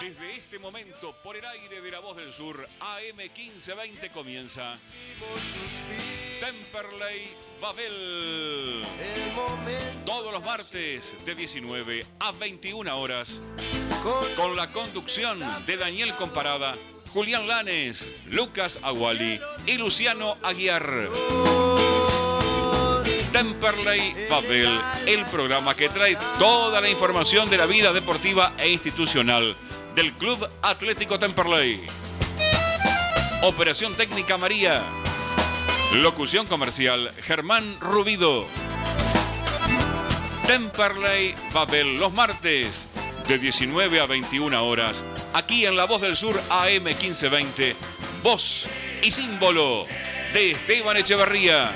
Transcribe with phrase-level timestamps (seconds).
[0.00, 4.78] Desde este momento, por el aire de la voz del sur, AM 1520 comienza
[6.40, 7.28] Temperley
[7.60, 8.82] Babel.
[10.06, 13.40] Todos los martes de 19 a 21 horas,
[14.36, 16.74] con la conducción de Daniel Comparada,
[17.12, 21.10] Julián Lanes, Lucas Aguali y Luciano Aguiar.
[23.32, 29.54] Temperley Babel, el programa que trae toda la información de la vida deportiva e institucional
[29.94, 31.86] del Club Atlético Temperley.
[33.42, 34.82] Operación técnica María.
[35.94, 38.46] Locución comercial Germán Rubido.
[40.46, 42.86] Temperley Babel los martes
[43.28, 45.02] de 19 a 21 horas.
[45.32, 47.76] Aquí en La Voz del Sur AM 1520.
[48.22, 48.66] Voz
[49.02, 49.86] y símbolo
[50.32, 51.70] de Esteban Echeverría.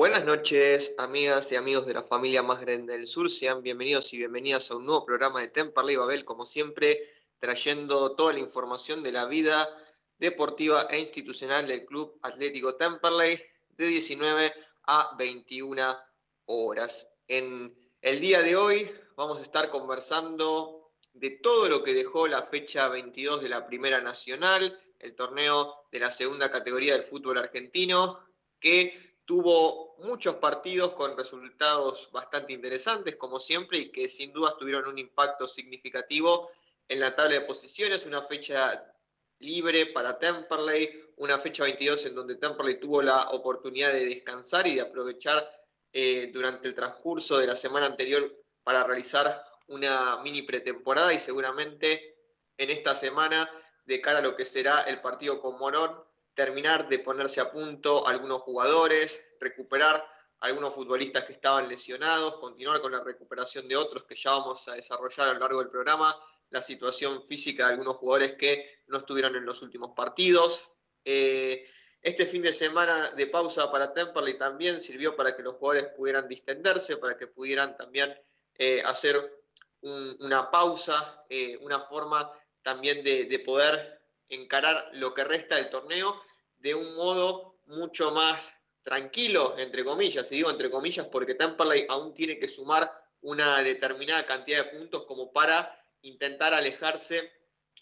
[0.00, 3.30] Buenas noches, amigas y amigos de la familia más grande del sur.
[3.30, 7.02] Sean bienvenidos y bienvenidas a un nuevo programa de Temperley Babel, como siempre,
[7.38, 9.68] trayendo toda la información de la vida
[10.16, 13.42] deportiva e institucional del Club Atlético Temperley
[13.76, 15.98] de 19 a 21
[16.46, 17.12] horas.
[17.28, 22.40] En el día de hoy vamos a estar conversando de todo lo que dejó la
[22.42, 28.18] fecha 22 de la Primera Nacional, el torneo de la segunda categoría del fútbol argentino,
[28.58, 34.88] que tuvo muchos partidos con resultados bastante interesantes, como siempre, y que sin dudas tuvieron
[34.88, 36.50] un impacto significativo
[36.88, 38.04] en la tabla de posiciones.
[38.06, 38.92] Una fecha
[39.38, 44.74] libre para Temperley, una fecha 22 en donde Temperley tuvo la oportunidad de descansar y
[44.74, 45.48] de aprovechar
[45.92, 52.16] eh, durante el transcurso de la semana anterior para realizar una mini pretemporada y seguramente
[52.58, 53.48] en esta semana
[53.84, 56.09] de cara a lo que será el partido con Morón
[56.40, 60.02] terminar de ponerse a punto algunos jugadores, recuperar
[60.40, 64.72] algunos futbolistas que estaban lesionados, continuar con la recuperación de otros que ya vamos a
[64.72, 66.16] desarrollar a lo largo del programa,
[66.48, 70.66] la situación física de algunos jugadores que no estuvieron en los últimos partidos.
[71.04, 71.68] Eh,
[72.00, 76.26] este fin de semana de pausa para Temperley también sirvió para que los jugadores pudieran
[76.26, 78.18] distenderse, para que pudieran también
[78.56, 79.14] eh, hacer
[79.82, 82.32] una pausa, eh, una forma
[82.62, 84.00] también de, de poder
[84.30, 86.18] encarar lo que resta del torneo
[86.60, 92.14] de un modo mucho más tranquilo, entre comillas, y digo entre comillas porque Temperley aún
[92.14, 92.90] tiene que sumar
[93.22, 97.30] una determinada cantidad de puntos como para intentar alejarse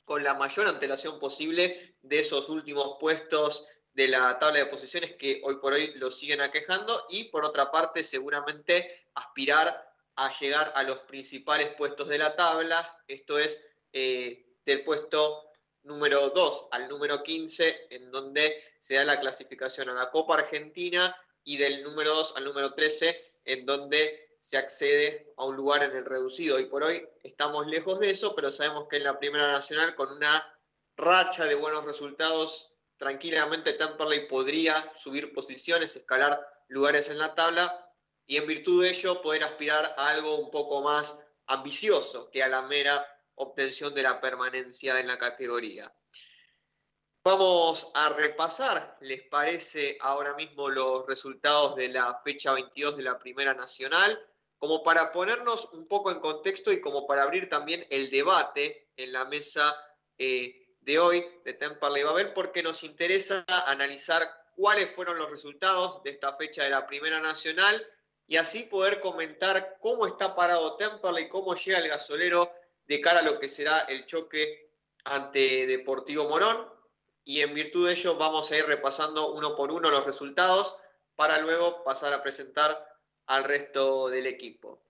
[0.05, 5.41] con la mayor antelación posible de esos últimos puestos de la tabla de posiciones que
[5.45, 10.83] hoy por hoy lo siguen aquejando y por otra parte seguramente aspirar a llegar a
[10.83, 15.48] los principales puestos de la tabla, esto es eh, del puesto
[15.83, 21.15] número 2 al número 15, en donde se da la clasificación a la Copa Argentina,
[21.45, 25.97] y del número 2 al número 13, en donde se accede a un lugar en
[25.97, 26.59] el reducido.
[26.59, 30.13] Y por hoy estamos lejos de eso, pero sabemos que en la Primera Nacional, con
[30.13, 30.59] una
[30.97, 37.85] racha de buenos resultados, tranquilamente Temperley podría subir posiciones, escalar lugares en la tabla,
[38.27, 42.49] y en virtud de ello poder aspirar a algo un poco más ambicioso que a
[42.49, 43.07] la mera
[43.39, 45.93] obtención de la permanencia en la categoría.
[47.25, 53.19] Vamos a repasar, ¿les parece ahora mismo los resultados de la fecha 22 de la
[53.19, 54.19] Primera Nacional?
[54.57, 59.13] Como para ponernos un poco en contexto y como para abrir también el debate en
[59.13, 59.77] la mesa
[60.17, 66.11] eh, de hoy de Temperley Babel, porque nos interesa analizar cuáles fueron los resultados de
[66.11, 67.87] esta fecha de la Primera Nacional
[68.27, 72.51] y así poder comentar cómo está parado Temperley, cómo llega el gasolero
[72.89, 74.73] de cara a lo que será el choque
[75.05, 76.69] ante Deportivo Morón.
[77.25, 80.77] Y en virtud de ello vamos a ir repasando uno por uno los resultados
[81.15, 82.87] para luego pasar a presentar
[83.27, 84.83] al resto del equipo.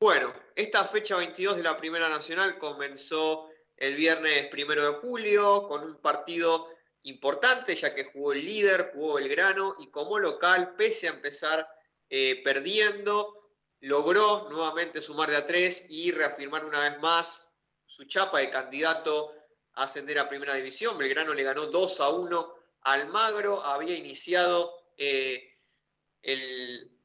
[0.00, 5.84] Bueno, esta fecha 22 de la Primera Nacional comenzó el viernes primero de julio con
[5.84, 6.68] un partido
[7.02, 11.68] importante ya que jugó el líder, jugó Belgrano y como local, pese a empezar
[12.08, 13.43] eh, perdiendo,
[13.84, 17.52] logró nuevamente sumar de a tres y reafirmar una vez más
[17.84, 19.34] su chapa de candidato
[19.74, 20.96] a ascender a Primera División.
[20.96, 25.58] Belgrano le ganó 2 a 1 al Magro, había iniciado, eh,
[26.22, 26.98] el,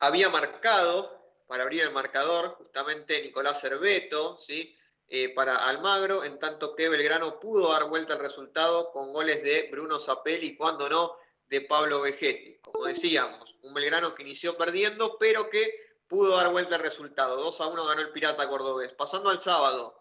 [0.00, 4.76] había marcado para abrir el marcador justamente Nicolás Cerveto, ¿sí?
[5.08, 9.68] Eh, para Almagro, en tanto que Belgrano pudo dar vuelta al resultado con goles de
[9.72, 11.16] Bruno Zapelli y cuando no,
[11.48, 12.58] de Pablo Vegetti.
[12.60, 17.36] Como decíamos, un Belgrano que inició perdiendo, pero que pudo dar vuelta al resultado.
[17.36, 18.92] 2 a 1 ganó el Pirata Cordobés.
[18.92, 19.96] Pasando al sábado,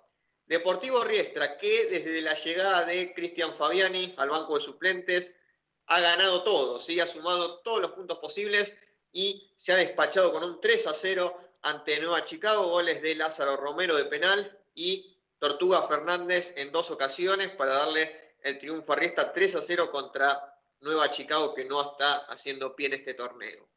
[0.47, 5.39] Deportivo Riestra, que desde la llegada de Cristian Fabiani al banco de suplentes
[5.85, 6.99] ha ganado todo, ¿sí?
[6.99, 8.79] ha sumado todos los puntos posibles
[9.11, 13.55] y se ha despachado con un 3 a 0 ante Nueva Chicago, goles de Lázaro
[13.57, 19.31] Romero de penal y Tortuga Fernández en dos ocasiones para darle el triunfo a Riestra
[19.31, 23.69] 3 a 0 contra Nueva Chicago que no está haciendo pie en este torneo.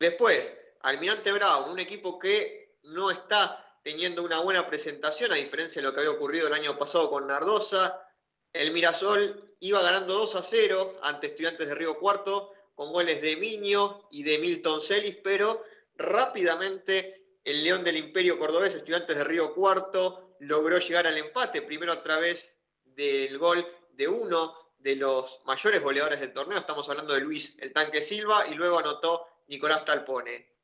[0.00, 0.56] Después,
[0.88, 5.92] Almirante Brown, un equipo que no está teniendo una buena presentación, a diferencia de lo
[5.92, 8.08] que había ocurrido el año pasado con Nardosa.
[8.54, 13.36] El Mirasol iba ganando 2 a 0 ante Estudiantes de Río Cuarto, con goles de
[13.36, 15.62] Miño y de Milton Celis, pero
[15.94, 21.92] rápidamente el León del Imperio Cordobés, Estudiantes de Río Cuarto, logró llegar al empate, primero
[21.92, 27.20] a través del gol de uno de los mayores goleadores del torneo, estamos hablando de
[27.20, 30.57] Luis el Tanque Silva, y luego anotó Nicolás Talpone.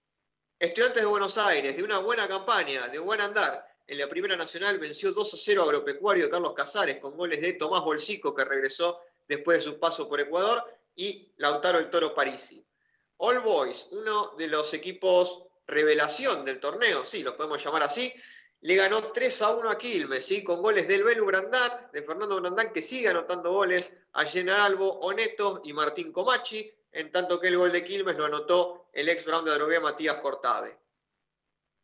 [0.59, 4.79] Estudiantes de Buenos Aires, de una buena campaña, de buen andar, en la Primera Nacional
[4.79, 8.45] venció 2 a 0 a Agropecuario de Carlos Casares con goles de Tomás Bolsico, que
[8.45, 10.65] regresó después de su paso por Ecuador,
[10.95, 12.65] y Lautaro el Toro Parisi.
[13.17, 18.13] All Boys, uno de los equipos revelación del torneo, sí, lo podemos llamar así,
[18.61, 22.73] le ganó 3 a 1 a Quilmes, con goles del Belu Brandán, de Fernando Brandán,
[22.73, 24.23] que sigue anotando goles, a
[24.65, 29.09] Albo, Oneto y Martín Comachi, en tanto que el gol de Quilmes lo anotó el
[29.09, 30.79] ex Brown de Drogué Matías Cortave.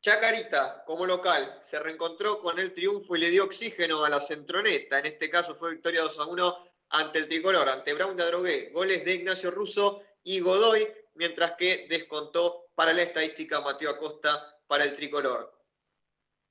[0.01, 4.99] Chacarita, como local, se reencontró con el triunfo y le dio oxígeno a la centroneta.
[4.99, 6.57] En este caso fue victoria 2 a 1
[6.91, 8.71] ante el tricolor, ante Brown de Adrogué.
[8.71, 14.85] Goles de Ignacio Russo y Godoy, mientras que descontó para la estadística Mateo Acosta para
[14.85, 15.53] el tricolor.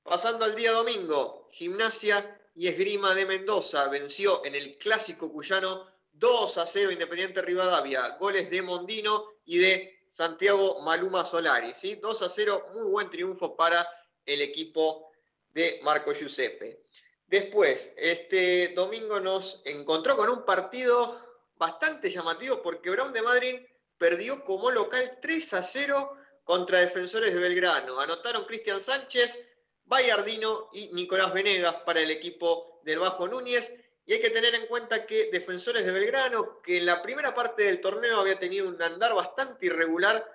[0.04, 5.88] Pasando al día domingo, Gimnasia y Esgrima de Mendoza venció en el clásico cuyano
[6.19, 11.74] 2 a 0 Independiente Rivadavia, goles de Mondino y de Santiago Maluma Solari.
[11.74, 11.95] ¿sí?
[11.95, 13.88] 2 a 0, muy buen triunfo para
[14.25, 15.12] el equipo
[15.54, 16.81] de Marco Giuseppe.
[17.25, 21.18] Después, este domingo nos encontró con un partido
[21.56, 23.60] bastante llamativo porque Brown de Madrid
[23.98, 28.00] perdió como local 3 a 0 contra Defensores de Belgrano.
[28.00, 29.39] Anotaron Cristian Sánchez,
[29.86, 33.74] Bayardino y Nicolás Venegas para el equipo del Bajo Núñez
[34.10, 37.66] y hay que tener en cuenta que Defensores de Belgrano, que en la primera parte
[37.66, 40.26] del torneo había tenido un andar bastante irregular,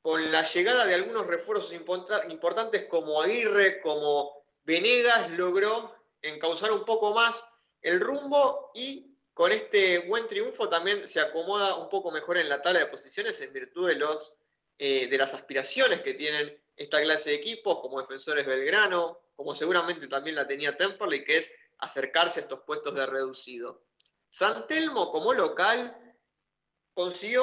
[0.00, 4.32] con la llegada de algunos refuerzos importantes como Aguirre, como
[4.64, 7.46] Venegas, logró encauzar un poco más
[7.82, 12.62] el rumbo y con este buen triunfo también se acomoda un poco mejor en la
[12.62, 14.36] tabla de posiciones en virtud de, los,
[14.78, 20.08] eh, de las aspiraciones que tienen esta clase de equipos, como Defensores Belgrano, como seguramente
[20.08, 23.82] también la tenía Temperley, que es acercarse a estos puestos de reducido.
[24.28, 26.16] San Telmo como local
[26.94, 27.42] consiguió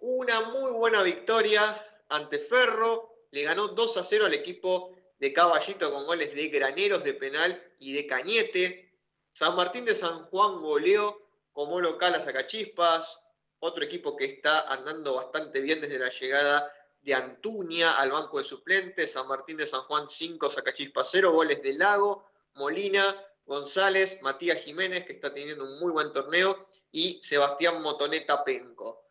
[0.00, 1.62] una muy buena victoria
[2.08, 7.02] ante Ferro, le ganó 2 a 0 al equipo de Caballito con goles de Graneros
[7.04, 9.00] de penal y de Cañete.
[9.32, 11.18] San Martín de San Juan goleó
[11.52, 13.20] como local a Zacachispas,
[13.58, 18.44] otro equipo que está andando bastante bien desde la llegada de Antuña al banco de
[18.44, 19.12] suplentes.
[19.12, 23.04] San Martín de San Juan 5, Zacachispas 0, goles de Lago, Molina
[23.46, 29.06] González, Matías Jiménez, que está teniendo un muy buen torneo, y Sebastián Motoneta Penco.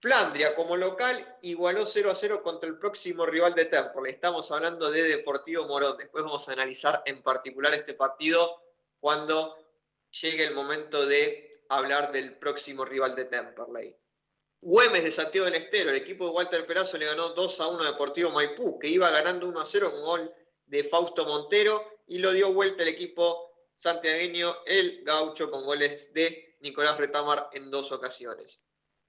[0.00, 4.08] Flandria como local igualó 0 a 0 contra el próximo rival de Temple.
[4.08, 5.96] Estamos hablando de Deportivo Morón.
[5.96, 8.62] Después vamos a analizar en particular este partido
[9.00, 9.56] cuando
[10.10, 13.96] llegue el momento de hablar del próximo rival de Temperley.
[14.60, 17.82] Güemes de Santiago del Estero, el equipo de Walter Perazo le ganó 2 a 1
[17.82, 20.34] a Deportivo Maipú, que iba ganando 1 a 0 con gol
[20.66, 26.56] de Fausto Montero y lo dio vuelta el equipo santiagueño, el gaucho, con goles de
[26.60, 28.60] Nicolás Retamar en dos ocasiones.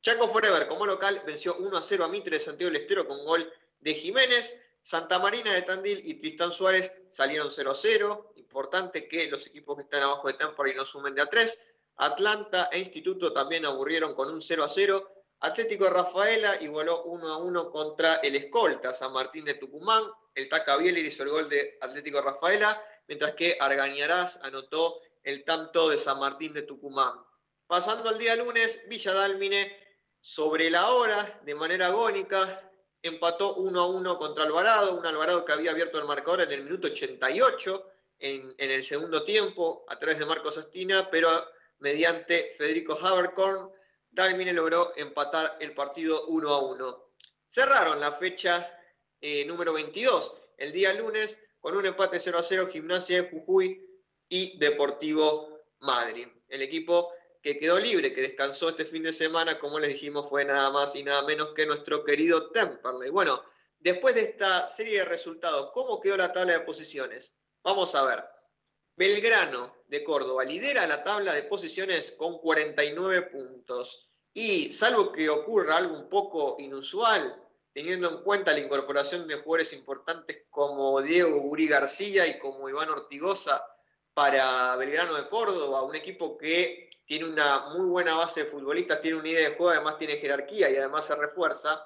[0.02, 3.26] Chaco Forever, como local, venció 1 a 0 a Mitre de Santiago del Estero con
[3.26, 4.62] gol de Jiménez.
[4.82, 8.34] Santa Marina de Tandil y Tristán Suárez salieron 0 a 0.
[8.38, 11.60] Importante que los equipos que están abajo de Temporary no sumen de a 3.
[11.98, 15.26] Atlanta e Instituto también aburrieron con un 0 a 0.
[15.40, 20.04] Atlético Rafaela igualó 1 a 1 contra el Escolta, San Martín de Tucumán.
[20.38, 25.90] El Taca Bieler hizo el gol de Atlético Rafaela, mientras que Argañarás anotó el tanto
[25.90, 27.14] de San Martín de Tucumán.
[27.66, 29.76] Pasando al día lunes, Villa Dálmine,
[30.22, 35.54] sobre la hora, de manera agónica, empató 1 a 1 contra Alvarado, un Alvarado que
[35.54, 40.20] había abierto el marcador en el minuto 88 en, en el segundo tiempo a través
[40.20, 41.30] de Marcos Astina, pero
[41.80, 43.72] mediante Federico Haberkorn,
[44.12, 47.06] Dálmine logró empatar el partido 1 a 1.
[47.48, 48.77] Cerraron la fecha
[49.22, 53.86] eh, número 22, el día lunes, con un empate 0 a 0, Gimnasia de Jujuy
[54.30, 56.28] y Deportivo Madrid.
[56.48, 60.46] El equipo que quedó libre, que descansó este fin de semana, como les dijimos, fue
[60.46, 63.10] nada más y nada menos que nuestro querido Temperley.
[63.10, 63.44] Bueno,
[63.80, 67.34] después de esta serie de resultados, ¿cómo quedó la tabla de posiciones?
[67.64, 68.24] Vamos a ver.
[68.96, 74.10] Belgrano de Córdoba lidera la tabla de posiciones con 49 puntos.
[74.34, 77.47] Y salvo que ocurra algo un poco inusual,
[77.78, 82.90] teniendo en cuenta la incorporación de jugadores importantes como Diego Guri García y como Iván
[82.90, 83.64] Ortigosa
[84.16, 89.18] para Belgrano de Córdoba, un equipo que tiene una muy buena base de futbolistas, tiene
[89.18, 91.86] una idea de juego, además tiene jerarquía y además se refuerza,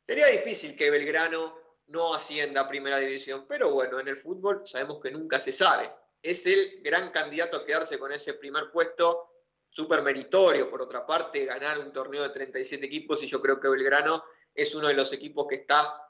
[0.00, 3.46] sería difícil que Belgrano no ascienda a primera división.
[3.48, 5.90] Pero bueno, en el fútbol sabemos que nunca se sabe.
[6.22, 9.28] Es el gran candidato a quedarse con ese primer puesto,
[9.70, 13.66] súper meritorio, por otra parte, ganar un torneo de 37 equipos y yo creo que
[13.66, 14.22] Belgrano
[14.56, 16.02] es uno de los equipos que está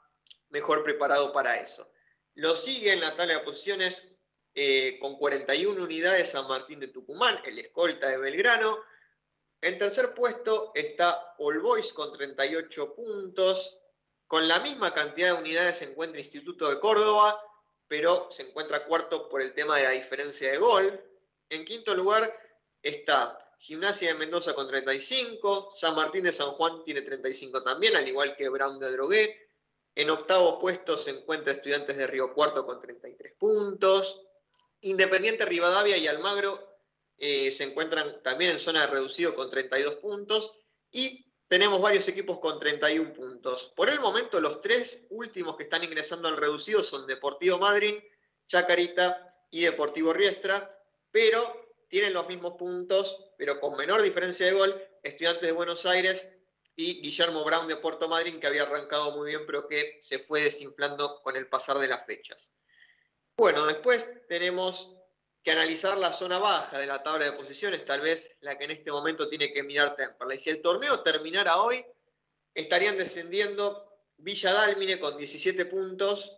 [0.49, 1.91] mejor preparado para eso.
[2.35, 4.07] Lo sigue en la tabla de posiciones
[4.55, 8.79] eh, con 41 unidades San Martín de Tucumán, el escolta de Belgrano.
[9.61, 13.79] En tercer puesto está All Boys con 38 puntos.
[14.27, 17.41] Con la misma cantidad de unidades se encuentra Instituto de Córdoba,
[17.87, 21.03] pero se encuentra cuarto por el tema de la diferencia de gol.
[21.49, 22.37] En quinto lugar
[22.81, 28.07] está Gimnasia de Mendoza con 35, San Martín de San Juan tiene 35 también, al
[28.07, 29.49] igual que Brown de Drogué.
[29.95, 34.21] En octavo puesto se encuentra Estudiantes de Río Cuarto con 33 puntos.
[34.81, 36.79] Independiente Rivadavia y Almagro
[37.17, 40.59] eh, se encuentran también en zona de reducido con 32 puntos.
[40.91, 43.73] Y tenemos varios equipos con 31 puntos.
[43.75, 47.95] Por el momento, los tres últimos que están ingresando al reducido son Deportivo Madrid,
[48.45, 50.69] Chacarita y Deportivo Riestra,
[51.09, 56.33] pero tienen los mismos puntos, pero con menor diferencia de gol, Estudiantes de Buenos Aires
[56.75, 60.41] y Guillermo Brown de Puerto Madryn, que había arrancado muy bien, pero que se fue
[60.41, 62.51] desinflando con el pasar de las fechas.
[63.37, 64.95] Bueno, después tenemos
[65.43, 68.71] que analizar la zona baja de la tabla de posiciones, tal vez la que en
[68.71, 70.37] este momento tiene que mirar Temperley.
[70.37, 71.85] Si el torneo terminara hoy,
[72.53, 76.37] estarían descendiendo Villa Dálmine con 17 puntos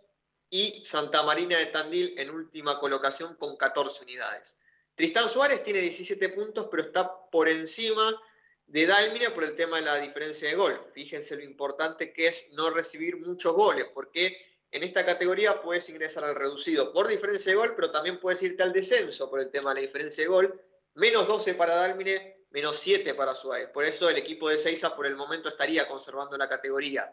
[0.50, 4.58] y Santa Marina de Tandil en última colocación con 14 unidades.
[4.94, 8.20] Tristán Suárez tiene 17 puntos, pero está por encima
[8.66, 10.78] de Dálmine por el tema de la diferencia de gol.
[10.94, 14.36] Fíjense lo importante que es no recibir muchos goles, porque
[14.70, 18.62] en esta categoría puedes ingresar al reducido por diferencia de gol, pero también puedes irte
[18.62, 20.62] al descenso por el tema de la diferencia de gol.
[20.94, 23.68] Menos 12 para Dálmine, menos 7 para Suárez.
[23.68, 27.12] Por eso el equipo de Seiza por el momento estaría conservando la categoría.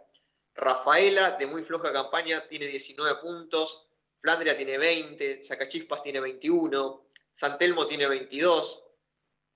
[0.53, 3.86] Rafaela, de muy floja campaña, tiene 19 puntos.
[4.21, 5.43] Flandria tiene 20.
[5.43, 7.07] Sacachispas tiene 21.
[7.31, 8.83] Santelmo tiene 22.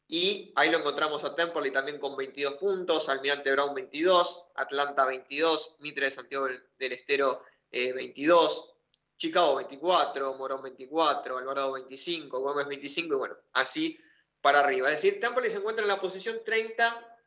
[0.08, 3.10] Y ahí lo encontramos a Temple también con 22 puntos.
[3.10, 4.46] Almirante Brown 22.
[4.56, 5.76] Atlanta 22.
[5.80, 8.72] Mitre de Santiago del Estero 22, eh,
[9.18, 14.00] Chicago 24, Morón 24, Alvarado 25, Gómez 25 y bueno, así
[14.42, 14.90] para arriba.
[14.90, 17.20] Es decir, Tampa se encuentra en la posición 30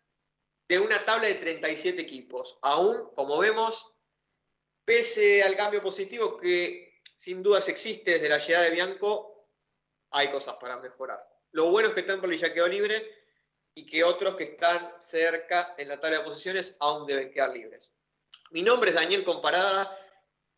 [0.69, 2.59] de una tabla de 37 equipos.
[2.63, 3.93] Aún, como vemos,
[4.85, 6.84] pese al cambio positivo que
[7.15, 9.49] sin dudas existe desde la llegada de Bianco,
[10.11, 11.21] hay cosas para mejorar.
[11.53, 13.25] Lo bueno es que Temple ya quedó libre
[13.75, 17.91] y que otros que están cerca en la tabla de posiciones aún deben quedar libres.
[18.51, 19.99] Mi nombre es Daniel Comparada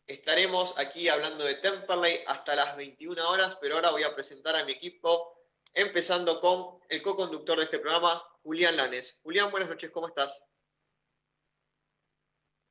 [0.07, 4.63] Estaremos aquí hablando de Temperley hasta las 21 horas, pero ahora voy a presentar a
[4.63, 5.37] mi equipo,
[5.73, 9.19] empezando con el co-conductor de este programa, Julián Lanes.
[9.23, 10.46] Julián, buenas noches, ¿cómo estás?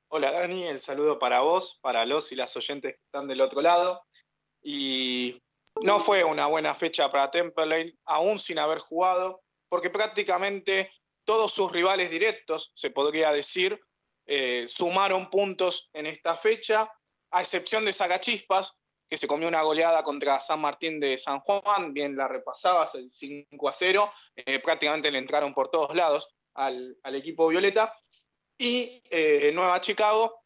[0.09, 3.61] Hola Dani, el saludo para vos, para los y las oyentes que están del otro
[3.61, 4.05] lado.
[4.63, 5.43] Y
[5.83, 10.93] no fue una buena fecha para Temperley, aún sin haber jugado, porque prácticamente
[11.25, 13.81] todos sus rivales directos, se podría decir,
[14.27, 16.89] eh, sumaron puntos en esta fecha
[17.33, 18.77] a excepción de Sagachispas,
[19.11, 23.11] que se comió una goleada contra San Martín de San Juan, bien la repasabas, el
[23.11, 27.95] 5 a 0, eh, prácticamente le entraron por todos lados al, equipo Violeta,
[28.59, 30.43] y eh, Nueva Chicago,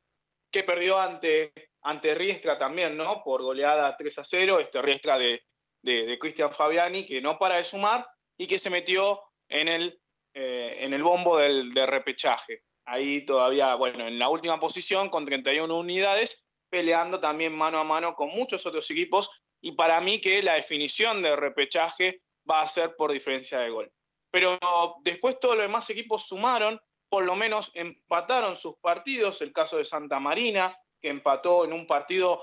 [0.51, 1.53] que perdió ante,
[1.83, 3.23] ante Riestra también, ¿no?
[3.23, 5.43] Por goleada 3 a 0, este Riestra de,
[5.83, 10.01] de, Cristian Fabiani, que no para de sumar y que se metió en el,
[10.35, 12.63] eh, en el bombo del, del repechaje.
[12.85, 18.15] Ahí todavía, bueno, en la última posición con 31 unidades, peleando también mano a mano
[18.15, 22.97] con muchos otros equipos y para mí que la definición de repechaje va a ser
[22.97, 23.93] por diferencia de gol.
[24.31, 24.59] Pero
[25.03, 29.85] después todos los demás equipos sumaron, por lo menos empataron sus partidos, el caso de
[29.85, 32.41] Santa Marina, que empató en un partido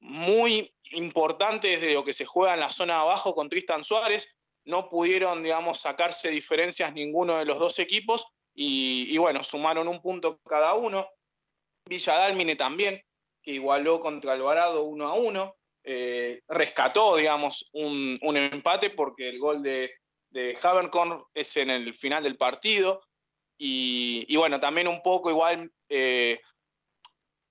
[0.00, 4.28] muy importante desde lo que se juega en la zona abajo con Tristan Suárez,
[4.64, 10.38] no pudieron, digamos, sacarse diferencias ninguno de los dos equipos y, bueno, sumaron un punto
[10.46, 11.08] cada uno.
[11.88, 13.02] Villa Dálmine también,
[13.42, 15.56] que igualó contra Alvarado 1 a 1.
[15.84, 19.94] Eh, rescató, digamos, un, empate porque el gol de,
[20.30, 20.56] de
[21.34, 23.02] es en el final del partido.
[23.64, 26.40] Y, bueno, también un poco igual, eh,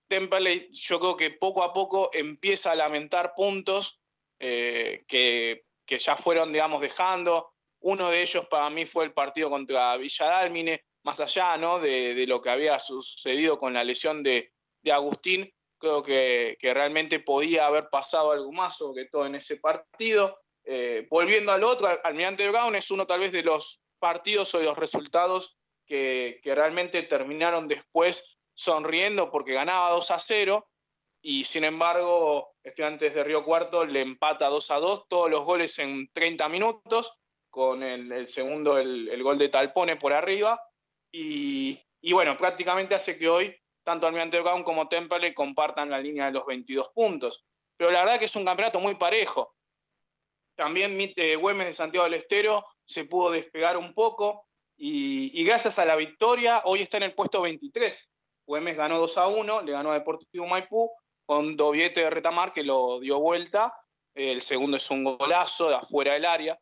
[0.09, 4.01] yo creo que poco a poco empieza a lamentar puntos
[4.39, 7.51] eh, que que ya fueron, digamos, dejando.
[7.81, 11.81] Uno de ellos para mí fue el partido contra Villadalmine, más allá ¿no?
[11.81, 14.53] de, lo que había sucedido con la lesión de,
[14.89, 20.39] Agustín, creo que, realmente podía haber pasado algo más sobre todo en ese partido.
[20.63, 24.65] Eh, volviendo al otro, Almirante Brown es uno tal vez de los partidos o de
[24.65, 30.67] los resultados que, realmente terminaron después sonriendo porque ganaba 2 a 0
[31.21, 35.79] y sin embargo Estudiantes de Río Cuarto le empata 2 a 2, todos los goles
[35.79, 37.13] en 30 minutos,
[37.49, 40.61] con el, segundo el, gol de Talpone por arriba
[41.11, 46.31] y, bueno, prácticamente hace que hoy tanto Almirante Brown como Temple compartan la línea de
[46.31, 47.43] los 22 puntos.
[47.77, 49.55] Pero la verdad que es un campeonato muy parejo.
[50.55, 54.47] También eh, Güemes de Santiago del Estero se pudo despegar un poco
[54.83, 58.09] y, gracias a la victoria hoy está en el puesto 23
[58.45, 60.91] Güemes ganó 2 a 1, le ganó a Deportivo Maipú
[61.25, 63.73] con doblete de Retamar que lo dio vuelta.
[64.13, 66.59] El segundo es un golazo de afuera del área.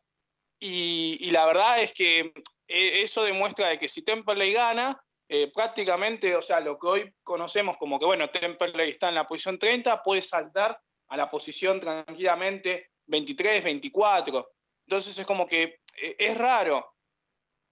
[0.60, 2.32] Y, la verdad es que
[2.68, 7.14] eh, eso demuestra de que si Temperley gana, eh, prácticamente, o sea, lo que hoy
[7.24, 11.80] conocemos como que, bueno, Temperley está en la posición 30, puede saltar a la posición
[11.80, 14.52] tranquilamente 23, 24.
[14.86, 16.94] Entonces es como que eh, es raro,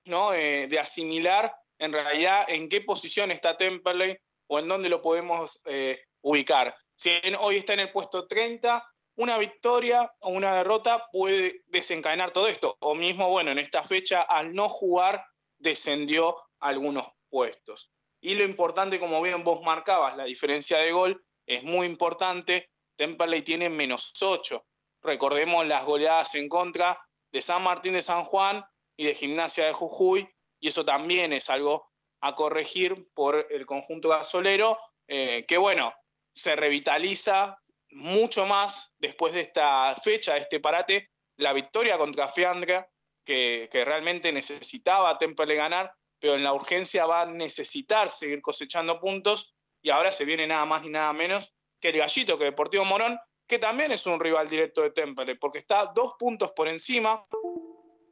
[0.08, 0.32] ¿no?
[0.32, 4.16] de asimilar en realidad en qué posición está Temperley
[4.48, 6.74] o en dónde lo podemos eh, ubicar.
[6.94, 8.84] Si hoy está en el puesto 30,
[9.16, 12.76] una victoria o una derrota puede desencadenar todo esto.
[12.80, 15.24] O mismo, bueno, en esta fecha, al no jugar,
[15.58, 17.92] descendió algunos puestos.
[18.20, 22.70] Y lo importante, como bien vos marcabas, la diferencia de gol es muy importante.
[22.96, 24.64] Temperley tiene menos 8.
[25.02, 27.00] Recordemos las goleadas en contra
[27.30, 28.64] de San Martín de San Juan
[28.98, 30.28] y de Gimnasia de Jujuy,
[30.60, 31.88] y eso también es algo
[32.20, 34.76] a corregir por el conjunto gasolero,
[35.06, 35.94] eh, que bueno,
[36.34, 42.90] se revitaliza mucho más después de esta fecha, de este parate, la victoria contra Fiandra,
[43.24, 49.54] que, realmente necesitaba Temple ganar, pero en la urgencia va a necesitar seguir cosechando puntos,
[49.80, 53.16] y ahora se viene nada más ni nada menos que el gallito, que Deportivo Morón,
[53.46, 57.22] que también es un rival directo de Temple, porque está dos puntos por encima,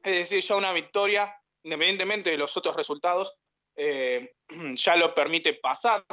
[0.07, 3.35] es decir, ya una victoria independientemente de los otros resultados,
[3.75, 4.35] eh,
[4.75, 6.05] ya lo permite pasar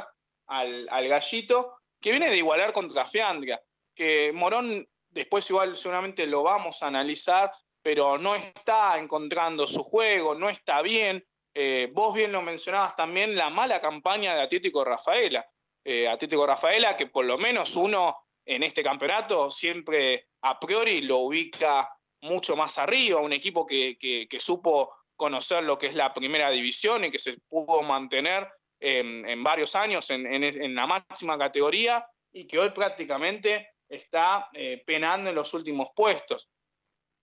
[0.48, 3.62] al, gallito, que viene de igualar contra Fiandria,
[3.94, 7.52] que Morón después igual seguramente lo vamos a analizar,
[7.82, 11.24] pero no está encontrando su juego, no está bien.
[11.54, 15.46] Eh, vos bien lo mencionabas también, la mala campaña de Atlético Rafaela.
[15.84, 21.18] Eh, Atlético Rafaela, que por lo menos uno en este campeonato siempre a priori lo
[21.18, 21.88] ubica
[22.24, 27.04] mucho más arriba, un equipo que, que supo conocer lo que es la primera división
[27.04, 28.48] y que se pudo mantener
[28.80, 35.36] en, varios años en, la máxima categoría y que hoy prácticamente está eh, penando en
[35.36, 36.50] los últimos puestos.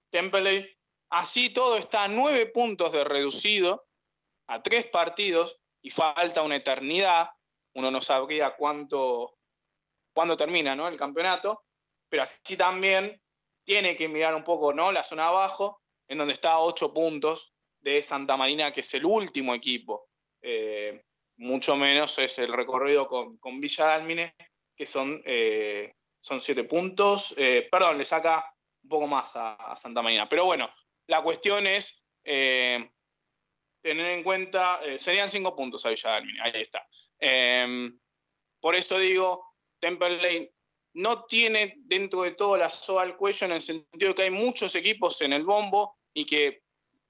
[0.10, 0.78] Temple,
[1.10, 3.88] así todo está a nueve puntos de reducido,
[4.48, 7.30] a tres partidos y falta una eternidad.
[7.76, 9.38] Uno no sabría cuánto,
[10.14, 10.88] cuándo termina ¿no?
[10.88, 11.64] el campeonato,
[12.10, 13.22] pero así también
[13.72, 14.92] tiene que mirar un poco ¿no?
[14.92, 19.06] la zona abajo, en donde está a ocho puntos de Santa Marina, que es el
[19.06, 20.10] último equipo.
[20.42, 21.06] Eh,
[21.38, 24.36] mucho menos es el recorrido con, con Villa Dálmine,
[24.76, 27.34] que son, eh, son siete puntos.
[27.38, 28.54] Eh, perdón, le saca
[28.84, 30.28] un poco más a, Santa Marina.
[30.28, 30.70] Pero bueno,
[31.08, 32.92] la cuestión es tener
[33.84, 36.86] en cuenta, serían cinco puntos a Villa Dálmine, ahí está.
[38.60, 40.52] por eso digo, Temperley
[40.94, 44.32] no tiene dentro de todo la soga al cuello en el sentido de que hay
[44.32, 46.64] muchos equipos en el bombo y que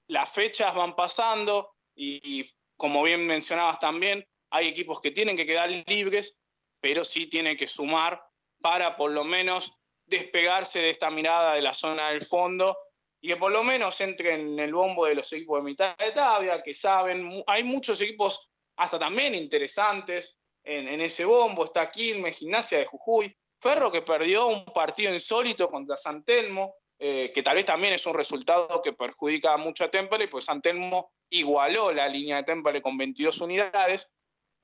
[0.07, 2.45] las fechas van pasando y,
[2.77, 6.37] como bien mencionabas también, hay equipos que tienen que quedar libres,
[6.79, 8.21] pero sí tienen que sumar
[8.61, 9.73] para por lo menos
[10.05, 12.77] despegarse de esta mirada de la zona del fondo
[13.21, 16.11] y que por lo menos entre en el bombo de los equipos de mitad de
[16.11, 22.37] tabla, que saben, hay muchos equipos hasta también interesantes en, en ese bombo, está Quilmes,
[22.37, 27.55] Gimnasia de Jujuy, Ferro que perdió un partido insólito contra San Telmo, eh, que tal
[27.55, 32.37] vez también es un resultado que perjudica mucho a Temple, pues Santelmo igualó la línea
[32.37, 34.11] de Temple con 22 unidades.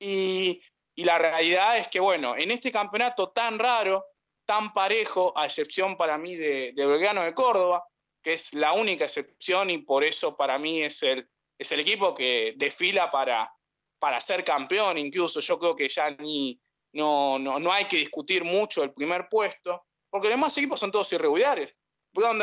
[0.00, 0.60] Y,
[0.96, 4.04] la realidad es que, bueno, en este campeonato tan raro,
[4.44, 7.84] tan parejo, a excepción para mí de, Belgrano de Córdoba,
[8.20, 12.14] que es la única excepción y por eso para mí es el, es el equipo
[12.14, 13.52] que desfila para,
[14.00, 16.60] para ser campeón, incluso yo creo que ya ni,
[16.92, 20.90] no, no, no hay que discutir mucho el primer puesto, porque los demás equipos son
[20.90, 21.76] todos irregulares.
[22.12, 22.40] Brown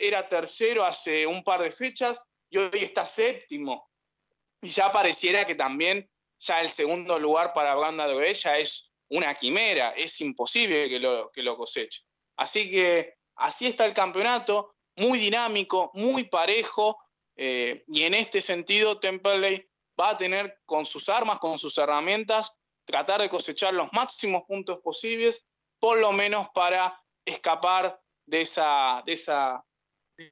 [0.00, 3.90] era tercero hace un par de fechas y hoy está séptimo.
[4.62, 9.34] Y ya pareciera que también ya el segundo lugar para Branda de ya es una
[9.34, 12.02] quimera, es imposible que lo, que lo coseche.
[12.36, 16.98] Así que así está el campeonato, muy dinámico, muy parejo,
[17.36, 19.66] eh, y en este sentido Temperley
[19.98, 22.52] va a tener con sus armas, con sus herramientas,
[22.90, 25.44] tratar de cosechar los máximos puntos posibles,
[25.78, 29.64] por lo menos para escapar de esa, de esa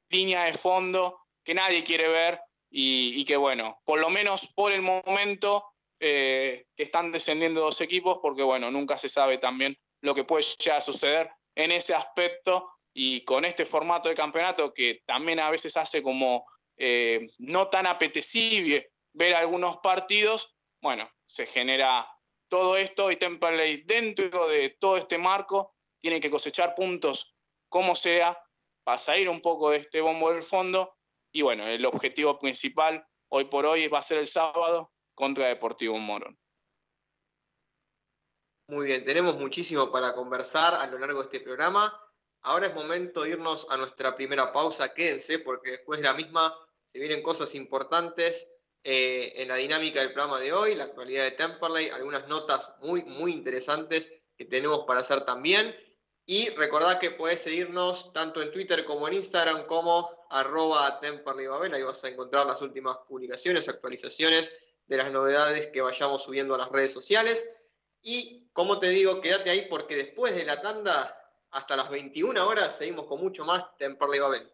[0.09, 2.39] línea de fondo que nadie quiere ver
[2.71, 5.65] y, que bueno, por lo menos por el momento
[5.99, 10.81] eh, están descendiendo dos equipos porque bueno, nunca se sabe también lo que puede llegar
[10.81, 16.03] suceder en ese aspecto y con este formato de campeonato que también a veces hace
[16.03, 16.45] como
[16.77, 22.07] eh, no tan apetecible ver algunos partidos, bueno, se genera
[22.49, 27.35] todo esto y Temperley dentro de todo este marco tiene que cosechar puntos
[27.69, 28.37] como sea
[28.83, 30.97] para salir un poco de este bombo del fondo
[31.31, 35.97] y bueno, el objetivo principal hoy por hoy va a ser el sábado contra Deportivo
[35.97, 36.37] Morón.
[38.67, 41.99] Muy bien, tenemos muchísimo para conversar a lo largo de este programa.
[42.41, 44.93] Ahora es momento de irnos a nuestra primera pausa.
[44.93, 48.49] Quédense porque después de la misma se vienen cosas importantes
[48.83, 53.03] eh, en la dinámica del programa de hoy, la actualidad de Temperley, algunas notas muy,
[53.03, 55.75] muy interesantes que tenemos para hacer también.
[56.25, 61.73] Y recordad que puedes seguirnos tanto en Twitter como en Instagram como arroba Temperleybabel.
[61.73, 66.59] Ahí vas a encontrar las últimas publicaciones, actualizaciones de las novedades que vayamos subiendo a
[66.59, 67.49] las redes sociales.
[68.01, 71.15] Y como te digo, quédate ahí porque después de la tanda,
[71.51, 74.53] hasta las 21 horas, seguimos con mucho más Temperley Babel.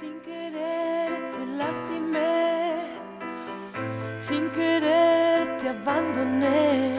[0.00, 2.98] Sin querer te lastimé,
[4.16, 6.96] sin querer te abandoné.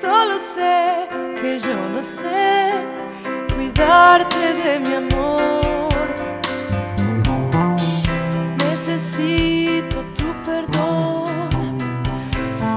[0.00, 1.06] Solo sé
[1.38, 2.72] que yo no sé
[3.54, 5.92] cuidarte de mi amor.
[8.70, 11.76] Necesito tu perdón,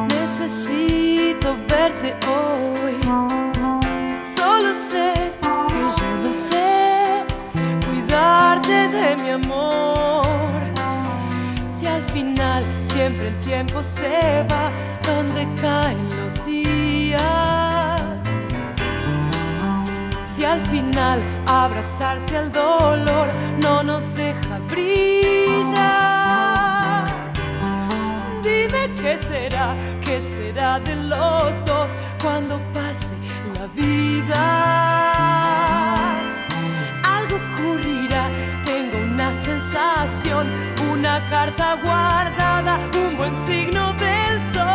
[0.10, 2.49] necesito verte hoy.
[13.28, 14.72] El tiempo se va
[15.04, 17.22] donde caen los días.
[20.26, 23.28] Si al final abrazarse al dolor
[23.62, 25.80] no nos deja brillar.
[28.42, 33.12] Dime qué será, qué será de los dos cuando pase
[33.56, 35.19] la vida.
[40.92, 44.66] Una carta guardada, un buen signo del sol.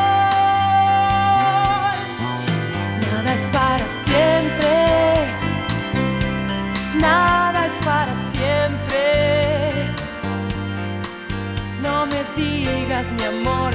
[3.00, 5.32] Nada es para siempre,
[7.00, 9.94] nada es para siempre.
[11.82, 13.74] No me digas, mi amor,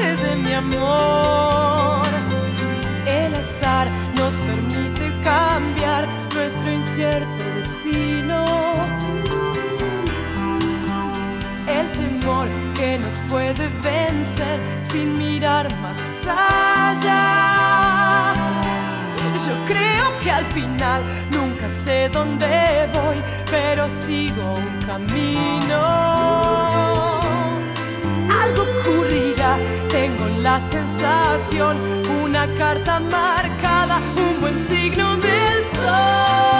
[0.00, 2.06] de mi amor.
[3.06, 3.86] El azar
[4.16, 8.44] nos permite cambiar nuestro incierto destino.
[11.66, 17.20] El temor que nos puede vencer sin mirar más allá.
[19.46, 23.16] Yo creo que al final nunca sé dónde voy,
[23.50, 25.80] pero sigo un camino.
[28.42, 29.58] Algo ocurrirá,
[29.90, 31.76] tengo la sensación,
[32.22, 36.59] una carta marcada, un buen signo del sol.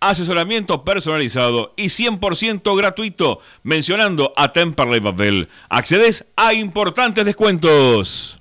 [0.00, 5.48] asesoramiento personalizado y 100% gratuito, mencionando a Temperley Babel.
[5.68, 8.39] Accedes a importantes descuentos.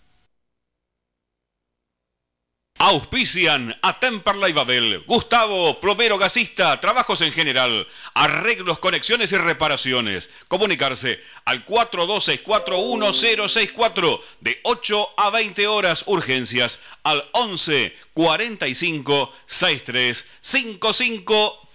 [2.82, 10.30] Auspician a Temperley Babel, Gustavo, plomero gasista, trabajos en general, arreglos, conexiones y reparaciones.
[10.48, 21.68] Comunicarse al 42641064 de 8 a 20 horas urgencias al 11 45 63 55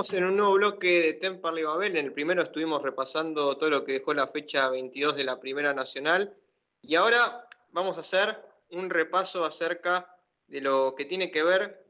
[0.00, 1.94] Estamos en un nuevo bloque de Temperley Babel.
[1.94, 5.74] En el primero estuvimos repasando todo lo que dejó la fecha 22 de la Primera
[5.74, 6.34] Nacional.
[6.80, 11.84] Y ahora vamos a hacer un repaso acerca de lo que tiene que ver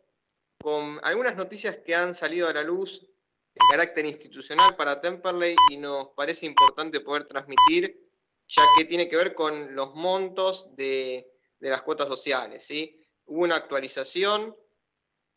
[0.61, 5.77] con algunas noticias que han salido a la luz de carácter institucional para Temperley y
[5.77, 8.11] nos parece importante poder transmitir,
[8.49, 12.66] ya que tiene que ver con los montos de, de las cuotas sociales.
[12.66, 13.07] ¿sí?
[13.27, 14.57] Hubo una actualización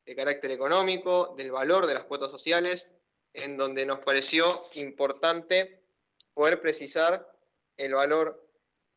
[0.05, 2.87] de carácter económico, del valor de las cuotas sociales,
[3.33, 5.81] en donde nos pareció importante
[6.33, 7.31] poder precisar
[7.77, 8.47] el valor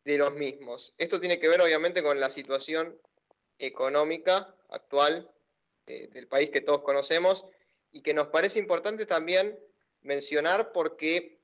[0.04, 0.94] de los mismos.
[0.98, 3.00] Esto tiene que ver obviamente con la situación
[3.58, 5.30] económica actual
[5.86, 7.44] eh, del país que todos conocemos
[7.90, 9.58] y que nos parece importante también
[10.02, 11.40] mencionar porque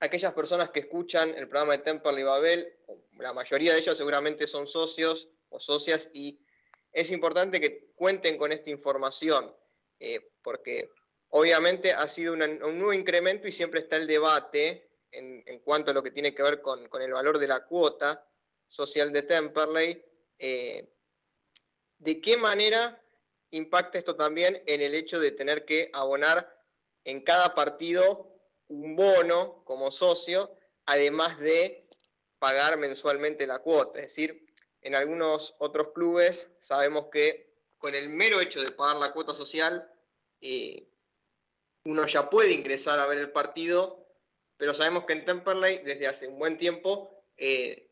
[0.00, 2.76] aquellas personas que escuchan el programa de Temperley Babel,
[3.18, 6.40] la mayoría de ellos seguramente son socios o socias y
[6.92, 9.54] es importante que cuenten con esta información,
[9.98, 10.90] eh, porque
[11.28, 16.02] obviamente ha sido un nuevo incremento y siempre está el debate en, cuanto a lo
[16.02, 18.26] que tiene que ver con, el valor de la cuota
[18.66, 20.04] social de Temperley,
[20.38, 20.94] eh,
[21.98, 23.02] de qué manera
[23.50, 26.58] impacta esto también en el hecho de tener que abonar
[27.04, 31.86] en cada partido un bono como socio, además de
[32.38, 34.00] pagar mensualmente la cuota.
[34.00, 34.41] Es decir,
[34.82, 39.90] en algunos otros clubes sabemos que con el mero hecho de pagar la cuota social,
[40.40, 40.88] eh,
[41.84, 44.06] uno ya puede ingresar a ver el partido,
[44.56, 47.90] pero sabemos que en Temperley desde hace un buen tiempo, eh,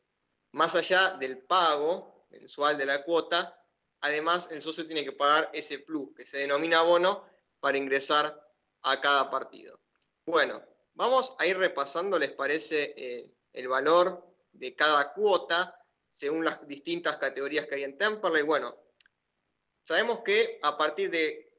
[0.52, 3.60] más allá del pago mensual de la cuota,
[4.00, 7.24] además el socio tiene que pagar ese plus que se denomina bono
[7.58, 8.48] para ingresar
[8.82, 9.80] a cada partido.
[10.24, 10.62] Bueno,
[10.94, 15.79] vamos a ir repasando, ¿les parece eh, el valor de cada cuota
[16.10, 18.42] según las distintas categorías que hay en Temperley?
[18.42, 18.76] Bueno,
[19.82, 21.50] sabemos que a partir de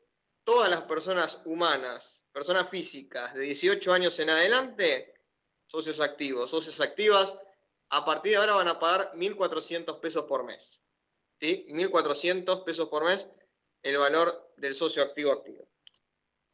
[0.43, 5.13] todas las personas humanas, personas físicas de 18 años en adelante,
[5.65, 7.35] socios activos, socios activas,
[7.89, 10.81] a partir de ahora van a pagar 1.400 pesos por mes.
[11.39, 11.65] ¿Sí?
[11.69, 13.27] 1.400 pesos por mes
[13.83, 15.67] el valor del socio activo activo.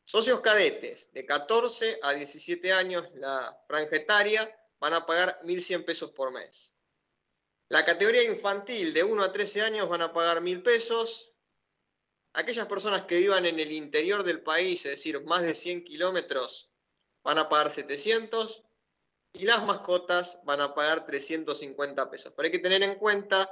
[0.06, 6.12] Socios cadetes de 14 a 17 años, la franja etaria, van a pagar 1.100 pesos
[6.12, 6.74] por mes.
[7.70, 11.34] La categoría infantil de 1 a 13 años van a pagar 1.000 pesos.
[12.34, 16.70] Aquellas personas que vivan en el interior del país, es decir, más de 100 kilómetros,
[17.24, 18.64] van a pagar 700.
[19.34, 22.34] Y las mascotas van a pagar 350 pesos.
[22.36, 23.52] Pero hay que tener en cuenta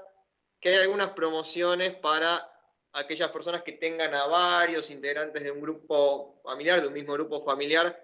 [0.62, 2.52] que hay algunas promociones para
[2.94, 7.44] aquellas personas que tengan a varios integrantes de un grupo familiar, de un mismo grupo
[7.44, 8.02] familiar,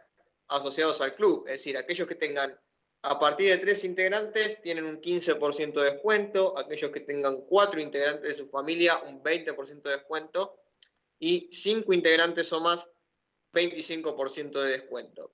[0.47, 1.45] asociados al club.
[1.45, 2.59] Es decir, aquellos que tengan
[3.03, 8.23] a partir de tres integrantes tienen un 15% de descuento, aquellos que tengan cuatro integrantes
[8.23, 10.59] de su familia un 20% de descuento
[11.17, 12.91] y cinco integrantes o más
[13.53, 15.33] 25% de descuento.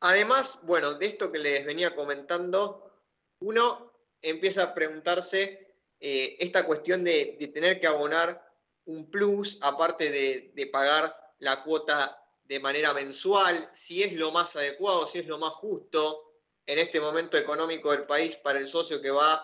[0.00, 2.92] Además, bueno, de esto que les venía comentando,
[3.40, 8.42] uno empieza a preguntarse eh, esta cuestión de, tener que abonar
[8.84, 15.06] un plus, aparte de, pagar la cuota de manera mensual, si es lo más adecuado,
[15.06, 16.34] si es lo más justo
[16.66, 19.34] en este momento económico del país para el socio que va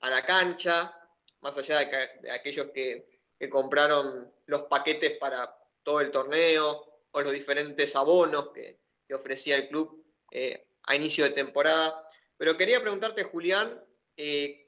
[0.00, 0.92] a la cancha,
[1.40, 3.14] más allá de, aquellos que,
[3.50, 8.80] compraron los paquetes para todo el torneo o los diferentes abonos que,
[9.14, 12.04] ofrecía el club eh, a inicio de temporada.
[12.36, 13.84] Pero quería preguntarte, Julián,
[14.16, 14.66] eh,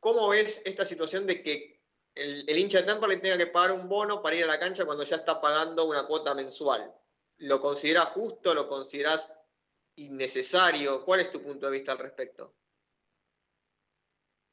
[0.00, 1.79] ¿Cómo ves esta situación de que
[2.14, 4.84] el, hincha de Tampa le tenga que pagar un bono para ir a la cancha
[4.84, 6.94] cuando ya está pagando una cuota mensual?
[7.38, 8.54] ¿Lo consideras justo?
[8.54, 9.32] ¿Lo consideras
[9.96, 11.04] innecesario?
[11.04, 12.54] ¿Cuál es tu punto de vista al respecto?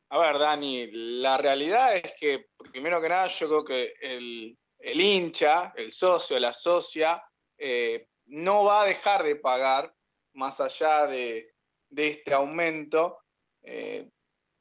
[0.10, 5.74] A ver, Dani, la realidad es que, primero que nada, yo creo que el, hincha,
[5.76, 7.22] el socio, la socia,
[7.58, 9.94] eh, no va a dejar de pagar
[10.34, 11.54] más allá de,
[11.94, 13.20] este aumento.
[13.64, 14.10] Eh,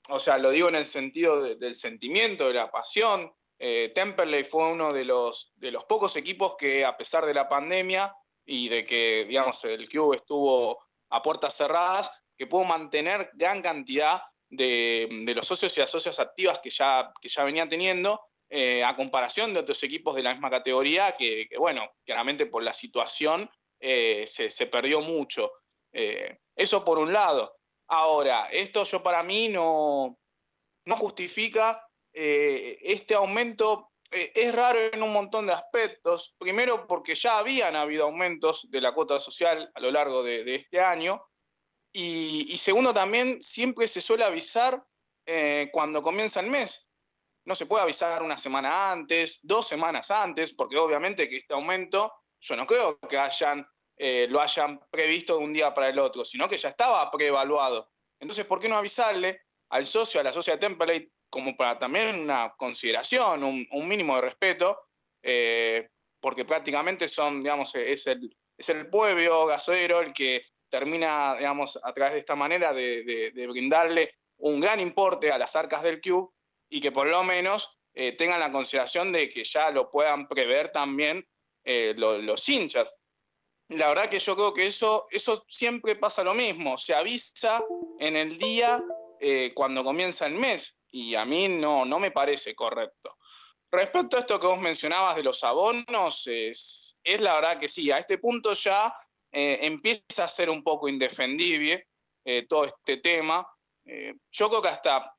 [0.08, 3.32] o sea, lo digo en el sentido del sentimiento, de la pasión.
[3.58, 7.48] Eh, Temperley fue uno de los, de los pocos equipos que, a pesar de la
[7.48, 8.14] pandemia
[8.44, 10.78] y de que, digamos, el club estuvo
[11.10, 16.60] a puertas cerradas, que pudo mantener gran cantidad de, los socios y las socias activas
[16.60, 20.50] que ya, que ya venían teniendo, eh, a comparación de otros equipos de la misma
[20.50, 25.50] categoría, que, bueno, claramente por la situación eh, se, se, perdió mucho.
[25.92, 27.56] eso por un lado.
[27.88, 30.18] Ahora, esto yo para mí no,
[30.86, 33.90] no justifica eh, este aumento.
[34.10, 36.34] Eh, es raro en un montón de aspectos.
[36.38, 40.80] Primero porque ya habían habido aumentos de la cuota social a lo largo de, este
[40.80, 41.22] año.
[41.92, 44.84] Y, segundo también, siempre se suele avisar
[45.24, 46.86] eh, cuando comienza el mes.
[47.46, 52.12] No se puede avisar una semana antes, dos semanas antes, porque obviamente que este aumento,
[52.40, 53.66] yo no creo que hayan
[53.98, 57.90] eh, lo hayan previsto de un día para el otro, sino que ya estaba preevaluado.
[58.20, 62.20] Entonces, ¿por qué no avisarle al socio, a la socia de Template, como para también
[62.20, 64.78] una consideración, un, mínimo de respeto,
[65.22, 65.88] eh,
[66.20, 71.92] porque prácticamente son, digamos, es el, es el pueblo gasodero el que termina, digamos, a
[71.92, 76.32] través de esta manera de, brindarle un gran importe a las arcas del club
[76.68, 80.68] y que por lo menos eh, tengan la consideración de que ya lo puedan prever
[80.68, 81.26] también
[81.96, 82.94] los hinchas
[83.68, 87.64] la verdad que yo creo que eso, eso siempre pasa lo mismo, se avisa
[87.98, 88.82] en el día
[89.20, 93.16] eh, cuando comienza el mes y a mí no, no me parece correcto.
[93.70, 97.98] Respecto a esto que vos mencionabas de los abonos, es, la verdad que sí, a
[97.98, 98.94] este punto ya
[99.32, 101.88] eh, empieza a ser un poco indefendible
[102.24, 103.46] eh, todo este tema.
[103.84, 105.12] yo creo que hasta,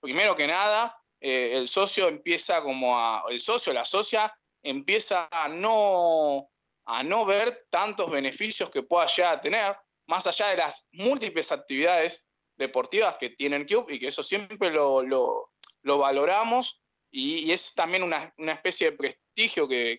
[0.00, 6.51] primero que nada, el socio empieza como a, el socio, la socia, empieza a no
[6.84, 9.76] a no ver tantos beneficios que pueda ya tener,
[10.06, 12.24] más allá de las múltiples actividades
[12.56, 15.50] deportivas que tiene el club y que eso siempre lo,
[15.82, 19.98] valoramos y, es también una, especie de prestigio que,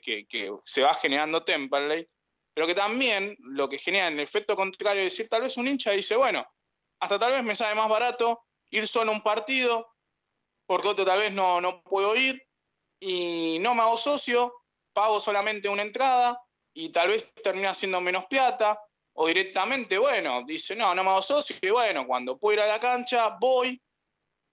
[0.64, 2.06] se va generando Temperley,
[2.54, 5.68] pero que también lo que genera en el efecto contrario es decir, tal vez un
[5.68, 6.46] hincha dice, bueno,
[7.00, 9.94] hasta tal vez me sale más barato ir solo a un partido,
[10.66, 12.42] porque otro tal vez no, no puedo ir
[13.00, 14.54] y no me hago socio,
[14.94, 16.40] pago solamente una entrada,
[16.74, 18.80] y tal vez termina siendo menos plata,
[19.16, 22.68] o directamente, bueno, dice, no, no me hago socio, y bueno, cuando puedo ir a
[22.68, 23.82] la cancha, voy,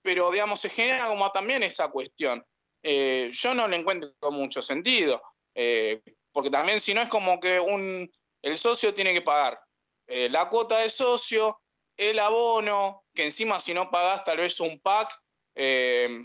[0.03, 2.45] pero digamos, se genera como también esa cuestión.
[2.83, 5.23] Eh, yo no le encuentro mucho sentido.
[5.55, 6.01] Eh,
[6.33, 8.11] porque también si no es como que un,
[8.43, 9.61] el socio tiene que pagar
[10.07, 11.61] eh, la cuota de socio,
[11.97, 15.13] el abono, que encima si no pagás tal vez un pack,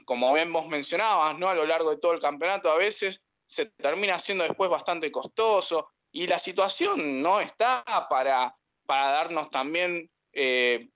[0.05, 1.49] como bien vos mencionabas, ¿no?
[1.49, 5.91] a lo largo de todo el campeonato a veces se termina siendo después bastante costoso
[6.11, 10.09] y la situación no está para, para darnos también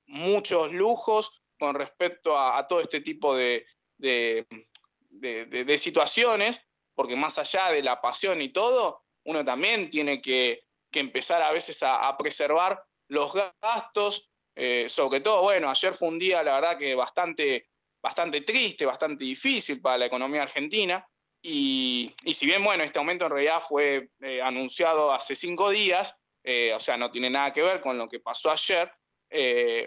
[0.05, 3.65] muchos lujos con respecto a, todo este tipo de,
[3.99, 6.61] de, situaciones,
[6.95, 11.83] porque más allá de la pasión y todo, uno también tiene que, empezar a veces
[11.83, 16.95] a, preservar los gastos, eh, sobre todo, bueno, ayer fue un día, la verdad que
[16.95, 17.69] bastante,
[18.01, 21.05] bastante triste, bastante difícil para la economía argentina,
[21.41, 26.73] y, si bien, bueno, este aumento en realidad fue eh, anunciado hace cinco días, eh,
[26.73, 28.91] o sea, no tiene nada que ver con lo que pasó ayer,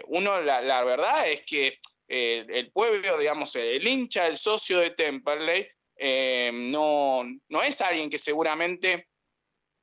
[0.07, 6.51] uno, la, verdad es que el pueblo, digamos, el hincha, el socio de Temperley, eh,
[6.53, 9.07] no, no es alguien que seguramente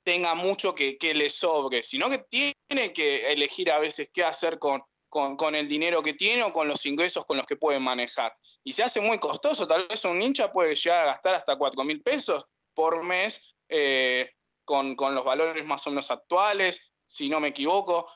[0.03, 4.83] tenga mucho que, le sobre, sino que tiene que elegir a veces qué hacer con,
[5.11, 8.35] con, el dinero que tiene o con los ingresos con los que puede manejar.
[8.65, 11.85] Y se hace muy costoso, tal vez un hincha puede llegar a gastar hasta 4
[11.85, 14.31] mil pesos por mes eh,
[14.65, 18.07] con, con, los valores más o menos actuales, si no me equivoco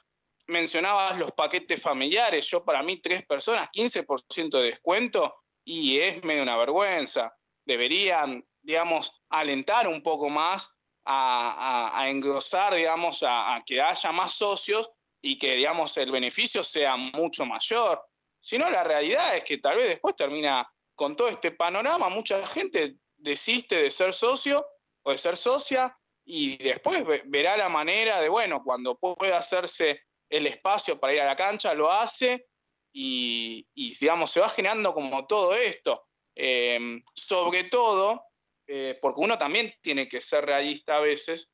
[0.46, 2.48] mencionabas los paquetes familiares.
[2.48, 5.34] Yo, para mí, tres personas, 15% de descuento,
[5.64, 7.34] y es medio una vergüenza.
[7.64, 10.70] Deberían, digamos, alentar un poco más
[11.06, 14.90] a, engrosar, digamos, a, que haya más socios
[15.26, 18.04] y que, digamos, el beneficio sea mucho mayor.
[18.38, 22.46] Si no, la realidad es que tal vez después termina con todo este panorama, mucha
[22.46, 24.66] gente desiste de ser socio
[25.02, 25.96] o de ser socia
[26.26, 31.26] y después verá la manera de, bueno, cuando pueda hacerse el espacio para ir a
[31.26, 32.46] la cancha, lo hace
[32.92, 36.06] y, digamos, se va generando como todo esto.
[36.34, 38.26] Em, sobre todo,
[38.66, 41.53] eh, porque uno también tiene que ser realista a veces,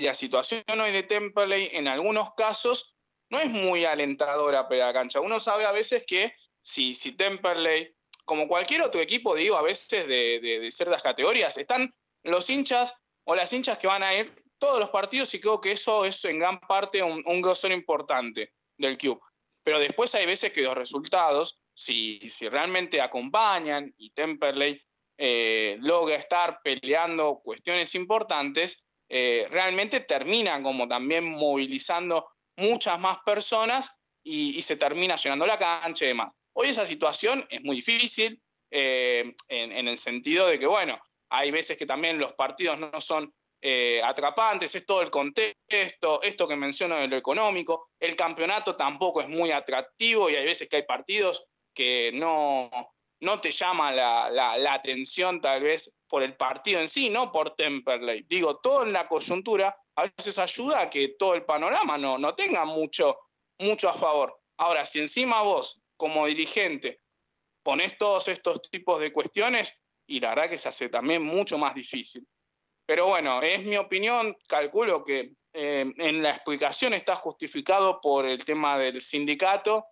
[0.00, 2.96] la situación hoy de Temperley en algunos casos
[3.30, 5.20] no es muy alentadora para la cancha.
[5.20, 7.94] Uno sabe a veces que si, si Temperley,
[8.24, 12.94] como cualquier otro equipo, digo, a veces de, de ciertas categorías, están los hinchas
[13.24, 16.24] o las hinchas que van a ir todos los partidos y creo que eso es
[16.24, 19.20] en gran parte un, un grosor importante del club.
[19.62, 24.80] Pero después hay veces que los resultados, si, si realmente acompañan y Temperley
[25.18, 33.92] eh, logra estar peleando cuestiones importantes, eh, realmente terminan como también movilizando muchas más personas
[34.24, 36.32] y, se termina llenando la cancha y demás.
[36.52, 38.40] Hoy esa situación es muy difícil
[38.70, 40.98] eh, en, en, el sentido de que, bueno,
[41.30, 43.32] hay veces que también los partidos no son
[43.62, 47.88] eh, atrapantes, es todo el contexto, esto que menciono de lo económico.
[47.98, 52.70] El campeonato tampoco es muy atractivo y hay veces que hay partidos que no,
[53.20, 58.24] no te llama la, atención tal vez por el partido en sí, no por Temperley.
[58.28, 62.34] Digo, todo en la coyuntura a veces ayuda a que todo el panorama no, no
[62.34, 63.18] tenga mucho,
[63.58, 64.38] mucho a favor.
[64.58, 67.00] Ahora, si encima vos, como dirigente,
[67.62, 69.74] pones todos estos tipos de cuestiones,
[70.06, 72.26] y la verdad que se hace también mucho más difícil.
[72.86, 78.44] Pero bueno, es mi opinión, calculo que eh, en la explicación está justificado por el
[78.44, 79.86] tema del sindicato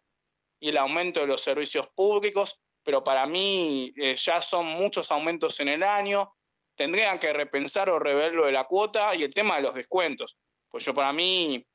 [0.61, 5.59] y el aumento de los servicios públicos, pero para mí eh, ya son muchos aumentos
[5.61, 6.35] en el año,
[6.77, 10.37] tendrían que repensar o rever lo de la cuota y el tema de los descuentos.
[10.69, 11.67] Pues yo para mí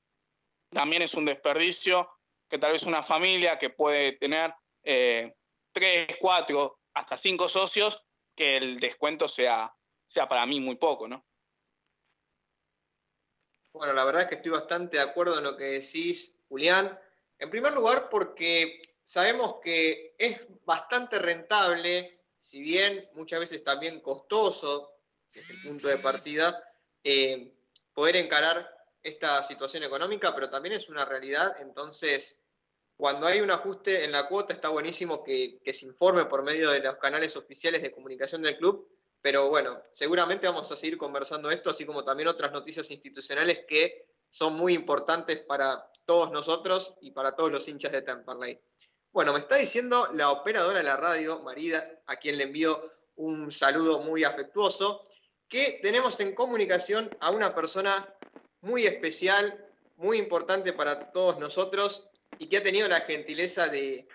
[0.72, 2.10] también es un desperdicio
[2.48, 4.54] que tal vez una familia que puede tener
[4.84, 5.34] eh,
[5.72, 8.04] tres, cuatro, hasta cinco socios,
[8.36, 9.74] que el descuento sea
[10.10, 11.24] sea para mí muy poco, ¿no?
[13.72, 17.00] Bueno, la verdad es que estoy bastante de acuerdo en lo que decís, Julián.
[17.38, 24.94] En primer lugar, porque sabemos que es bastante rentable, si bien muchas veces también costoso,
[25.34, 26.64] que es el punto de partida,
[27.04, 27.56] eh,
[27.92, 31.56] poder encarar esta situación económica, pero también es una realidad.
[31.60, 32.38] Entonces,
[32.96, 36.70] cuando hay un ajuste en la cuota, está buenísimo que, que se informe por medio
[36.70, 38.88] de los canales oficiales de comunicación del club
[39.22, 44.08] pero bueno, seguramente vamos a seguir conversando esto, así como también otras noticias institucionales que
[44.30, 48.58] son muy importantes para todos nosotros y para todos los hinchas de Temperley.
[49.20, 53.52] Bueno, me está diciendo la operadora de la radio, Marida, a quien le envío un
[53.52, 55.02] saludo muy afectuoso,
[55.50, 58.16] que tenemos en comunicación a una persona
[58.62, 59.68] muy especial,
[59.98, 62.08] muy importante para todos nosotros
[62.38, 64.08] y que ha tenido la gentileza de,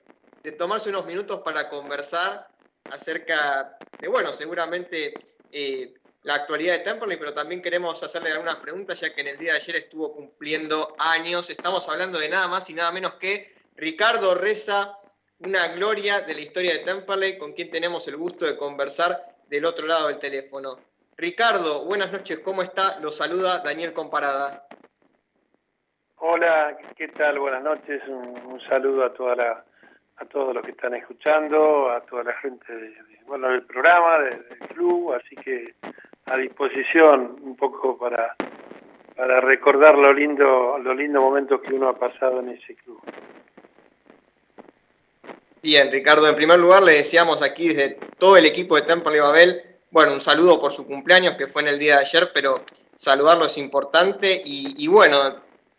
[0.57, 2.49] tomarse unos minutos para conversar
[2.85, 5.13] acerca de, bueno, seguramente
[5.53, 5.93] eh,
[6.23, 9.53] la actualidad de Temperley, pero también queremos hacerle algunas preguntas, ya que en el día
[9.53, 11.51] de ayer estuvo cumpliendo años.
[11.51, 14.99] Estamos hablando de nada más y nada menos que Ricardo Reza,
[15.41, 19.11] una gloria de la historia de Temperley, con quien tenemos el gusto de conversar
[19.49, 20.79] del otro lado del teléfono.
[21.16, 23.01] Ricardo, buenas noches, ¿cómo está?
[23.01, 24.68] Lo saluda Daniel Comparada.
[26.18, 27.41] Hola, ¿qué tal?
[27.41, 29.64] Buenas noches, un, saludo a toda la,
[30.18, 32.97] a todos los que están escuchando, a toda la gente
[33.27, 35.75] bueno, del programa, del, club, así que
[36.27, 38.37] a disposición un poco para,
[39.16, 43.03] para recordar lo lindo, los lindos momentos que uno ha pasado en ese club.
[45.65, 49.21] Bien, Ricardo, en primer lugar le decíamos aquí desde todo el equipo de Temple y
[49.21, 52.62] Babel, bueno, un saludo por su cumpleaños que fue en el día de ayer, pero
[52.97, 54.43] saludarlo es importante.
[54.45, 55.17] Y, bueno,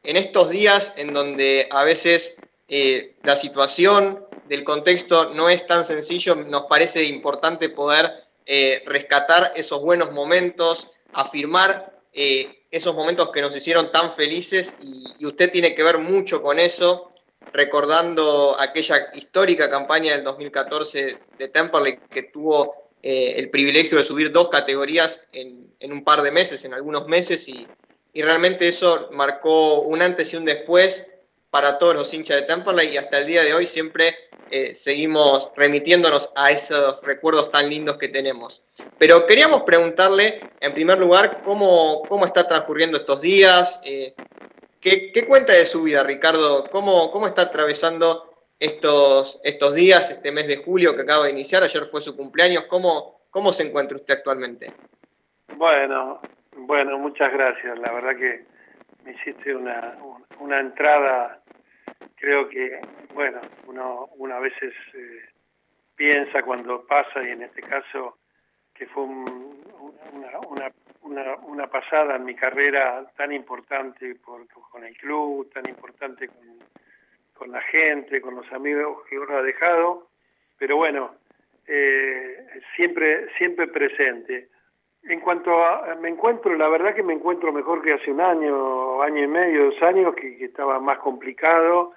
[0.01, 5.85] en estos días en donde a veces eh, la situación del contexto no es tan
[5.85, 8.11] sencillo, nos parece importante poder
[8.47, 15.27] eh, rescatar esos buenos momentos, afirmar eh, esos momentos que nos hicieron tan felices y,
[15.27, 17.07] usted tiene que ver mucho con eso
[17.55, 24.31] recordando aquella histórica campaña del 2014 de Temperley que tuvo eh, el privilegio de subir
[24.31, 27.67] dos categorías en, un par de meses, en algunos meses, y,
[28.13, 31.07] realmente eso marcó un antes y un después
[31.49, 34.15] para todos los hinchas de Temperley y hasta el día de hoy siempre
[34.51, 38.61] eh, seguimos remitiéndonos a esos recuerdos tan lindos que tenemos.
[38.97, 44.15] Pero queríamos preguntarle, en primer lugar, cómo, cómo está transcurriendo estos días, eh,
[44.85, 46.69] ¿Qué, cuenta de su vida, Ricardo?
[46.69, 48.29] ¿Cómo, cómo está atravesando
[48.59, 51.63] estos, estos días, este mes de julio que acaba de iniciar?
[51.63, 52.65] Ayer fue su cumpleaños.
[52.65, 54.67] ¿Cómo, cómo se encuentra usted actualmente?
[55.55, 56.21] Bueno,
[56.55, 57.79] bueno, muchas gracias.
[57.79, 58.45] La verdad que
[59.03, 59.97] me hiciste una,
[60.39, 61.41] una entrada,
[62.17, 62.79] creo que,
[63.15, 65.29] bueno, uno, uno a veces eh,
[65.95, 68.19] piensa cuando pasa, y en este caso
[68.75, 70.71] que fue una, una
[71.05, 76.59] una, una pasada en mi carrera tan importante por, con el club, tan importante con,
[77.33, 80.07] con la gente, con los amigos que uno ha dejado,
[80.57, 81.15] pero bueno,
[81.67, 82.45] eh,
[82.75, 84.49] siempre, siempre presente.
[85.03, 89.01] En cuanto a, me encuentro, la verdad que me encuentro mejor que hace un año,
[89.01, 91.93] año y medio, dos años, que, que estaba más complicado.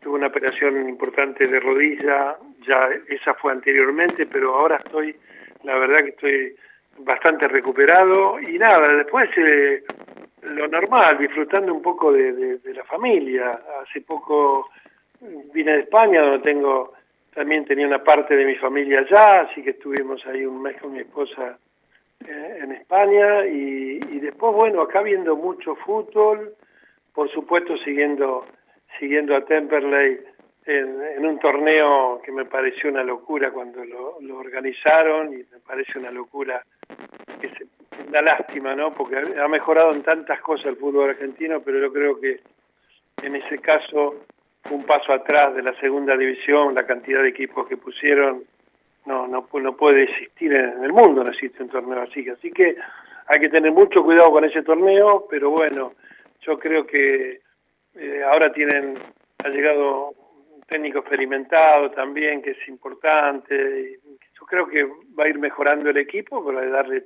[0.00, 2.36] Tuve una operación importante de rodilla,
[2.66, 5.16] ya esa fue anteriormente, pero ahora estoy,
[5.62, 6.56] la verdad que estoy
[7.04, 9.82] bastante recuperado y nada, después eh,
[10.42, 13.60] lo normal, disfrutando un poco de, la familia.
[13.82, 14.70] Hace poco
[15.52, 16.92] vine de España, donde tengo,
[17.34, 20.92] también tenía una parte de mi familia allá, así que estuvimos ahí un mes con
[20.92, 21.58] mi esposa
[22.26, 26.54] eh, en España y, y después, bueno, acá viendo mucho fútbol,
[27.14, 28.46] por supuesto siguiendo,
[28.98, 30.20] siguiendo a Temperley
[30.66, 36.10] en, un torneo que me pareció una locura cuando lo, organizaron y me parece una
[36.10, 36.64] locura
[37.40, 38.92] se, da lástima, ¿no?
[38.94, 42.40] Porque ha mejorado en tantas cosas el fútbol argentino, pero yo creo que
[43.22, 44.24] en ese caso
[44.62, 48.44] fue un paso atrás de la segunda división, la cantidad de equipos que pusieron
[49.06, 52.76] no no no puede existir en el mundo, no existe un torneo así, así que
[53.26, 55.92] hay que tener mucho cuidado con ese torneo, pero bueno,
[56.40, 57.40] yo creo que
[57.94, 58.94] eh, ahora tienen
[59.44, 60.14] ha llegado
[60.68, 64.00] técnico experimentado también, que es importante.
[64.42, 64.82] Yo creo que
[65.16, 67.04] va a ir mejorando el equipo, pero hay, darle,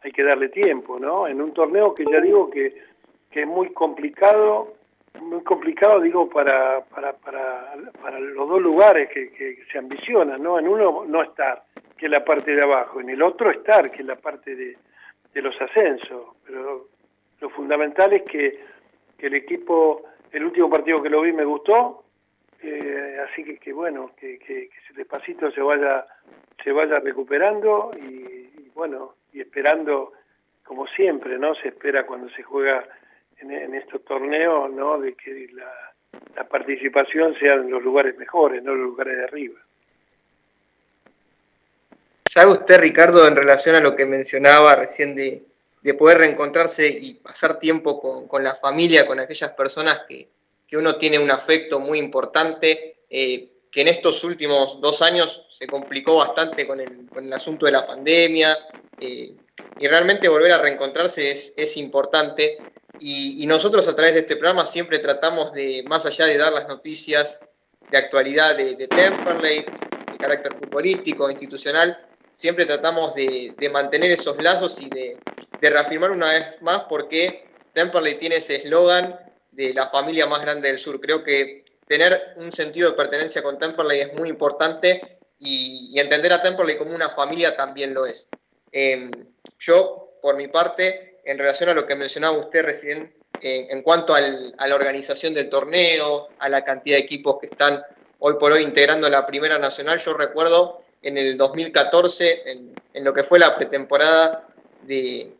[0.00, 1.28] hay que darle tiempo, ¿no?
[1.28, 2.82] En un torneo que ya digo que,
[3.30, 4.72] que es muy complicado,
[5.20, 10.58] muy complicado, digo, para, para, para, para los dos lugares que, que, se ambicionan, ¿no?
[10.58, 11.62] En uno no estar,
[11.98, 14.78] que es la parte de abajo, en el otro estar, que es la parte de,
[15.34, 16.36] de los ascensos.
[16.46, 16.86] Pero
[17.38, 18.60] lo fundamental es que,
[19.18, 22.04] que el equipo, el último partido que lo vi me gustó,
[22.62, 26.06] eh, así que, que bueno, que, que, que, despacito se vaya,
[26.62, 30.12] se vaya recuperando y, bueno, y esperando,
[30.64, 31.54] como siempre, ¿no?
[31.54, 32.84] Se espera cuando se juega
[33.38, 34.98] en, estos torneos, ¿no?
[34.98, 35.72] De que la,
[36.48, 39.60] participación sea en los lugares mejores, no en los lugares de arriba.
[42.28, 45.42] ¿Sabe usted, Ricardo, en relación a lo que mencionaba recién de,
[45.82, 50.28] de poder reencontrarse y pasar tiempo con, con la familia, con aquellas personas que,
[50.68, 55.66] que uno tiene un afecto muy importante, eh, que en estos últimos dos años se
[55.66, 58.56] complicó bastante con el, con el asunto de la pandemia,
[59.00, 59.34] eh,
[59.80, 62.58] y realmente volver a reencontrarse es, es importante.
[63.00, 66.68] Y, nosotros a través de este programa siempre tratamos de, más allá de dar las
[66.68, 67.40] noticias
[67.90, 71.96] de actualidad de, de Temperley, de carácter futbolístico, institucional,
[72.32, 75.16] siempre tratamos de, de mantener esos lazos y de,
[75.60, 79.18] de reafirmar una vez más por qué Temperley tiene ese eslogan
[79.58, 81.00] de la familia más grande del sur.
[81.00, 86.40] Creo que tener un sentido de pertenencia con Temperley es muy importante y, entender a
[86.40, 88.28] Temperley como una familia también lo es.
[88.70, 89.10] Em,
[89.58, 94.14] yo, por mi parte, en relación a lo que mencionaba usted recién, eh, en cuanto
[94.14, 97.82] a la organización del torneo, a la cantidad de equipos que están
[98.20, 103.24] hoy por hoy integrando la Primera Nacional, yo recuerdo en el 2014, en, lo que
[103.24, 104.48] fue la pretemporada
[104.82, 105.34] de,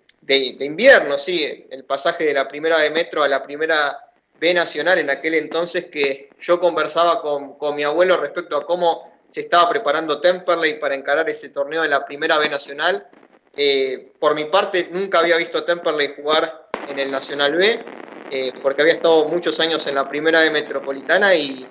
[0.59, 4.08] invierno, sí, el pasaje de la primera de metro a la primera
[4.41, 9.41] B nacional en aquel entonces que yo conversaba con, mi abuelo respecto a cómo se
[9.41, 13.09] estaba preparando Temperley para encarar ese torneo de la primera B nacional.
[13.57, 17.85] Eh, por mi parte, nunca había visto a Temperley jugar en el Nacional B,
[18.31, 21.67] eh, porque había estado muchos años en la primera B metropolitana y,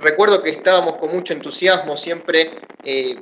[0.00, 3.16] recuerdo que estábamos con mucho entusiasmo siempre eh,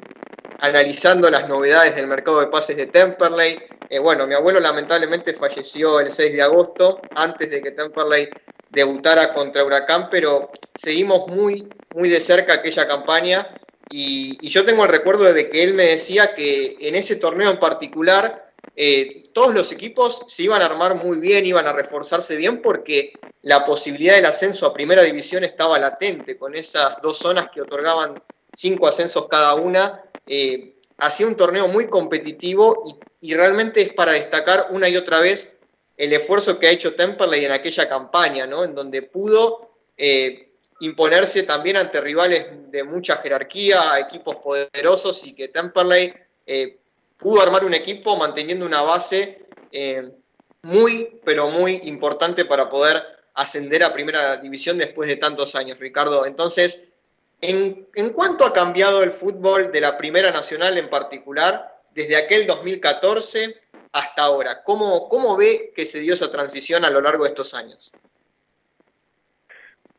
[0.61, 3.59] analizando las novedades del mercado de pases de Temperley.
[3.91, 8.29] Eh, bueno, mi abuelo lamentablemente falleció el 6 de agosto, antes de que Temperley
[8.71, 13.49] debutara contra Huracán, pero seguimos muy, muy de cerca aquella campaña
[13.91, 17.59] y, yo tengo el recuerdo de que él me decía que en ese torneo en
[17.59, 22.63] particular eh, todos los equipos se iban a armar muy bien, iban a reforzarse bien
[22.63, 23.13] porque
[23.43, 28.23] la posibilidad del ascenso a primera división estaba latente con esas dos zonas que otorgaban
[28.53, 30.03] cinco ascensos cada una.
[30.27, 32.97] Eh, hacía un torneo muy competitivo y,
[33.33, 35.53] realmente es para destacar una y otra vez
[35.97, 38.65] el esfuerzo que ha hecho Temperley en aquella campaña, ¿no?
[38.65, 40.51] En donde pudo eh,
[40.81, 46.13] imponerse también ante rivales de mucha jerarquía, equipos poderosos y que Temperley
[46.47, 46.77] eh,
[47.17, 49.47] pudo armar un equipo manteniendo una base
[50.63, 53.03] muy, pero muy importante para poder
[53.35, 56.27] ascender a primera división después de tantos años, Ricardo.
[56.27, 56.89] Entonces,
[57.47, 63.55] ¿En, cuánto ha cambiado el fútbol de la Primera Nacional en particular desde aquel 2014
[63.93, 64.63] hasta ahora?
[64.65, 67.93] ¿Cómo, cómo ve que se dio esa transición a lo largo de estos años?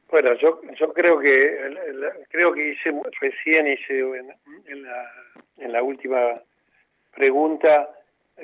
[0.09, 1.59] Bueno, yo, yo creo que
[2.29, 5.11] creo que hice recién hice en, la,
[5.57, 6.41] en la última
[7.13, 7.89] pregunta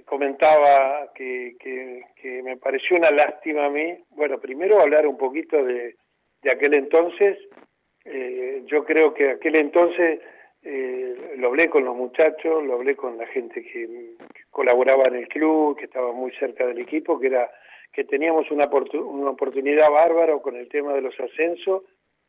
[0.06, 3.98] comentaba que, que, me pareció una lástima a mí.
[4.12, 5.96] Bueno, primero hablar un poquito de,
[6.42, 7.38] de aquel entonces
[8.06, 10.20] eh, yo creo que aquel entonces
[10.64, 14.16] eh, lo hablé con los muchachos, lo hablé con la gente que,
[14.50, 17.50] colaboraba en el club, que estaba muy cerca del equipo, que era
[17.92, 21.84] que teníamos una, una oportunidad bárbara con el tema de los ascensos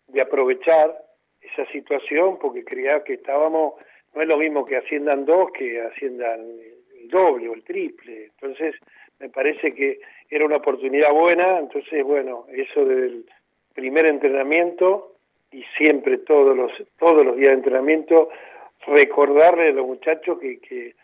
[0.09, 0.97] de aprovechar
[1.41, 3.75] esa situación porque creía que estábamos,
[4.15, 8.31] no es lo mismo que asciendan dos que asciendan el doble o el triple.
[8.41, 8.75] Entonces,
[9.19, 13.27] me parece que era una oportunidad buena, entonces, bueno, eso del
[13.75, 15.12] primer entrenamiento
[15.53, 18.31] y siempre todos los todos los días de entrenamiento
[18.87, 20.95] recordarle a los muchachos que, que,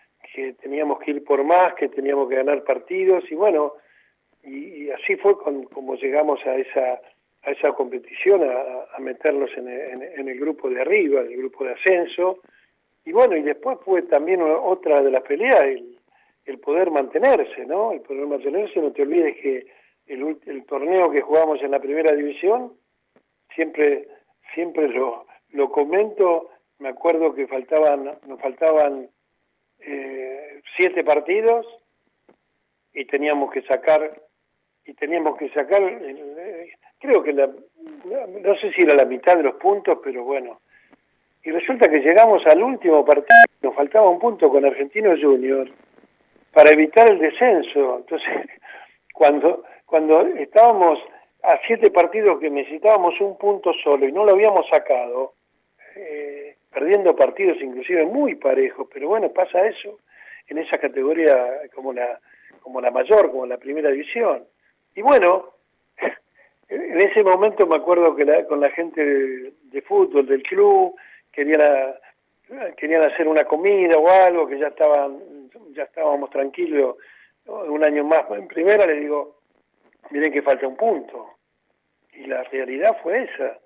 [0.61, 3.75] teníamos que ir por más, que teníamos que ganar partidos y bueno,
[4.45, 7.01] y, así fue como llegamos a esa
[7.45, 11.73] a esa competición, a, meternos en, en, el grupo de arriba, en el grupo de
[11.73, 12.41] ascenso
[13.05, 15.99] y bueno, y después fue también otra de las peleas, el,
[16.45, 17.93] el poder mantenerse, ¿no?
[17.93, 19.67] El poder mantenerse, no te olvides que
[20.09, 22.73] el, el torneo que jugamos en la primera división
[23.55, 24.09] siempre
[24.55, 29.09] siempre lo, lo comento, me acuerdo que faltaban, nos faltaban
[29.81, 31.67] eh, siete partidos
[32.95, 34.21] y teníamos que sacar,
[34.85, 39.45] y teníamos que sacar, eh, creo que la, no sé si era la mitad de
[39.45, 40.61] los puntos, pero bueno,
[41.45, 45.69] y resulta que llegamos al último partido, nos faltaba un punto con Argentino Junior
[46.53, 47.99] para evitar el descenso.
[47.99, 48.29] Entonces,
[49.15, 50.99] cuando, cuando estábamos
[51.49, 55.33] a siete partidos que necesitábamos un punto solo y no lo habíamos sacado,
[55.97, 59.99] eh, perdiendo partidos inclusive muy parejos, pero bueno, pasa eso
[60.49, 62.21] en esa categoría como la,
[62.61, 64.45] como la mayor, como la primera división.
[64.95, 65.55] Y bueno,
[66.69, 70.97] en ese momento me acuerdo que con la gente de, fútbol del club
[71.33, 71.95] querían,
[72.77, 75.19] querían hacer una comida o algo, que ya estaban
[75.73, 76.97] ya estábamos tranquilos
[77.47, 79.37] un año más en primera, le digo,
[80.11, 81.38] miren que falta un punto.
[82.19, 83.59] Y la realidad fue esa,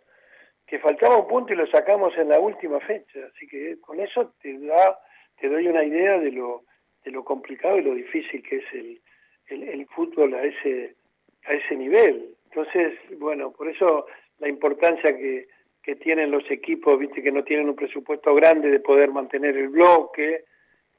[0.66, 3.20] que faltaba un punto y lo sacamos en la última fecha.
[3.34, 4.98] Así que con eso te da,
[5.40, 6.64] te doy una idea de lo,
[7.04, 9.00] de lo complicado y lo difícil que es el,
[9.48, 10.96] el, fútbol a ese,
[11.46, 12.34] a ese nivel.
[12.44, 14.06] Entonces, bueno, por eso
[14.38, 15.48] la importancia que,
[15.82, 19.68] que tienen los equipos, viste que no tienen un presupuesto grande de poder mantener el
[19.68, 20.44] bloque,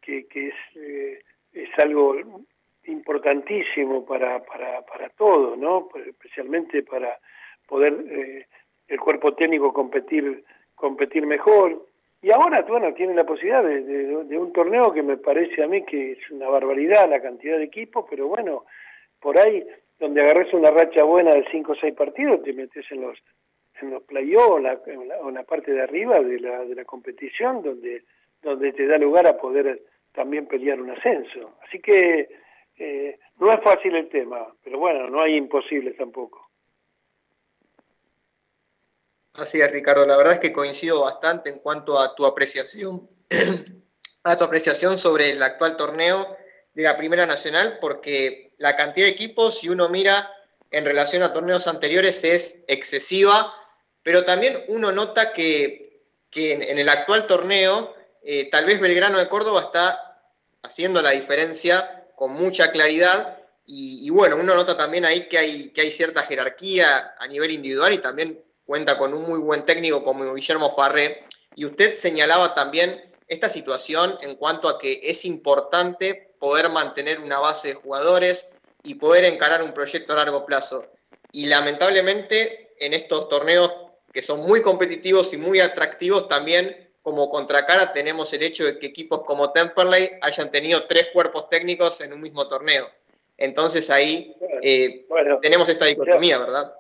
[0.02, 1.20] que, que es, eh,
[1.54, 2.16] es algo
[2.86, 5.88] importantísimo para, para, para todo, ¿no?
[5.90, 7.18] Pues, especialmente para
[7.68, 8.48] poder eh,
[8.88, 10.44] el cuerpo técnico competir
[10.76, 11.86] competir mejor.
[12.22, 16.14] Y ahora, bueno, tiene la posibilidad de, un torneo que me parece a mí que
[16.14, 18.66] es una barbaridad la cantidad de equipos, pero bueno,
[19.20, 19.66] por ahí
[20.00, 23.18] donde agarres una racha buena de 5 o 6 partidos, te metes en los
[23.82, 24.88] en los play-offs
[25.22, 28.04] o en la parte de arriba de la, de la competición, donde,
[28.42, 29.82] donde te da lugar a poder
[30.14, 31.58] también pelear un ascenso.
[31.68, 32.30] Así que
[32.78, 36.43] eh, no es fácil el tema, pero bueno, no hay imposibles tampoco.
[39.34, 40.06] Así es, Ricardo.
[40.06, 43.10] La verdad es que coincido bastante en cuanto a tu apreciación,
[44.24, 46.38] a tu apreciación sobre el actual torneo.
[46.74, 50.32] de la Primera Nacional, porque la cantidad de equipos, si uno mira
[50.72, 53.54] en relación a torneos anteriores, es excesiva,
[54.02, 56.02] pero también uno nota que,
[56.34, 60.20] en, el actual torneo, eh, tal vez Belgrano de Córdoba está
[60.64, 63.38] haciendo la diferencia con mucha claridad.
[63.66, 67.94] Y, bueno, uno nota también ahí que hay, que hay cierta jerarquía a nivel individual
[67.94, 71.24] y también cuenta con un muy buen técnico como Guillermo Farré.
[71.56, 77.40] Y usted señalaba también esta situación en cuanto a que es importante poder mantener una
[77.40, 78.52] base de jugadores
[78.84, 80.86] y poder encarar un proyecto a largo plazo.
[81.32, 83.74] Y lamentablemente en estos torneos
[84.12, 88.88] que son muy competitivos y muy atractivos, también como contracara tenemos el hecho de que
[88.88, 92.88] equipos como Temperley hayan tenido tres cuerpos técnicos en un mismo torneo.
[93.38, 95.06] Entonces ahí eh,
[95.42, 96.74] tenemos esta dicotomía, ¿verdad?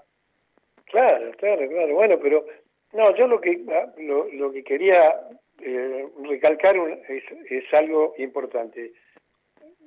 [0.93, 1.95] Claro, claro, claro.
[1.95, 2.45] Bueno, pero
[2.93, 5.21] no, yo lo que ah, lo, que quería
[5.59, 6.75] eh, recalcar
[7.09, 8.93] es, es algo importante.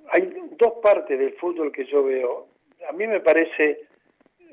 [0.09, 2.48] Hay dos partes del fútbol que yo veo.
[2.88, 3.82] A mí me parece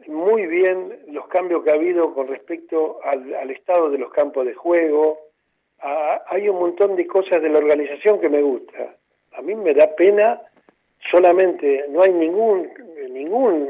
[0.06, 4.54] muy bien los cambios que ha habido con respecto al, estado de los campos de
[4.54, 5.22] juego.
[5.80, 8.96] hay un montón de cosas de la organización que me gusta.
[9.32, 10.40] A mí me da pena
[11.10, 12.70] solamente, no hay ningún,
[13.10, 13.70] ningún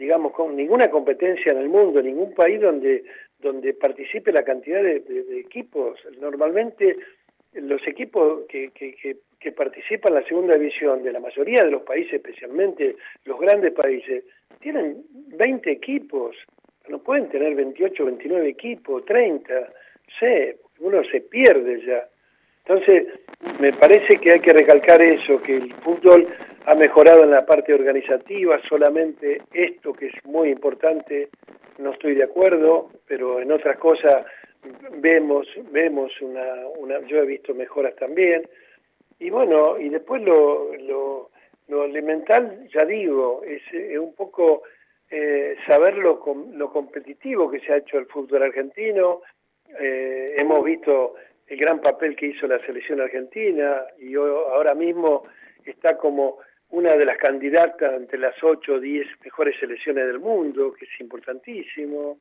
[0.00, 3.04] digamos, con ninguna competencia en el mundo, ningún país donde,
[3.38, 5.02] donde participe la cantidad de,
[5.38, 6.00] equipos.
[6.18, 6.96] Normalmente
[7.52, 11.70] los equipos que, que, que, que participan en la segunda división de la mayoría de
[11.70, 12.96] los países, especialmente
[13.26, 14.24] los grandes países,
[14.60, 15.04] tienen
[15.36, 16.34] 20 equipos,
[16.88, 19.72] no pueden tener 28, 29 equipos, 30,
[20.18, 22.08] sé, uno se pierde ya.
[22.64, 23.06] Entonces,
[23.60, 26.26] me parece que hay que recalcar eso, que el fútbol
[26.66, 31.28] ha mejorado en la parte organizativa, solamente esto que es muy importante,
[31.78, 34.26] no estoy de acuerdo, pero en otras cosas
[34.98, 38.42] vemos, vemos una, una yo he visto mejoras también,
[39.18, 41.30] y bueno, y después lo, lo,
[41.68, 43.62] lo elemental, ya digo, es,
[43.98, 44.62] un poco
[45.10, 46.22] eh, saber lo,
[46.54, 49.20] lo competitivo que se ha hecho el fútbol argentino.
[49.78, 51.14] Eh, hemos visto
[51.46, 55.24] el gran papel que hizo la selección argentina y ahora mismo
[55.64, 56.38] está como
[56.70, 61.00] una de las candidatas entre las 8 o 10 mejores selecciones del mundo, que es
[61.00, 62.18] importantísimo,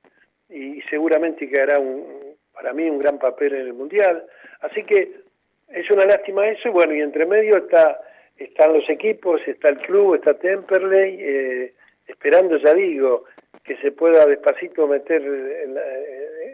[0.49, 4.25] y seguramente que hará un, para mí un gran papel en el Mundial.
[4.61, 5.21] Así que
[5.69, 7.99] es una lástima eso, y bueno, y entre medio está
[8.39, 11.73] están los equipos, está el club, está Temperley, eh,
[12.07, 13.25] esperando, ya digo,
[13.63, 15.21] que se pueda despacito meter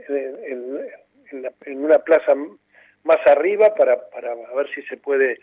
[0.08, 2.34] en, una plaza
[3.04, 5.39] más arriba para, para ver si se puede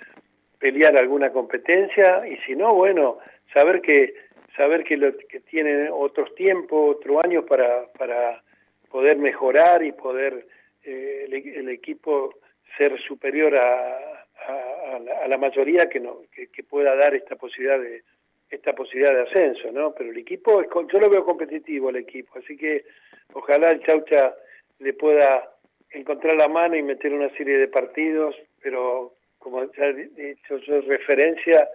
[0.62, 3.18] pelear alguna competencia y si no, bueno,
[3.52, 4.14] saber que
[4.56, 8.40] saber que, lo, que tienen otros tiempos, otros años para, para
[8.88, 10.46] poder mejorar y poder
[10.84, 12.34] eh, el equipo
[12.76, 18.02] ser superior a, a, la, mayoría que, no, que, pueda dar esta posibilidad de
[18.50, 19.94] esta posibilidad de ascenso, ¿no?
[19.94, 22.84] Pero el equipo, es, yo lo veo competitivo el equipo, así que
[23.32, 24.34] ojalá el Chaucha
[24.78, 25.50] le pueda
[25.90, 30.80] encontrar la mano y meter una serie de partidos, pero como ya he dicho yo
[30.82, 31.68] referencia,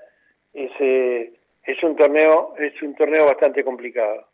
[0.53, 4.27] ese es un torneo es un torneo bastante complicado.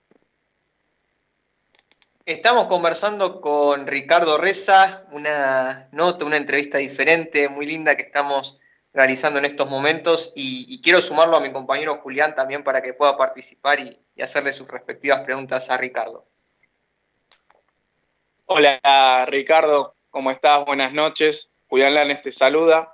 [2.26, 8.62] Estamos conversando con Ricardo Reza, una nota, una entrevista diferente, muy linda que estamos
[8.94, 13.18] realizando en estos momentos y, quiero sumarlo a mi compañero Julián también para que pueda
[13.18, 16.26] participar y, hacerle sus respectivas preguntas a Ricardo.
[18.46, 20.64] Hola Ricardo, ¿cómo estás?
[20.66, 21.50] Buenas noches.
[21.68, 22.93] Julián Lanes te saluda.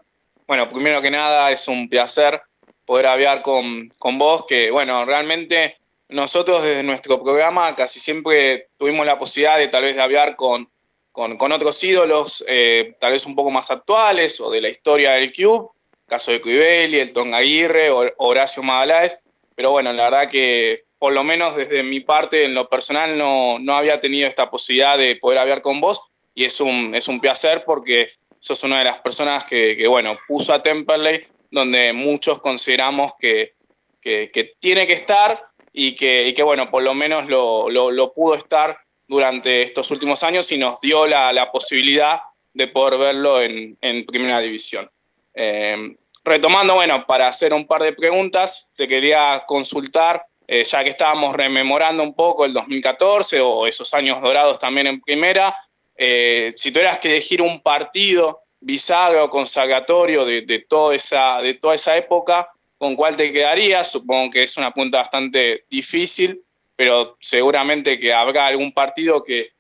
[0.50, 2.42] Bueno, primero que nada es un placer
[2.84, 5.78] poder hablar con, con vos, que bueno, realmente
[6.08, 10.68] nosotros desde nuestro programa casi siempre tuvimos la posibilidad de tal vez de hablar con,
[11.12, 15.32] con, otros ídolos, eh, tal vez un poco más actuales o de la historia del
[15.32, 15.70] club,
[16.08, 19.20] caso de Cuibeli, el Aguirre, Horacio Magaláes,
[19.54, 23.60] pero bueno, la verdad que por lo menos desde mi parte, en lo personal, no,
[23.60, 26.02] no había tenido esta posibilidad de poder hablar con vos
[26.34, 30.18] y es un, es un placer porque sos una de las personas que, que bueno,
[30.28, 33.54] puso a Temperley donde muchos consideramos que,
[34.02, 38.36] que, que tiene que estar y que, que bueno, por lo menos lo, lo, pudo
[38.36, 38.78] estar
[39.08, 42.20] durante estos últimos años y nos dio la, la posibilidad
[42.54, 44.90] de poder verlo en, en Primera División.
[45.34, 50.90] Eh, retomando, bueno, para hacer un par de preguntas, te quería consultar, eh, ya que
[50.90, 55.56] estábamos rememorando un poco el 2014 o esos años dorados también en Primera,
[56.02, 62.96] eh, si tuvieras que elegir un partido bisagra o consagratorio de, toda esa, época, ¿Con
[62.96, 63.92] cuál te quedarías?
[63.92, 66.42] Supongo que es una pregunta bastante difícil,
[66.78, 69.52] pero seguramente que habrá algún partido que,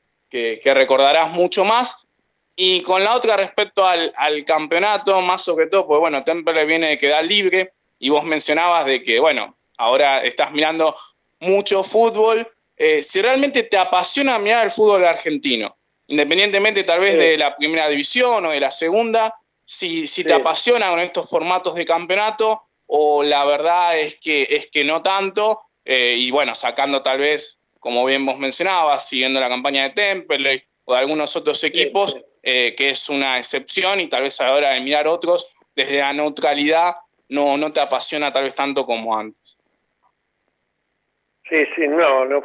[0.63, 2.07] recordarás mucho más.
[2.55, 4.13] Y con la otra respecto al,
[4.45, 9.03] campeonato, más sobre todo, pues bueno, Temple viene de quedar libre y vos mencionabas de
[9.03, 10.95] que, bueno, ahora estás mirando
[11.41, 12.49] mucho fútbol.
[12.77, 15.75] Eh, si realmente te apasiona mirar el fútbol argentino,
[16.09, 20.89] independientemente tal vez de la primera división o de la segunda, si, si te apasiona
[20.89, 26.15] con estos formatos de campeonato o la verdad es que, es que no tanto, eh,
[26.17, 30.93] y bueno, sacando tal vez, como bien vos mencionabas, siguiendo la campaña de Temple o
[30.93, 34.69] de algunos otros equipos, eh, que es una excepción y tal vez a la hora
[34.71, 36.95] de mirar otros, desde la neutralidad
[37.27, 39.59] no, no te apasiona tal vez tanto como antes.
[41.47, 42.41] Sí, sí, no, no.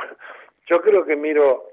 [0.67, 1.67] Yo creo que miro,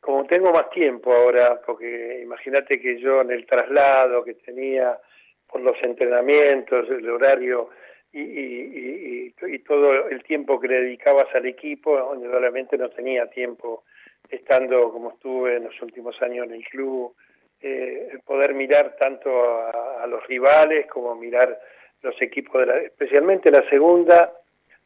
[0.00, 4.98] como tengo más tiempo ahora, porque imagínate que yo en el traslado que tenía
[5.46, 7.70] por los entrenamientos, el horario
[8.12, 13.84] y, y, y, todo el tiempo que le dedicabas al equipo, realmente no tenía tiempo
[14.28, 17.14] estando como estuve en los últimos años en el club,
[17.60, 21.60] eh, poder mirar tanto a, los rivales como mirar
[22.02, 24.32] los equipos, de la, especialmente la segunda,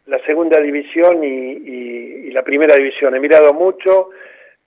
[0.07, 3.15] la segunda división y, la primera división.
[3.15, 4.11] He mirado mucho,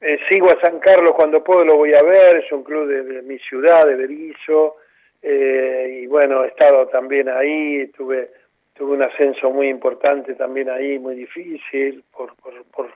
[0.01, 3.21] eh, sigo a San Carlos cuando puedo, lo voy a ver, es un club de,
[3.21, 4.77] mi ciudad, de Berizo,
[5.21, 8.31] eh, y bueno, he estado también ahí, tuve,
[8.73, 12.89] tuve un ascenso muy importante también ahí, muy difícil, por, por, por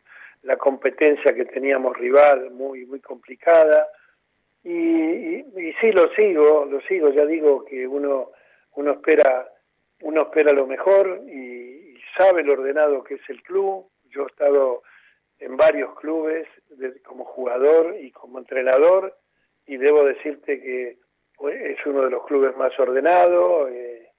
[0.44, 3.88] la competencia que teníamos rival, muy, muy complicada.
[4.64, 8.32] Y, y, sí, lo sigo, lo sigo, ya digo que uno,
[8.76, 9.50] uno espera
[10.04, 13.88] uno espera lo mejor y, sabe lo ordenado que es el club.
[14.10, 14.84] Yo he estado
[15.44, 16.48] en varios clubes
[17.06, 19.16] como jugador y como entrenador
[19.66, 20.98] y debo decirte que
[21.50, 23.70] es uno de los clubes más ordenados.
[23.72, 24.10] Eh,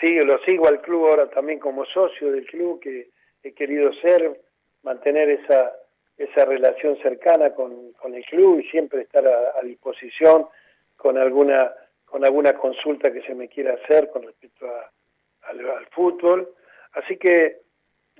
[0.00, 3.10] sigue, lo sigo al club ahora también como socio del club que
[3.42, 4.40] he querido ser,
[4.82, 5.72] mantener esa
[6.22, 10.46] esa relación cercana con, con el club y siempre estar a, disposición
[10.96, 11.72] con alguna
[12.04, 14.66] con alguna consulta que se me quiera hacer con respecto
[15.42, 16.48] al, fútbol.
[16.92, 17.62] Así que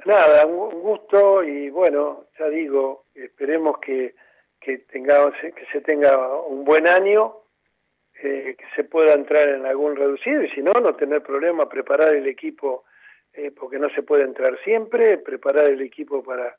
[0.06, 4.14] nada, un, gusto y bueno, ya digo, esperemos que,
[4.60, 7.36] que, tengamos, que se tenga un buen año,
[8.22, 12.14] eh, que se pueda entrar en algún reducido y si no, no tener problema, preparar
[12.14, 12.84] el equipo,
[13.32, 16.56] eh, porque no se puede entrar siempre, preparar el equipo para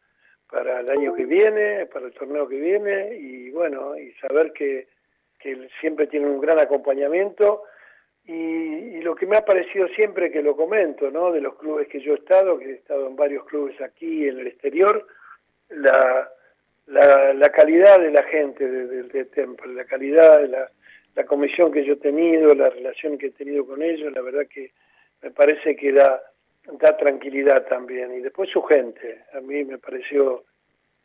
[0.53, 4.87] para el año que viene, para el torneo que viene y bueno, y saber que,
[5.39, 7.63] que siempre tiene un gran acompañamiento
[8.25, 11.31] y, lo que me ha parecido siempre que lo comento, ¿no?
[11.31, 14.39] De los clubes que yo he estado, que he estado en varios clubes aquí en
[14.39, 15.05] el exterior,
[15.69, 16.31] la,
[16.87, 20.71] la, calidad de la gente de, Temple, la calidad de la,
[21.15, 24.47] la comisión que yo he tenido, la relación que he tenido con ellos, la verdad
[24.47, 24.71] que
[25.21, 26.21] me parece que da
[26.71, 30.43] da tranquilidad también y después su gente a mí me pareció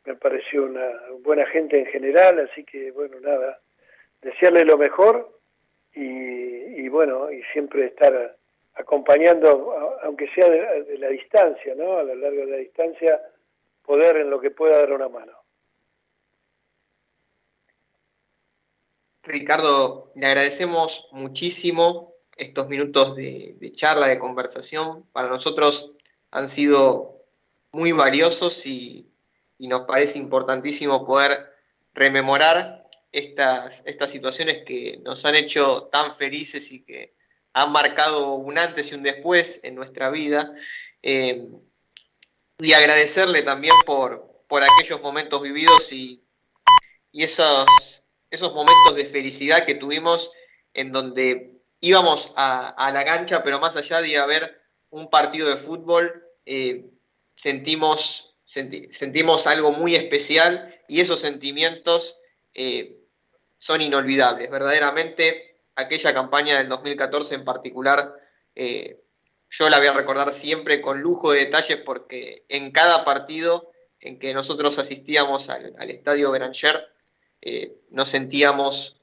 [0.05, 0.89] me pareció una
[1.25, 3.59] buena gente en general así que bueno nada
[4.23, 5.38] desearle lo mejor
[6.01, 8.37] y, bueno y siempre estar
[8.75, 13.21] acompañando aunque sea de, la distancia no a lo largo de la distancia
[13.85, 15.33] poder en lo que pueda dar una mano.
[19.23, 25.93] Ricardo le agradecemos muchísimo estos minutos de, charla, de conversación, para nosotros
[26.31, 27.25] han sido
[27.73, 29.05] muy valiosos y,
[29.59, 31.33] nos parece importantísimo poder
[31.93, 32.78] rememorar
[33.13, 37.15] estas, estas situaciones que nos han hecho tan felices y que
[37.53, 40.55] han marcado un antes y un después en nuestra vida.
[41.03, 41.49] Eh,
[42.61, 46.25] y agradecerle también por, por aquellos momentos vividos y,
[47.13, 50.33] y esos, esos momentos de felicidad que tuvimos
[50.75, 55.57] en donde íbamos a, la cancha, pero más allá de ir ver un partido de
[55.57, 56.91] fútbol, eh,
[57.35, 62.19] sentimos, sentimos algo muy especial y esos sentimientos
[62.55, 62.98] eh,
[63.59, 64.51] son inolvidables.
[64.51, 68.15] Verdaderamente, aquella campaña del 2014 en particular,
[68.55, 69.03] eh,
[69.51, 74.19] yo la voy a recordar siempre con lujo de detalles porque en cada partido en
[74.19, 76.89] que nosotros asistíamos al, al estadio Beranger,
[77.91, 79.01] nos sentíamos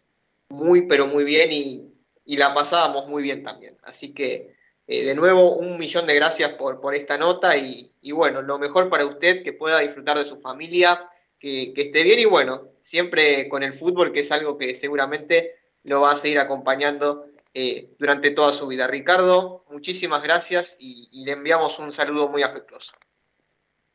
[0.49, 1.95] muy, pero muy bien y
[2.26, 3.78] y la pasábamos muy bien también.
[3.84, 4.56] Así que,
[4.88, 8.89] eh, de nuevo, un millón de gracias por, por esta nota y, bueno, lo mejor
[8.89, 13.63] para usted, que pueda disfrutar de su familia, que, esté bien y bueno, siempre con
[13.63, 15.55] el fútbol, que es algo que seguramente
[15.86, 18.86] lo va a seguir acompañando eh, durante toda su vida.
[18.86, 22.93] Ricardo, muchísimas gracias y, le enviamos un saludo muy afectuoso.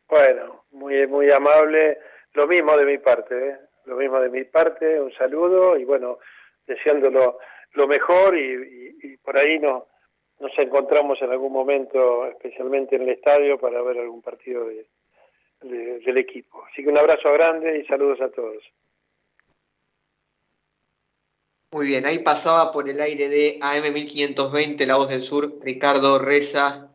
[0.08, 1.98] Bueno, muy, muy amable.
[2.32, 3.58] Lo mismo de mi parte, ¿eh?
[3.84, 6.18] lo mismo de mi parte, un saludo y bueno,
[6.66, 7.38] deseándolo
[7.74, 9.86] lo mejor y, por ahí no,
[10.40, 14.66] nos encontramos en algún momento, especialmente en el estadio, para ver algún partido
[15.60, 16.64] del equipo.
[16.70, 18.62] Así que un abrazo grande y saludos a todos.
[21.72, 26.90] Muy bien, ahí pasaba por el aire de AM1520, La Voz del Sur, Ricardo Reza,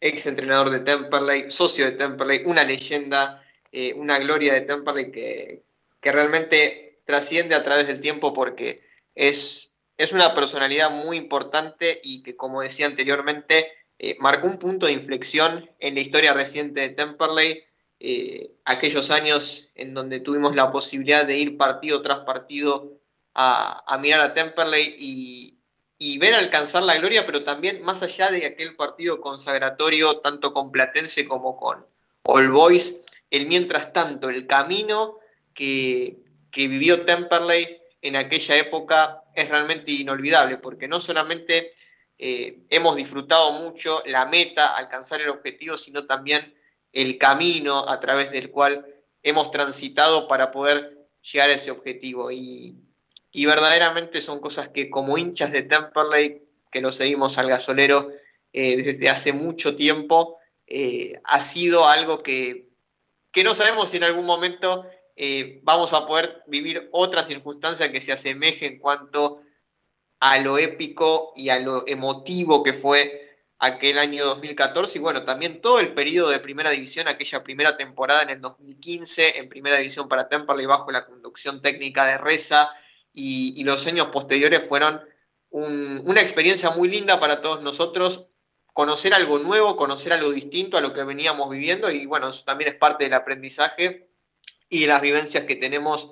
[0.00, 5.64] ex entrenador de Temperley, socio de Temperley, una leyenda, eh, una gloria de Temperley que,
[6.00, 8.80] que, realmente trasciende a través del tiempo porque
[9.14, 13.66] es, es una personalidad muy importante y que, como decía anteriormente,
[13.98, 17.62] eh, marcó un punto de inflexión en la historia reciente de Temperley,
[18.00, 23.00] eh, aquellos años en donde tuvimos la posibilidad de ir partido tras partido
[23.34, 28.76] a, mirar a Temperley y, ver alcanzar la gloria, pero también más allá de aquel
[28.76, 31.84] partido consagratorio, tanto con Platense como con
[32.24, 35.18] All Boys, el mientras tanto, el camino
[35.54, 41.72] que, que vivió Temperley en aquella época es realmente inolvidable, porque no solamente
[42.18, 46.54] eh, hemos disfrutado mucho la meta, alcanzar el objetivo, sino también
[46.94, 48.86] el camino a través del cual
[49.22, 52.30] hemos transitado para poder llegar a ese objetivo.
[52.30, 52.76] Y,
[53.32, 58.10] y verdaderamente son cosas que como hinchas de Temperley, que lo seguimos al gasolero
[58.52, 62.68] eh, desde hace mucho tiempo, eh, ha sido algo que,
[63.32, 64.86] que, no sabemos si en algún momento
[65.16, 69.42] eh, vamos a poder vivir otra circunstancia que se asemeje en cuanto
[70.20, 73.23] a lo épico y a lo emotivo que fue
[73.66, 78.22] aquel año 2014 y bueno, también todo el periodo de primera división, aquella primera temporada
[78.22, 82.70] en el 2015 en primera división para Temperley bajo la conducción técnica de Reza,
[83.14, 85.00] y, los años posteriores fueron
[85.50, 88.28] una experiencia muy linda para todos nosotros,
[88.72, 92.70] conocer algo nuevo, conocer algo distinto a lo que veníamos viviendo y bueno, eso también
[92.70, 94.10] es parte del aprendizaje
[94.68, 96.10] y de las vivencias que tenemos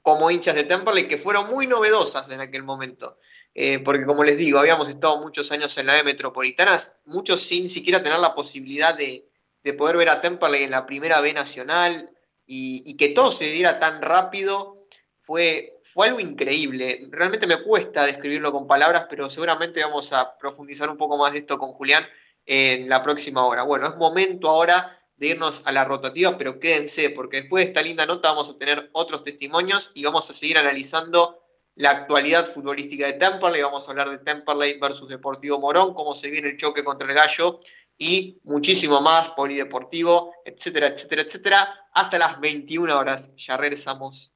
[0.00, 3.18] como hinchas de Temperley que fueron muy novedosas en aquel momento.
[3.54, 7.70] Eh, porque como les digo, habíamos estado muchos años en la E metropolitana, muchos sin
[7.70, 9.28] siquiera tener la posibilidad de,
[9.78, 12.10] poder ver a Temperley en la primera B nacional
[12.46, 14.74] y, que todo se diera tan rápido
[15.20, 17.06] fue, fue algo increíble.
[17.10, 21.38] Realmente me cuesta describirlo con palabras, pero seguramente vamos a profundizar un poco más de
[21.38, 22.04] esto con Julián
[22.44, 23.62] en la próxima hora.
[23.62, 27.82] Bueno, es momento ahora de irnos a la rotativa, pero quédense, porque después de esta
[27.82, 31.43] linda nota vamos a tener otros testimonios y vamos a seguir analizando
[31.76, 33.62] la actualidad futbolística de Temperley.
[33.62, 37.14] Vamos a hablar de Temperley versus Deportivo Morón, cómo se viene el choque contra el
[37.14, 37.58] Gallo
[37.98, 41.68] y muchísimo más, polideportivo, etcétera, etcétera, etcétera.
[41.92, 43.34] Hasta las 21 horas.
[43.36, 44.32] Ya regresamos.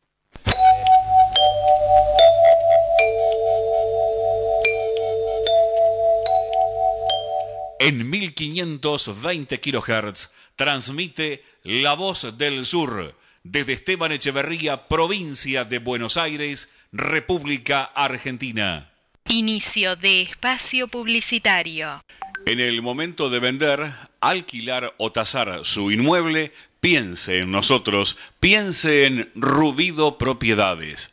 [7.80, 13.14] En 1520 kHz transmite La Voz del Sur
[13.45, 18.91] desde Esteban Echeverría, provincia de Buenos Aires, República Argentina.
[19.28, 22.01] Inicio de espacio publicitario.
[22.47, 29.30] En el momento de vender, alquilar o tasar su inmueble, piense en nosotros, piense en
[29.34, 31.12] Rubido Propiedades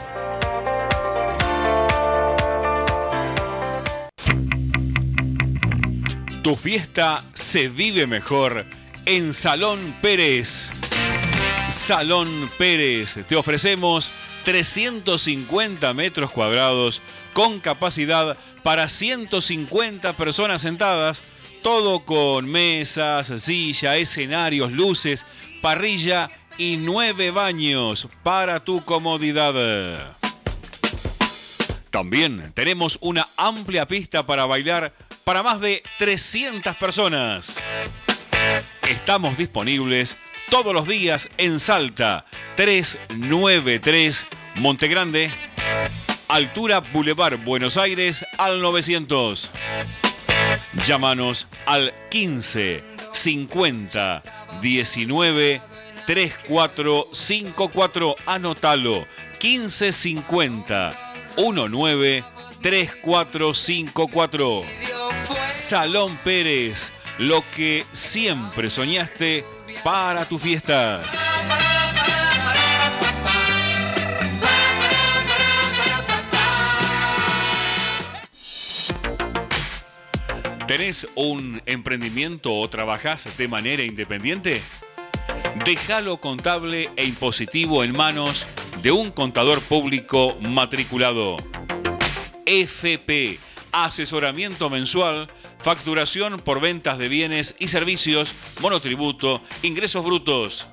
[6.43, 8.65] Tu fiesta se vive mejor
[9.07, 10.71] en Salón Pérez.
[11.69, 14.11] Salón Pérez, te ofrecemos
[14.45, 17.03] 350 metros cuadrados
[17.33, 21.23] con capacidad para 150 personas sentadas,
[21.63, 25.25] todo con mesas, silla, escenarios, luces,
[25.63, 26.29] parrilla
[26.59, 30.17] y nueve baños para tu comodidad.
[31.91, 34.93] También tenemos una amplia pista para bailar
[35.25, 37.57] para más de 300 personas.
[38.89, 40.17] Estamos disponibles
[40.51, 42.25] todos los días en Salta,
[42.57, 44.27] 393
[44.57, 45.31] Montegrande,
[46.29, 49.51] altura Boulevard Buenos Aires al 900.
[50.87, 52.83] Llámanos al 15
[53.13, 54.23] 50
[54.61, 55.63] 19
[56.07, 58.17] 3454.
[58.27, 59.07] Anótalo.
[59.43, 62.25] 1550 19
[62.63, 64.63] 3454.
[65.47, 69.45] Salón Pérez, lo que siempre soñaste
[69.83, 71.03] para tu fiesta.
[80.67, 84.61] ¿Tenés un emprendimiento o trabajás de manera independiente?
[85.65, 88.47] Déjalo contable e impositivo en manos
[88.83, 91.37] de un contador público matriculado.
[92.45, 93.39] FP,
[93.73, 100.67] asesoramiento mensual, facturación por ventas de bienes y servicios, monotributo, ingresos brutos.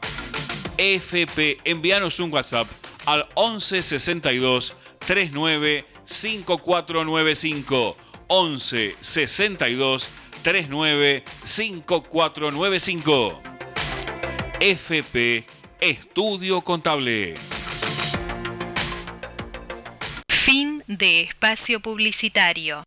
[0.77, 2.67] FP, envíanos un WhatsApp
[3.05, 10.09] al 11 62 39 5495 11 62
[10.43, 13.41] 39 5495.
[14.59, 15.45] FP
[15.79, 17.33] Estudio Contable.
[20.29, 22.83] Fin de espacio publicitario.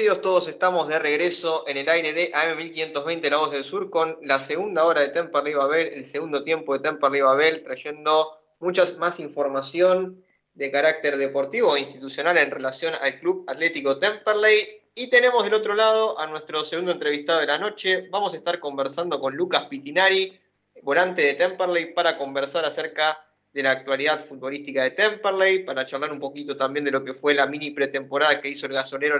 [0.00, 4.16] Queridos todos, estamos de regreso en el aire de AM1520 La Voz del Sur con
[4.22, 9.20] la segunda hora de Temperley Babel, el segundo tiempo de Temperley Babel, trayendo mucha más
[9.20, 10.24] información
[10.54, 14.68] de carácter deportivo e institucional en relación al Club Atlético Temperley.
[14.94, 18.08] Y tenemos del otro lado a nuestro segundo entrevistado de la noche.
[18.10, 20.40] Vamos a estar conversando con Lucas Pitinari,
[20.82, 23.22] volante de Temperley, para conversar acerca
[23.52, 27.34] de la actualidad futbolística de Temperley, para charlar un poquito también de lo que fue
[27.34, 29.18] la mini pretemporada que hizo el gasolero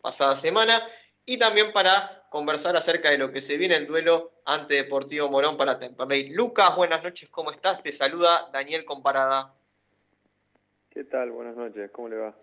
[0.00, 0.82] pasada semana
[1.24, 5.56] y también para conversar acerca de lo que se viene el duelo ante Deportivo Morón
[5.56, 6.30] para Temperley.
[6.30, 7.82] Lucas, buenas noches, ¿cómo estás?
[7.82, 9.54] Te saluda Daniel Comparada.
[10.90, 11.30] ¿Qué tal?
[11.30, 12.34] Buenas noches, ¿cómo le va?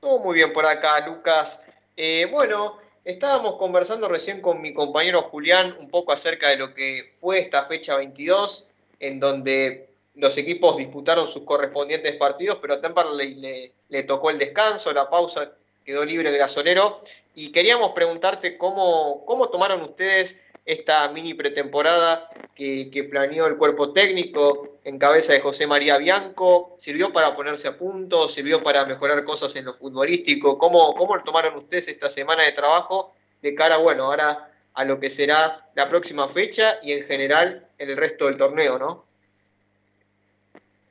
[0.00, 1.64] Todo muy bien por acá, Lucas.
[1.96, 7.12] Eh, bueno, estábamos conversando recién con mi compañero Julián un poco acerca de lo que
[7.18, 8.70] fue esta fecha 22,
[9.00, 14.38] en donde los equipos disputaron sus correspondientes partidos, pero a Temperley le, le tocó el
[14.38, 15.57] descanso, la pausa
[15.88, 17.00] quedó libre el gasolero.
[17.34, 24.76] Y queríamos preguntarte cómo, cómo tomaron ustedes esta mini pretemporada que, planeó el cuerpo técnico
[24.84, 26.74] en cabeza de José María Bianco.
[26.76, 28.28] ¿Sirvió para ponerse a punto?
[28.28, 30.58] ¿Sirvió para mejorar cosas en lo futbolístico?
[30.58, 35.08] ¿Cómo, cómo tomaron ustedes esta semana de trabajo de cara, bueno, ahora a lo que
[35.08, 39.04] será la próxima fecha y en general el resto del torneo, ¿no?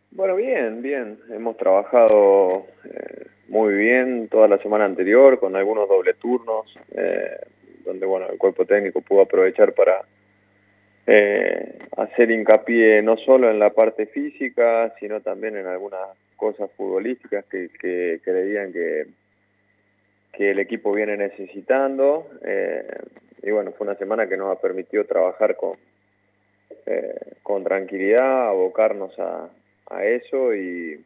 [0.09, 1.19] Bueno, bien, bien.
[1.29, 7.37] Hemos trabajado eh, muy bien toda la semana anterior, con algunos doble turnos, eh,
[7.85, 10.01] donde bueno el cuerpo técnico pudo aprovechar para
[11.05, 16.01] eh, hacer hincapié no solo en la parte física, sino también en algunas
[16.35, 19.07] cosas futbolísticas que, que creían que,
[20.33, 22.27] que el equipo viene necesitando.
[22.43, 22.85] Eh,
[23.43, 25.77] y bueno, fue una semana que nos ha permitido trabajar con,
[27.43, 29.49] con tranquilidad, abocarnos a,
[29.89, 30.99] a eso y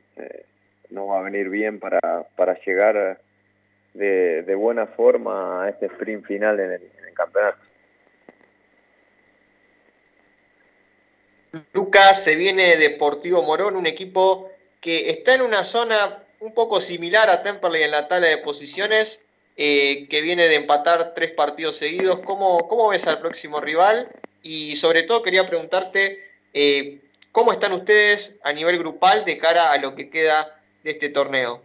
[0.92, 2.00] nos va a venir bien para,
[2.36, 3.20] para llegar
[3.94, 7.58] de, buena forma a este sprint final en el, campeonato.
[11.74, 14.50] Lucas, se viene Deportivo Morón, un equipo
[14.80, 19.26] que está en una zona un poco similar a Temperley en la tabla de posiciones,
[19.58, 22.20] eh, que viene de empatar tres partidos seguidos.
[22.20, 24.10] ¿Cómo, ¿Cómo, ves al próximo rival?
[24.42, 26.20] Y sobre todo quería preguntarte
[26.54, 27.02] eh,
[27.32, 31.62] cómo están ustedes a nivel grupal de cara a lo que queda de este torneo?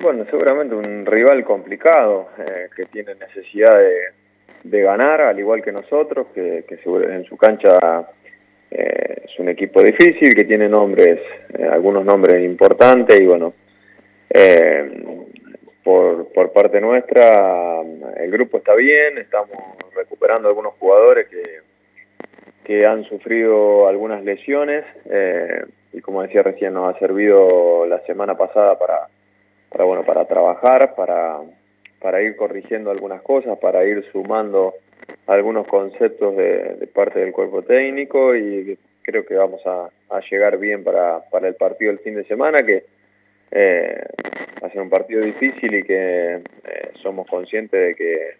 [0.00, 3.76] Bueno, seguramente un rival complicado eh, que tiene necesidad
[4.62, 8.06] de, ganar, al igual que nosotros, que, en su cancha
[8.70, 11.20] eh, es un equipo difícil, que tiene nombres,
[11.58, 13.54] eh, algunos nombres importantes y bueno,
[15.82, 17.80] por, por parte nuestra,
[18.18, 19.56] el grupo está bien, estamos
[19.96, 21.60] recuperando algunos jugadores que,
[22.64, 24.84] que han sufrido algunas lesiones
[25.92, 29.08] y como decía recién nos ha servido la semana pasada para,
[29.70, 31.38] para bueno para trabajar, para,
[32.00, 34.74] para ir corrigiendo algunas cosas, para ir sumando
[35.26, 39.90] algunos conceptos de, parte del cuerpo técnico y creo que vamos a,
[40.30, 42.84] llegar bien para, para el partido del fin de semana que
[43.50, 44.04] eh,
[44.62, 48.34] va a ser un partido difícil y que eh, somos conscientes de que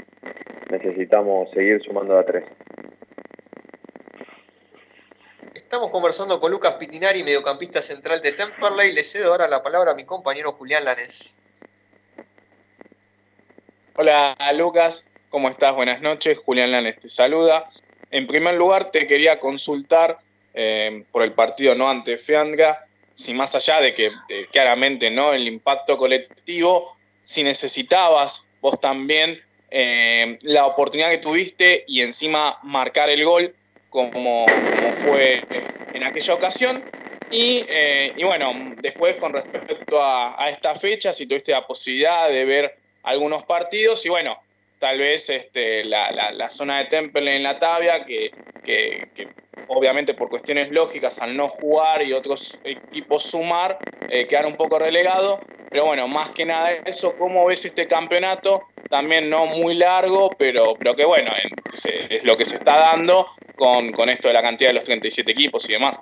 [0.71, 2.45] necesitamos seguir sumando a tres.
[5.69, 8.91] Estamos conversando con Lucas Pitinari, mediocampista central de Temperley.
[8.95, 11.37] Le cedo ahora la palabra a mi compañero Julián Lanes.
[13.95, 15.75] Hola Lucas, ¿cómo estás?
[15.75, 16.39] Buenas noches.
[16.39, 17.69] Julián Lanes te saluda.
[18.11, 20.21] En primer lugar, te quería consultar
[20.55, 24.11] eh, por el partido no ante Feandra si más allá de que
[24.51, 29.39] claramente no el impacto colectivo, si necesitabas vos también
[29.71, 33.55] eh, la oportunidad que tuviste y encima marcar el gol
[33.91, 34.47] como,
[34.95, 35.43] fue
[35.93, 36.85] en aquella ocasión.
[37.31, 42.79] Y, eh, bueno, después con respecto a, esta fecha, si tuviste la posibilidad de ver
[43.03, 44.39] algunos partidos y bueno,
[44.79, 48.31] tal vez este, la, zona de Temple en la Tabia, que,
[48.65, 49.29] que
[49.69, 53.79] obviamente por cuestiones lógicas, al no jugar y otros equipos sumar,
[54.09, 55.41] eh, quedar un poco relegado.
[55.71, 58.63] Pero bueno, más que nada eso, ¿cómo ves este campeonato?
[58.89, 61.31] También no muy largo, pero, pero que bueno,
[62.11, 63.27] es lo que se está dando
[63.57, 65.99] con, con esto de la cantidad de los 37 equipos y demás.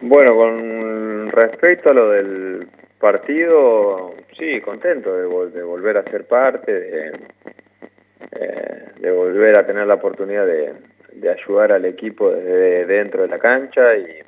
[0.00, 2.68] Bueno, con respecto a lo del
[3.00, 7.12] partido, sí, contento de, de volver a ser parte, de,
[8.32, 10.74] eh, volver a tener la oportunidad de,
[11.28, 14.22] ayudar al equipo desde dentro de la cancha y,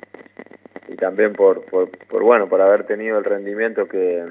[0.97, 1.89] también por, por,
[2.23, 4.25] bueno por haber tenido el rendimiento que,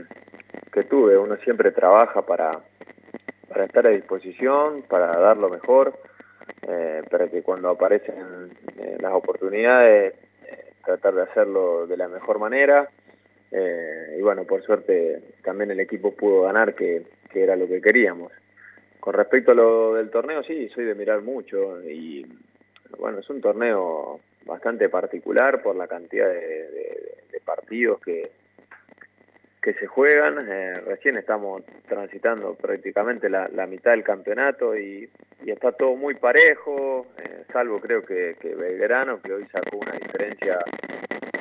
[0.70, 1.16] que tuve.
[1.16, 2.60] Uno siempre trabaja para
[3.64, 5.94] estar a disposición para dar lo mejor
[6.68, 10.14] eh, para que cuando aparecen eh, las oportunidades
[10.84, 12.88] tratar de hacerlo de la mejor manera
[13.50, 18.32] y bueno por suerte también el equipo pudo ganar que, que era lo que queríamos.
[19.00, 22.26] Con respecto a lo del torneo, sí, soy de mirar mucho y
[22.98, 28.30] bueno, es un torneo bastante particular por la cantidad de, partidos que,
[29.62, 30.46] que se juegan.
[30.48, 35.08] Eh, recién estamos transitando prácticamente la, mitad del campeonato y,
[35.46, 40.58] está todo muy parejo, eh, salvo creo que, que Belgrano, que hoy sacó una diferencia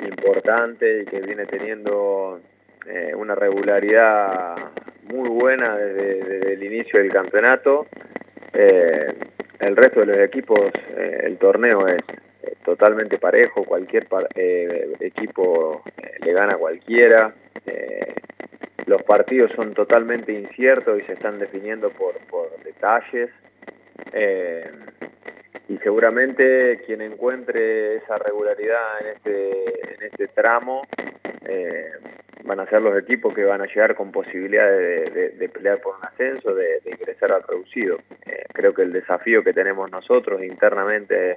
[0.06, 2.40] importante y que viene teniendo
[2.86, 4.56] eh, una regularidad
[5.12, 7.88] muy buena desde, el inicio del campeonato.
[8.54, 9.14] Eh,
[9.60, 10.60] el resto de los equipos,
[10.96, 12.02] eh, el torneo es
[12.64, 14.08] totalmente parejo, cualquier
[15.00, 15.84] equipo
[16.24, 17.34] le gana a cualquiera.
[18.86, 23.30] Los partidos son totalmente inciertos y se están definiendo por, por detalles.
[25.70, 30.84] y seguramente quien encuentre esa regularidad en este, en este tramo
[32.48, 36.06] van a ser los equipos que van a llegar con posibilidades de, pelear por un
[36.06, 38.00] ascenso, de, ingresar al reducido.
[38.26, 41.36] Eh, creo que el desafío que tenemos nosotros internamente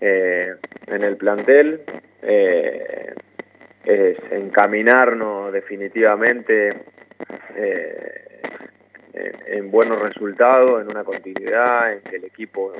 [0.00, 0.54] eh,
[0.86, 1.82] en el plantel
[2.22, 3.14] eh,
[3.88, 6.82] es encaminarnos definitivamente
[9.46, 12.72] en, buenos resultados, en una continuidad, en que el equipo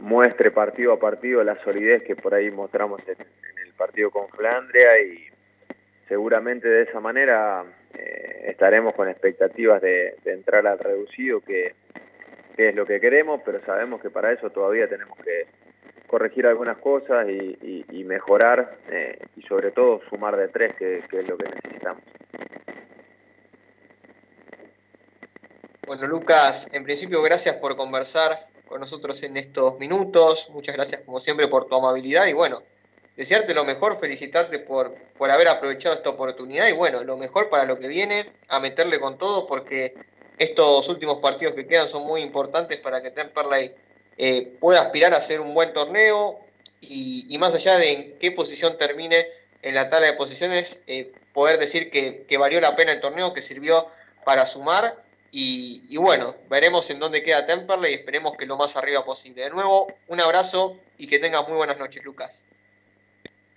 [0.00, 3.16] muestre partido a partido la solidez que por ahí mostramos en,
[3.64, 5.28] el partido con Flandria y,
[6.08, 7.62] seguramente de esa manera
[7.94, 11.74] eh, estaremos con expectativas de, entrar al reducido, que,
[12.56, 15.46] es lo que queremos, pero sabemos que para eso todavía tenemos que
[16.08, 21.36] corregir algunas cosas y, mejorar eh, y sobre todo sumar de tres, que, es lo
[21.36, 22.02] que necesitamos.
[25.86, 30.48] Bueno, Lucas, en principio gracias por conversar con nosotros en estos minutos.
[30.50, 32.62] Muchas gracias como siempre por tu amabilidad y bueno,
[33.16, 37.66] desearte lo mejor, felicitarte por, por haber aprovechado esta oportunidad y bueno, lo mejor para
[37.66, 39.94] lo que viene, a meterle con todo porque
[40.38, 43.74] estos últimos partidos que quedan son muy importantes para que Temperley
[44.18, 46.40] eh, pueda aspirar a hacer un buen torneo
[46.80, 49.26] y, más allá de en qué posición termine
[49.62, 53.42] en la tabla de posiciones, eh, poder decir que, valió la pena el torneo, que
[53.42, 53.86] sirvió
[54.24, 59.04] para sumar y, bueno, veremos en dónde queda Temperley y esperemos que lo más arriba
[59.04, 59.44] posible.
[59.44, 62.42] De nuevo, un abrazo y que tengas muy buenas noches, Lucas.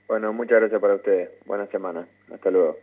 [0.08, 1.30] Bueno, muchas gracias para ustedes.
[1.46, 2.08] Buena semana.
[2.32, 2.78] Hasta luego.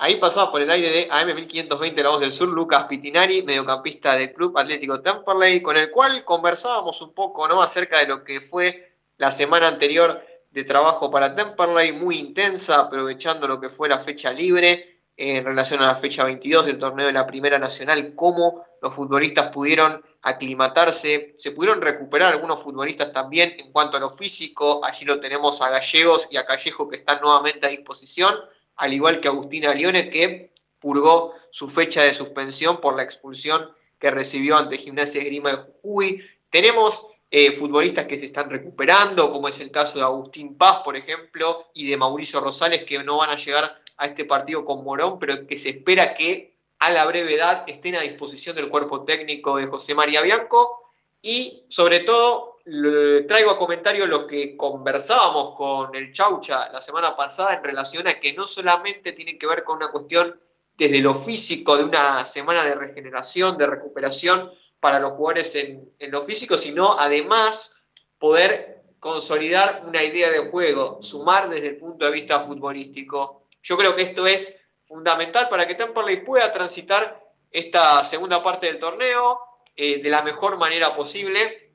[0.00, 4.32] Ahí pasaba por el aire de AM1520 La Voz del Sur, Lucas Pitinari, mediocampista del
[4.32, 7.60] Club Atlético Temperley, con el cual conversábamos un poco ¿no?
[7.60, 13.48] acerca de lo que fue la semana anterior de trabajo para Temperley, muy intensa, aprovechando
[13.48, 17.12] lo que fue la fecha libre en relación a la fecha 22 del torneo de
[17.12, 23.72] la Primera Nacional, cómo los futbolistas pudieron aclimatarse, se pudieron recuperar algunos futbolistas también en
[23.72, 27.66] cuanto a lo físico, allí lo tenemos a Gallegos y a Callejo que están nuevamente
[27.66, 28.32] a disposición,
[28.78, 34.10] al igual que Agustina Lione que purgó su fecha de suspensión por la expulsión que
[34.10, 36.24] recibió ante Gimnasia Grima de Jujuy.
[36.50, 40.96] Tenemos eh, futbolistas que se están recuperando, como es el caso de Agustín Paz, por
[40.96, 45.18] ejemplo, y de Mauricio Rosales, que no van a llegar a este partido con Morón,
[45.18, 49.66] pero que se espera que a la brevedad estén a disposición del cuerpo técnico de
[49.66, 50.92] José María Bianco.
[51.20, 52.47] Y sobre todo,
[53.26, 58.20] traigo a comentario lo que conversábamos con el Chaucha la semana pasada en relación a
[58.20, 60.38] que no solamente tiene que ver con una cuestión
[60.76, 64.50] desde lo físico de una semana de regeneración, de recuperación
[64.80, 67.84] para los jugadores en, en lo físico, sino además
[68.18, 73.46] poder consolidar una idea de juego, sumar desde el punto de vista futbolístico.
[73.62, 78.78] Yo creo que esto es fundamental para que Temperley pueda transitar esta segunda parte del
[78.78, 79.40] torneo
[79.76, 81.67] eh, de la mejor manera posible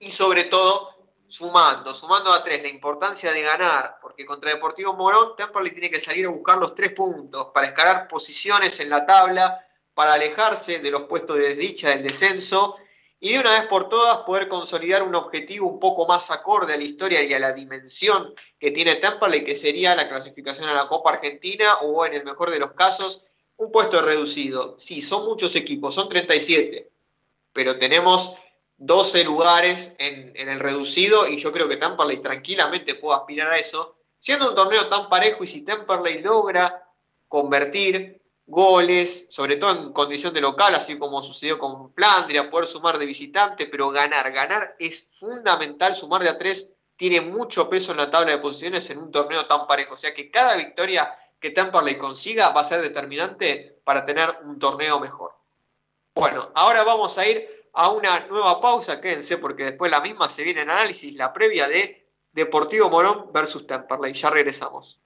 [0.00, 0.90] y sobre todo
[1.28, 6.00] sumando, sumando a tres, la importancia de ganar, porque contra Deportivo Morón Temperley tiene que
[6.00, 9.64] salir a buscar los tres puntos para escalar posiciones en la tabla,
[9.94, 12.78] para alejarse de los puestos de desdicha del descenso
[13.20, 16.76] y de una vez por todas poder consolidar un objetivo un poco más acorde a
[16.78, 20.88] la historia y a la dimensión que tiene Temperley, que sería la clasificación a la
[20.88, 23.26] Copa Argentina o en el mejor de los casos
[23.58, 24.74] un puesto reducido.
[24.78, 26.90] Sí, son muchos equipos, son 37,
[27.52, 28.36] pero tenemos
[28.80, 33.94] 12 lugares en, el reducido y yo creo que Temperley tranquilamente puede aspirar a eso,
[34.18, 36.90] siendo un torneo tan parejo y si Temperley logra
[37.28, 42.96] convertir goles, sobre todo en condición de local, así como sucedió con Flandria, poder sumar
[42.96, 47.98] de visitante, pero ganar, ganar es fundamental, sumar de a tres tiene mucho peso en
[47.98, 51.50] la tabla de posiciones en un torneo tan parejo, o sea que cada victoria que
[51.50, 55.34] Temperley consiga va a ser determinante para tener un torneo mejor.
[56.14, 60.44] Bueno, ahora vamos a ir a una nueva pausa, quédense porque después la misma se
[60.44, 64.99] viene en análisis, la previa de Deportivo Morón versus Temperley, ya regresamos.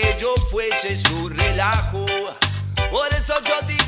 [0.00, 2.06] que yo fuese su relajo.
[2.90, 3.79] Por eso yo digo.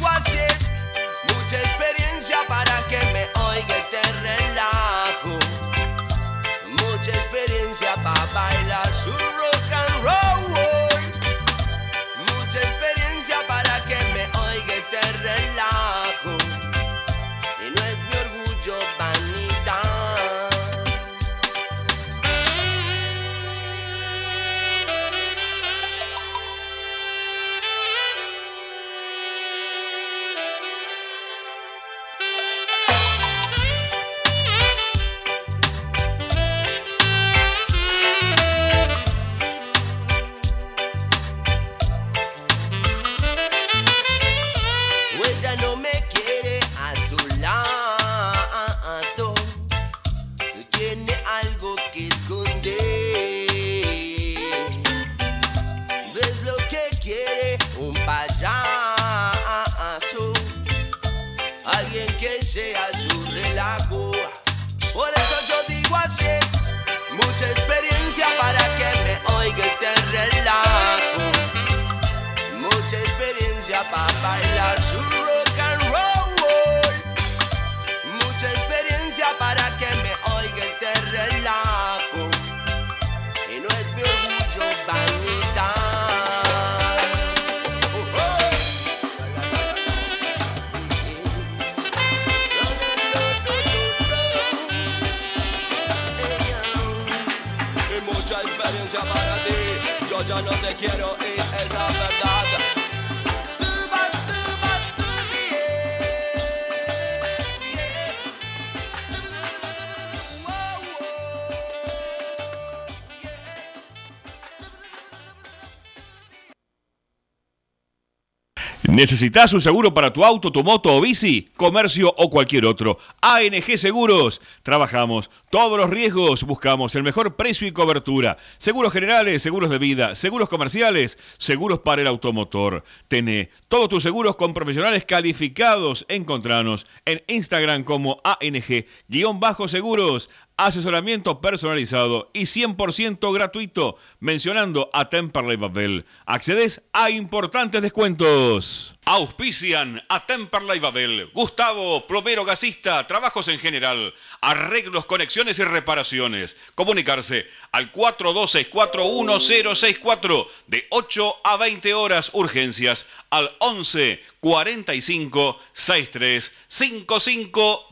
[119.03, 122.99] ¿Necesitas un seguro para tu auto, tu moto o bici, comercio o cualquier otro?
[123.23, 124.43] ANG Seguros.
[124.65, 128.37] Trabajamos todos los riesgos, buscamos el mejor precio y cobertura.
[128.59, 132.83] Seguros generales, seguros de vida, seguros comerciales, seguros para el automotor.
[133.07, 136.05] Tené todos tus seguros con profesionales calificados.
[136.09, 140.29] Encontranos en Instagram como ANG-seguros.
[140.57, 143.97] Asesoramiento personalizado y 100% gratuito.
[144.19, 146.07] Mencionando a Temperley Babel.
[146.27, 148.97] Accedes a importantes descuentos.
[149.05, 151.29] Auspician a Temperley Babel.
[151.33, 156.57] Gustavo, plomero gasista, trabajos en general, arreglos, conexiones y reparaciones.
[156.77, 167.92] Comunicarse al 42641064 de 8 a 20 horas urgencias al 11 45 63 55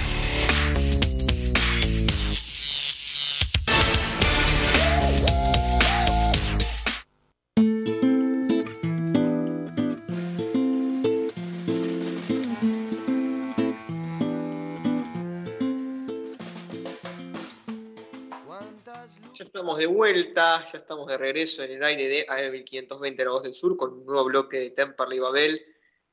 [20.71, 24.05] Ya estamos de regreso en el aire de AM1520 La Voz del Sur con un
[24.05, 25.65] nuevo bloque de Temperley Babel.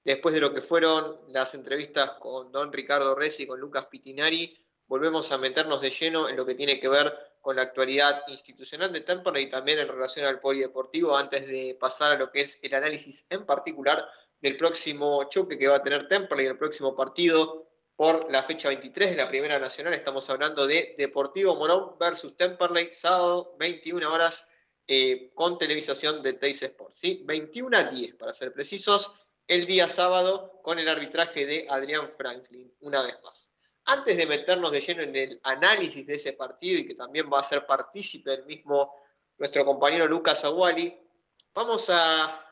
[0.05, 4.57] Después de lo que fueron las entrevistas con don Ricardo Resi y con Lucas Pitinari,
[4.87, 8.93] volvemos a meternos de lleno en lo que tiene que ver con la actualidad institucional
[8.93, 12.59] de Temperley y también en relación al polideportivo, antes de pasar a lo que es
[12.65, 14.09] el análisis en particular
[14.41, 19.11] del próximo choque que va a tener Temperley, el próximo partido por la fecha 23
[19.11, 19.95] de la Primera Nacional.
[19.95, 24.48] Estamos hablando de Deportivo Morón versus Temperley, sábado 21 horas
[24.91, 26.97] eh, con televisación de Teis Sports.
[26.99, 27.23] ¿sí?
[27.27, 32.75] 21 a 10, para ser precisos, el día sábado con el arbitraje de Adrián Franklin,
[32.81, 33.53] una vez más.
[33.85, 37.41] Antes de meternos de lleno en el análisis de ese partido y que también va
[37.41, 38.95] a ser partícipe el mismo
[39.37, 40.99] nuestro compañero Lucas Aguali,
[41.55, 42.47] vamos a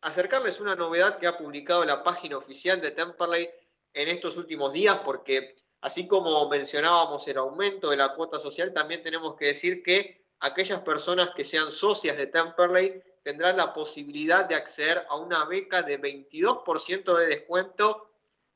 [0.00, 3.48] acercarles una novedad que ha publicado la página oficial de Temperley
[3.92, 9.02] en estos últimos días, porque así como mencionábamos el aumento de la cuota social, también
[9.02, 14.54] tenemos que decir que aquellas personas que sean socias de Temperley tendrán la posibilidad de
[14.54, 18.10] acceder a una beca de 22% de descuento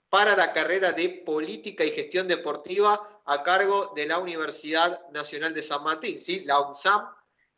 [0.08, 5.62] para la carrera de Política y Gestión Deportiva a cargo de la Universidad Nacional de
[5.62, 6.44] San Martín, ¿sí?
[6.44, 7.08] la UNSAM,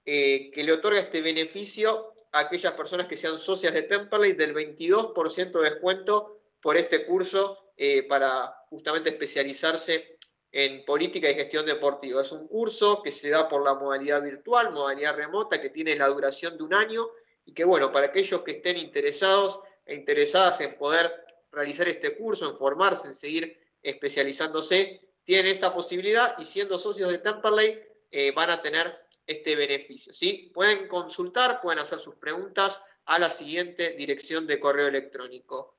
[0.04, 4.54] eh, que le otorga este beneficio a aquellas personas que sean socias de Temperley del
[4.54, 10.13] 22% de descuento por este curso eh, para justamente especializarse
[10.56, 12.22] en política y gestión deportiva.
[12.22, 16.06] Es un curso que se da por la modalidad virtual, modalidad remota, que tiene la
[16.06, 17.08] duración de un año
[17.44, 21.12] y que, bueno, para aquellos que estén interesados e interesadas en poder
[21.50, 27.18] realizar este curso, en formarse, en seguir especializándose, tienen esta posibilidad y siendo socios de
[27.18, 27.82] Temperley
[28.12, 30.14] eh, van a tener este beneficio.
[30.14, 30.52] ¿sí?
[30.54, 35.74] Pueden consultar, pueden hacer sus preguntas a la siguiente dirección de correo electrónico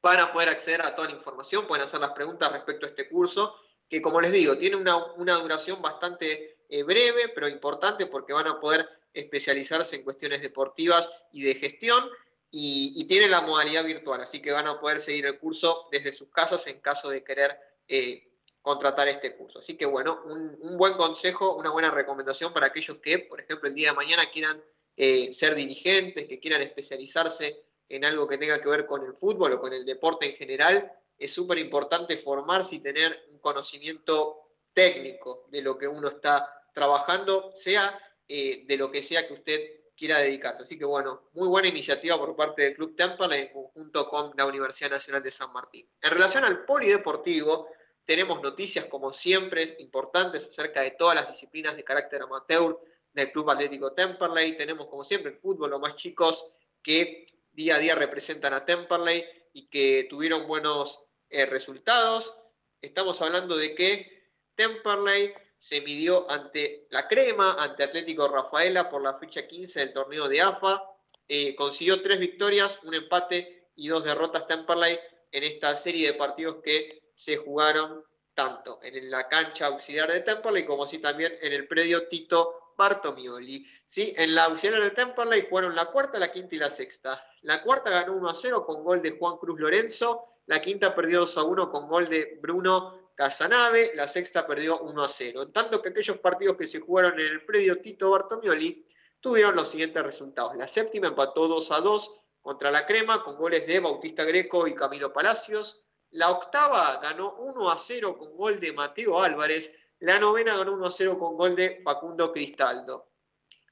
[0.02, 3.10] van a poder acceder a toda la información, pueden hacer las preguntas respecto a este
[3.10, 3.56] curso,
[3.88, 8.48] que como les digo, tiene una, una duración bastante eh, breve, pero importante porque van
[8.48, 12.04] a poder especializarse en cuestiones deportivas y de gestión.
[12.52, 16.30] Y, tienen la modalidad virtual, así que van a poder seguir el curso desde sus
[16.30, 17.56] casas en caso de querer
[17.88, 18.29] eh,
[18.62, 19.60] contratar este curso.
[19.60, 23.76] Así que bueno, un, buen consejo, una buena recomendación para aquellos que, por ejemplo, el
[23.76, 24.62] día de mañana quieran
[24.96, 29.54] eh, ser dirigentes, que quieran especializarse en algo que tenga que ver con el fútbol
[29.54, 30.92] o con el deporte en general.
[31.18, 37.52] Es súper importante formarse y tener un conocimiento técnico de lo que uno está trabajando,
[37.54, 39.60] sea eh, de lo que sea que usted
[40.00, 40.64] quiera dedicarse.
[40.64, 44.92] Así que bueno, muy buena iniciativa por parte del Club Temple en con la Universidad
[44.92, 45.90] Nacional de San Martín.
[46.02, 47.68] En relación al polideportivo,
[48.10, 52.76] tenemos noticias como siempre importantes acerca de todas las disciplinas de carácter amateur
[53.14, 54.58] del Club Atlético Temperley.
[54.58, 56.48] Tenemos como siempre el fútbol, los más chicos
[56.82, 59.24] que día a día representan a Temperley
[59.54, 62.36] y que tuvieron buenos eh, resultados.
[62.82, 69.20] Estamos hablando de que Temperley se midió ante la Crema, ante Atlético Rafaela por la
[69.20, 70.84] fecha 15 del torneo de AFA.
[71.28, 75.00] Eh, consiguió tres victorias, un empate y dos derrotas Temperley
[75.32, 78.02] en esta serie de partidos que se jugaron
[78.34, 83.68] tanto en la cancha auxiliar de Temperley como así también en el predio Tito Bartomioli.
[83.86, 84.14] ¿sí?
[84.16, 87.22] En la auxiliar de Temperley jugaron la cuarta, la quinta y la sexta.
[87.42, 90.24] La cuarta ganó 1 a 0 con gol de Juan Cruz Lorenzo.
[90.46, 95.04] La quinta perdió 2 a 1 con gol de Bruno Casanave, la sexta perdió 1
[95.04, 95.42] a 0.
[95.42, 98.88] En tanto que aquellos partidos que se jugaron en el predio Tito Bartomioli
[99.20, 100.56] tuvieron los siguientes resultados.
[100.56, 104.74] La séptima empató 2 a 2 contra la Crema con goles de Bautista Greco y
[104.74, 105.89] Camilo Palacios.
[106.12, 109.78] La octava ganó 1 a 0 con gol de Mateo Álvarez.
[110.00, 113.12] La novena ganó 1 a 0 con gol de Facundo Cristaldo.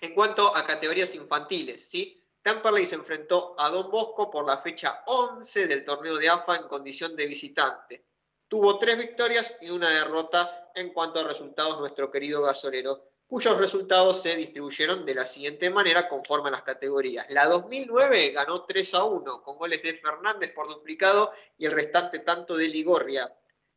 [0.01, 2.23] En cuanto a categorías infantiles, ¿sí?
[2.41, 6.67] Temperley se enfrentó a Don Bosco por la fecha 11 del torneo de AFA en
[6.67, 8.05] condición de visitante.
[8.47, 14.21] Tuvo tres victorias y una derrota en cuanto a resultados nuestro querido gasolero, cuyos resultados
[14.21, 17.29] se distribuyeron de la siguiente manera conforme a las categorías.
[17.29, 22.19] La 2009 ganó 3 a 1 con goles de Fernández por duplicado y el restante
[22.19, 23.29] tanto de Ligorria.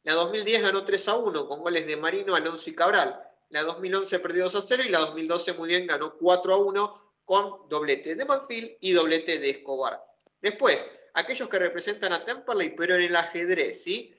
[0.05, 3.21] La 2010 ganó 3 a 1 con goles de Marino, Alonso y Cabral.
[3.49, 7.13] La 2011 perdió 2 a 0 y la 2012 muy bien ganó 4 a 1
[7.25, 10.01] con doblete de Manfield y doblete de Escobar.
[10.41, 14.15] Después, aquellos que representan a Temperley pero en el ajedrez, ¿sí?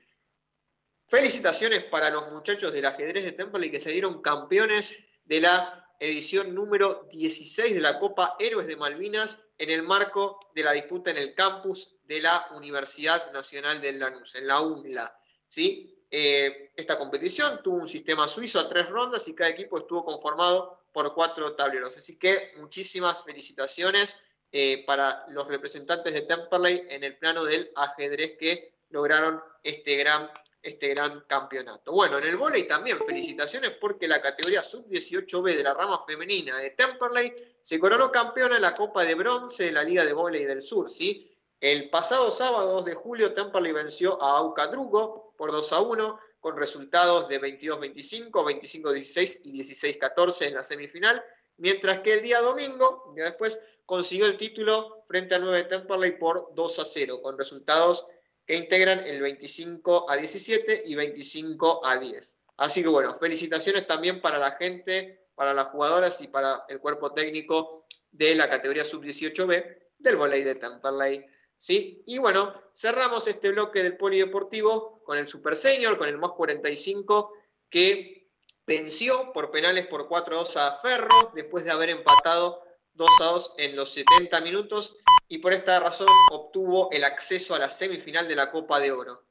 [1.07, 7.07] Felicitaciones para los muchachos del ajedrez de Temple que salieron campeones de la edición número
[7.11, 11.35] 16 de la Copa Héroes de Malvinas en el marco de la disputa en el
[11.35, 15.15] campus de la Universidad Nacional del Lanús, en la UNLA.
[15.45, 16.05] ¿sí?
[16.09, 20.85] Eh, esta competición tuvo un sistema suizo a tres rondas y cada equipo estuvo conformado
[20.91, 21.95] por cuatro tableros.
[21.95, 24.17] Así que muchísimas felicitaciones
[24.51, 30.29] eh, para los representantes de Temperley en el plano del ajedrez que lograron este gran
[30.61, 31.91] este gran campeonato.
[31.91, 36.71] Bueno, en el vóley también felicitaciones porque la categoría sub-18B de la rama femenina de
[36.71, 40.61] Temperley se coronó campeona en la Copa de Bronce de la Liga de Vóley del
[40.61, 41.27] Sur, ¿sí?
[41.59, 46.57] El pasado sábado 2 de julio Temperley venció a Aucadrugo por 2 a 1 con
[46.57, 51.23] resultados de 22-25, 25-16 y 16-14 en la semifinal,
[51.57, 56.49] mientras que el día domingo, ya después, consiguió el título frente a 9 Temperley por
[56.55, 58.07] 2 a 0 con resultados
[58.51, 62.39] que integran el 25 a 17 y 25 a 10.
[62.57, 67.13] Así que bueno, felicitaciones también para la gente, para las jugadoras y para el cuerpo
[67.13, 71.25] técnico de la categoría sub-18B del volley de Temperley.
[71.55, 72.03] ¿sí?
[72.05, 77.31] Y bueno, cerramos este bloque del polideportivo con el Super Senior, con el más 45,
[77.69, 78.33] que
[78.67, 83.53] venció por penales por 4 2 a Ferro, después de haber empatado 2 a 2
[83.57, 84.97] en los 70 minutos
[85.27, 89.25] y por esta razón obtuvo el acceso a la semifinal de la Copa de Oro.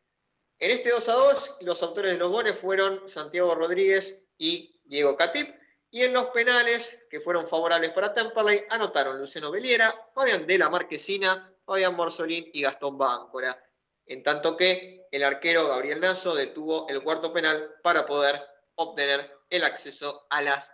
[0.59, 5.17] En este 2 a 2, los autores de los goles fueron Santiago Rodríguez y Diego
[5.17, 5.55] Catip,
[5.93, 10.71] y en los penales, que fueron favorables para Temperley, anotaron Luciano Beliera, Fabián de la
[10.71, 13.61] Marquesina, Fabián Morsolín y Gastón Báncora.
[14.07, 18.41] En tanto que el arquero Gabriel Nazo detuvo el cuarto penal para poder
[18.77, 20.73] obtener el acceso a las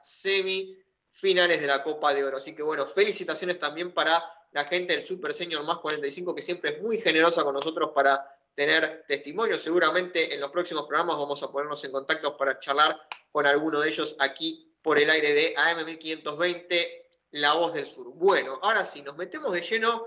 [1.17, 2.37] semifinales de la Copa de Oro.
[2.37, 4.23] Así que bueno, felicitaciones también para
[4.53, 8.23] la gente del Super Senior más 45 que siempre es muy generosa con nosotros para
[8.55, 9.63] tener testimonios.
[9.63, 13.01] Seguramente en los próximos programas vamos a ponernos en contacto para charlar
[13.33, 18.09] con alguno de ellos aquí por el aire de AM 1520, La Voz del Sur.
[18.15, 20.07] Bueno, ahora sí, nos metemos de lleno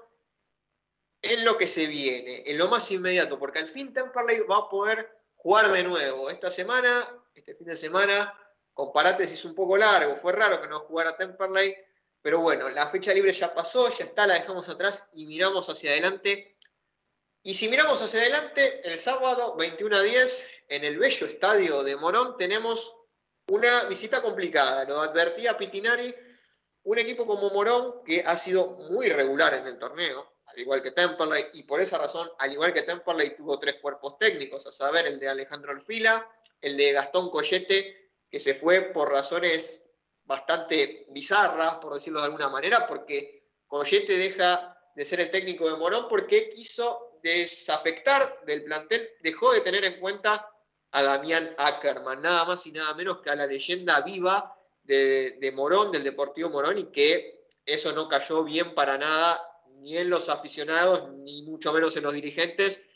[1.21, 4.69] en lo que se viene, en lo más inmediato, porque al fin Temperley va a
[4.69, 6.29] poder jugar de nuevo.
[6.29, 7.03] Esta semana,
[7.35, 8.33] este fin de semana,
[8.79, 11.75] con parátesis un poco largo, fue raro que no jugara Temperley,
[12.21, 15.91] pero bueno, la fecha libre ya pasó, ya está, la dejamos atrás y miramos hacia
[15.91, 16.55] adelante.
[17.43, 21.97] Y si miramos hacia adelante, el sábado 21 a 10, en el bello estadio de
[21.97, 22.95] Morón, tenemos
[23.49, 26.15] una visita complicada, lo advertía Pitinari,
[26.83, 30.91] un equipo como Morón que ha sido muy regular en el torneo, al igual que
[30.91, 35.05] Temperley, y por esa razón, al igual que Temperley, tuvo tres cuerpos técnicos, a saber,
[35.05, 36.25] el de Alejandro Alfila,
[36.61, 37.98] el de Gastón Collete,
[38.29, 39.89] que se fue por razones
[40.25, 45.77] bastante bizarras, por decirlo de alguna manera, porque Collete deja de ser el técnico de
[45.77, 50.51] Morón porque quiso desafectar del plantel, dejó de tener en cuenta
[50.91, 55.51] a Damián Ackerman, nada más y nada menos que a la leyenda viva de, de
[55.51, 59.39] Morón, del Deportivo Morón, y que eso no cayó bien para nada
[59.81, 62.87] ni en los aficionados, ni mucho menos en los dirigentes.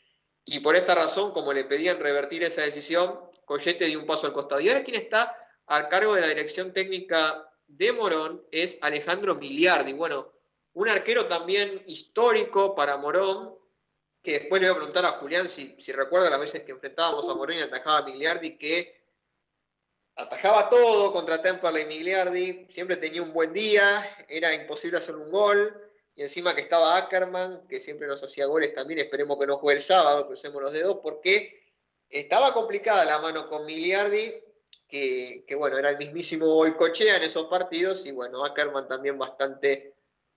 [0.45, 4.33] Y por esta razón, como le pedían revertir esa decisión, Collete dio un paso al
[4.33, 4.61] costado.
[4.61, 5.37] Y ahora quien está
[5.67, 9.93] al cargo de la dirección técnica de Morón es Alejandro Miliardi.
[9.93, 10.31] Bueno,
[10.73, 13.55] un arquero también histórico para Morón,
[14.21, 17.27] que después le voy a preguntar a Julián si, si recuerda las veces que enfrentábamos
[17.29, 19.03] a Morón y atajaba a Miliardi, que
[20.15, 25.31] atajaba todo contra Temperley y Miliardi, siempre tenía un buen día, era imposible hacer un
[25.31, 25.79] gol,
[26.15, 29.77] y encima que estaba Ackerman, que siempre nos hacía goles también, esperemos que no juegue
[29.77, 31.62] el sábado, crucemos los dedos, porque
[32.19, 34.33] estaba complicada la mano con Miliardi,
[34.87, 39.95] que, bueno, era el mismísimo Boicochea en esos partidos, y bueno, Ackerman también bastante,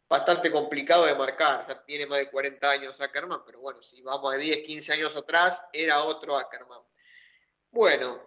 [0.09, 4.33] bastante complicado de marcar, ya tiene más de 40 años Ackerman, pero bueno, si vamos
[4.33, 6.81] a 10, 15 años atrás, era otro Ackerman.
[7.71, 8.23] Bueno,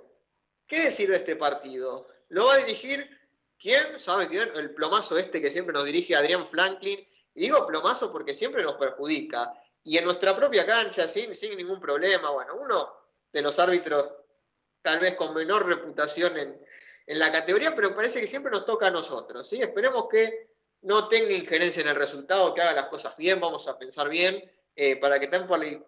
[0.68, 2.08] ¿qué decir de este partido?
[2.28, 3.10] Lo va a dirigir,
[3.58, 4.00] ¿quién?
[4.00, 4.52] ¿Sabe quién?
[4.56, 7.00] El plomazo este que siempre nos dirige Adrián Franklin,
[7.34, 9.52] y digo plomazo porque siempre nos perjudica.
[9.82, 12.99] Y en nuestra propia cancha, sin, sin ningún problema, bueno, uno
[13.32, 14.10] de los árbitros
[14.82, 16.60] tal vez con menor reputación en,
[17.08, 19.50] la categoría, pero parece que siempre nos toca a nosotros.
[19.50, 19.60] ¿sí?
[19.60, 20.52] Esperemos que
[20.82, 24.40] no tenga injerencia en el resultado, que haga las cosas bien, vamos a pensar bien,
[24.76, 25.84] eh, para que Temperley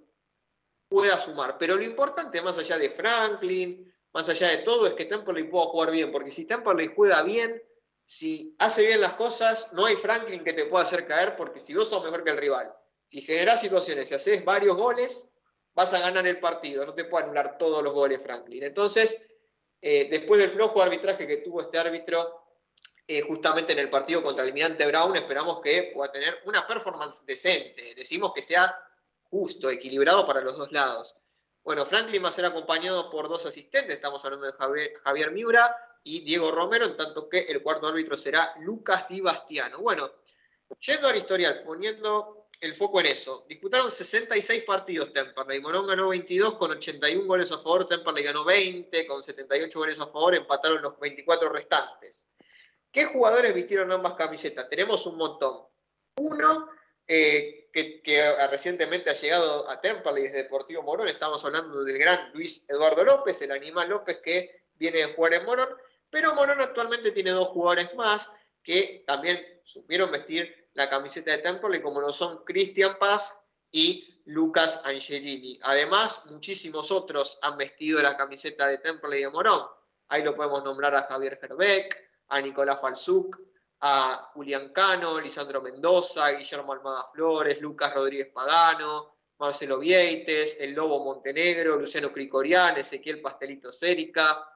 [0.88, 1.60] pueda sumar.
[1.60, 5.68] Pero lo importante, más allá de Franklin, más allá de todo, es que Temperley pueda
[5.68, 7.64] jugar bien, porque si Temperley juega bien,
[8.04, 11.74] si hace bien las cosas, no hay Franklin que te pueda hacer caer, porque si
[11.74, 15.32] vos sos mejor que el rival, si generás situaciones, si haces varios goles,
[15.74, 18.64] vas a ganar el partido, no te puede anular todos los goles Franklin.
[18.64, 19.22] Entonces,
[19.82, 22.42] eh, después del flojo arbitraje que tuvo este árbitro,
[23.08, 27.26] eh, justamente en el partido contra el Almirante Brown, esperamos que pueda tener una performance
[27.26, 27.96] decente.
[27.96, 28.78] Decimos que sea
[29.24, 31.16] justo, equilibrado para los dos lados.
[31.64, 35.76] Bueno, Franklin va a ser acompañado por dos asistentes, estamos hablando de Javier, Javier Miura
[36.04, 39.80] y Diego Romero, en tanto que el cuarto árbitro será Lucas Di Bastiano.
[39.80, 40.12] Bueno,
[40.80, 46.56] yendo al historial, poniendo el foco en eso, disputaron 66 partidos Temperley, Morón ganó 22
[46.56, 51.00] con 81 goles a favor, Temperley ganó 20 con 78 goles a favor, empataron los
[51.00, 52.28] 24 restantes.
[52.92, 54.70] ¿Qué jugadores vistieron ambas camisetas?
[54.70, 55.66] Tenemos un montón.
[56.18, 56.70] Uno
[57.08, 58.02] eh, que,
[58.52, 63.42] recientemente ha llegado a Temperley desde Deportivo Morón, estamos hablando del gran Luis Eduardo López,
[63.42, 65.70] el animal López que viene de jugar en Morón,
[66.10, 71.82] pero Morón actualmente tiene dos jugadores más que también supieron vestir la camiseta de Temple,
[71.82, 75.60] como lo son Christian Paz y Lucas Angelini.
[75.64, 79.62] Además, muchísimos otros han vestido la camiseta de Temple y de Morón.
[80.08, 81.98] Ahí lo podemos nombrar a Javier Gerbeck,
[82.30, 83.38] a Nicolás Falzuc,
[83.82, 91.04] a Julián Cano, Lisandro Mendoza, Guillermo Almada Flores, Lucas Rodríguez Pagano, Marcelo Vieites, el Lobo
[91.04, 94.48] Montenegro, Luciano Cricorian, Ezequiel Pastelito Cérica,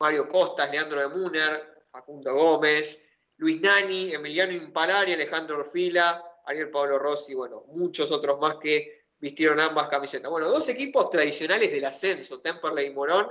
[0.00, 3.05] Mario Costas, Leandro de Muner, Facundo Gómez,
[3.38, 9.60] Luis Nani, Emiliano Impalari, Alejandro Orfila, Ariel Pablo Rossi, bueno, muchos otros más que vistieron
[9.60, 10.30] ambas camisetas.
[10.30, 13.28] Bueno, dos equipos tradicionales del ascenso, Temperley y Morón,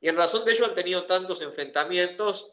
[0.00, 2.52] y en razón de ello han tenido tantos enfrentamientos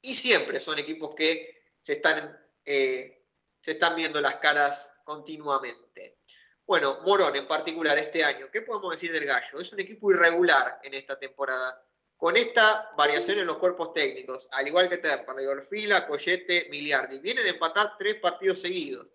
[0.00, 3.24] y siempre son equipos que se están, eh,
[3.60, 6.18] se están viendo las caras continuamente.
[6.66, 9.58] Bueno, Morón en particular este año, ¿qué podemos decir del Gallo?
[9.58, 11.84] Es un equipo irregular en esta temporada
[12.20, 17.18] con esta variación en los cuerpos técnicos, al igual que Temperley, Orfila, Coyete, Miliardi.
[17.18, 19.06] Viene de empatar tres partidos seguidos.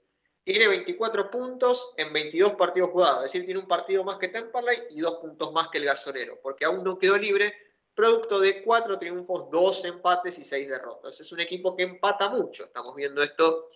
[0.44, 4.86] Tiene 24 puntos en 22 partidos jugados, es decir, tiene un partido más que Temperley
[4.90, 7.56] y dos puntos más que el Gasolero, porque aún no quedó libre,
[7.94, 11.20] producto de cuatro triunfos, dos empates y seis derrotas.
[11.20, 13.68] Es un equipo que empata mucho, estamos viendo esto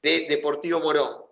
[0.00, 1.26] de Deportivo Morón.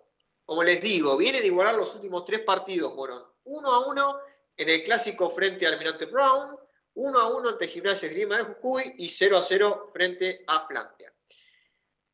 [0.45, 3.23] Como les digo, viene de igualar los últimos tres partidos Morón.
[3.45, 4.19] Uno a uno
[4.55, 6.55] en el clásico frente al Almirante Brown,
[6.97, 11.13] 1 a 1 ante Gimnasia Grima de Jujuy y 0 a 0 frente a Flandia.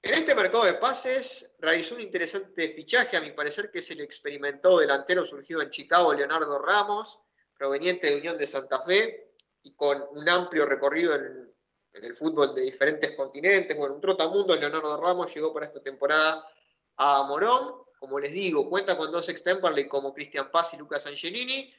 [0.02, 4.02] En este mercado de pases realizó un interesante fichaje, a mi parecer, que es el
[4.02, 7.22] experimentado delantero surgido en Chicago, Leonardo Ramos,
[7.58, 11.54] proveniente de Unión de Santa Fe y con un amplio recorrido en,
[11.94, 13.78] el fútbol de diferentes continentes.
[13.78, 16.46] Bueno, un trotamundo, Leonardo Ramos llegó para esta temporada
[16.98, 17.84] a Morón.
[18.00, 21.74] Como les digo, cuenta con dos extemporales como Cristian Paz y Lucas Angelini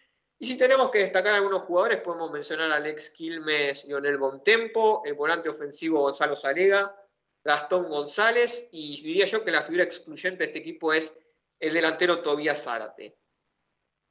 [0.44, 5.14] Y si tenemos que destacar algunos jugadores, podemos mencionar a Alex Quilmes, Lionel Bontempo, el
[5.14, 6.94] volante ofensivo Gonzalo Zalega,
[7.42, 11.18] Gastón González, y diría yo que la figura excluyente de este equipo es
[11.58, 13.16] el delantero Tobías Zárate.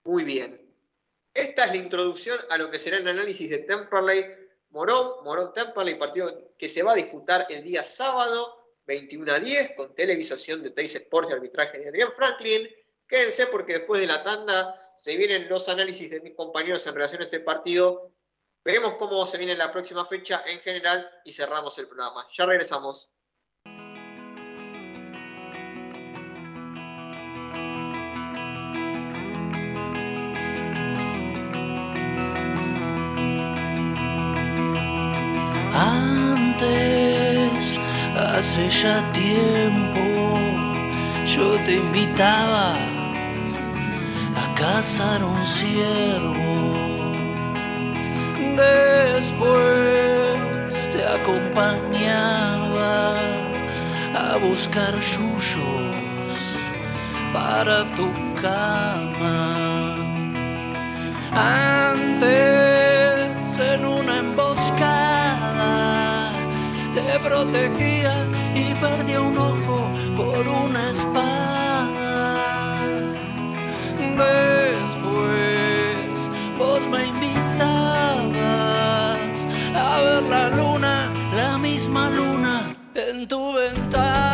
[0.06, 0.76] Muy bien.
[1.36, 4.26] Esta es la introducción a lo que será el análisis de Temperley
[4.72, 9.74] Morón, Morón Temperley, partido que se va a disputar el día sábado, 21 a 10,
[9.76, 12.68] con televisación de Teis Sports y arbitraje de Adrián Franklin.
[13.06, 17.22] Quédense porque después de la tanda se vienen los análisis de mis compañeros en relación
[17.22, 18.12] a este partido.
[18.64, 22.26] Veremos cómo se viene la próxima fecha en general y cerramos el programa.
[22.34, 23.10] Ya regresamos.
[35.76, 37.00] Antes,
[38.16, 40.00] hace ya tiempo,
[41.26, 43.03] yo te invitaba
[44.56, 46.74] cazar un ciervo.
[48.56, 49.54] Después
[50.92, 53.16] te acompañaba
[54.16, 55.96] a buscar yuyos
[57.34, 58.12] para tu
[58.42, 59.56] cama.
[62.12, 62.40] Antes
[63.60, 66.32] en una emboscada
[66.94, 68.14] te protegía
[68.54, 71.53] y perdía un ojo por una espada.
[74.18, 75.00] Después
[76.58, 77.58] vos me invitabas
[79.76, 84.33] a ver la luna, la misma luna en tu ventana.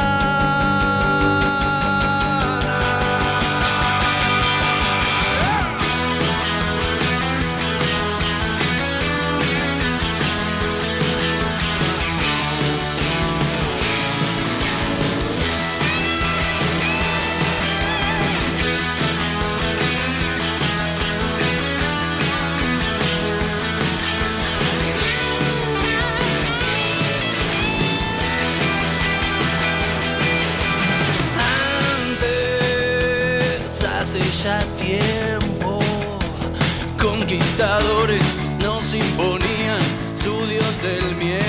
[34.43, 35.79] Ya tiempo.
[37.01, 38.23] Conquistadores
[38.61, 39.81] nos imponían
[40.15, 41.48] su dios del miedo.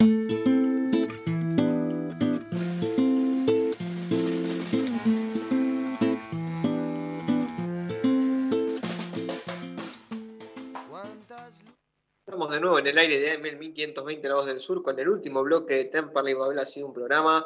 [12.62, 15.74] nuevo en el aire de AM 1520 La Voz del Sur con el último bloque
[15.74, 16.60] de Temperley Babel.
[16.60, 17.44] Ha sido un programa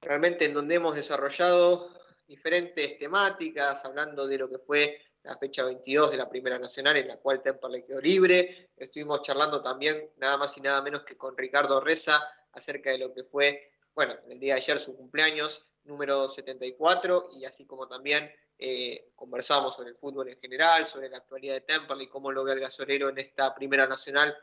[0.00, 1.90] realmente en donde hemos desarrollado
[2.28, 7.08] diferentes temáticas, hablando de lo que fue la fecha 22 de la Primera Nacional, en
[7.08, 8.70] la cual Temperley quedó libre.
[8.76, 12.16] Estuvimos charlando también nada más y nada menos que con Ricardo Reza
[12.52, 17.44] acerca de lo que fue, bueno, el día de ayer su cumpleaños número 74 y
[17.44, 22.08] así como también eh, conversamos sobre el fútbol en general, sobre la actualidad de Temperley,
[22.08, 24.36] cómo lo ve el gasolero en esta Primera Nacional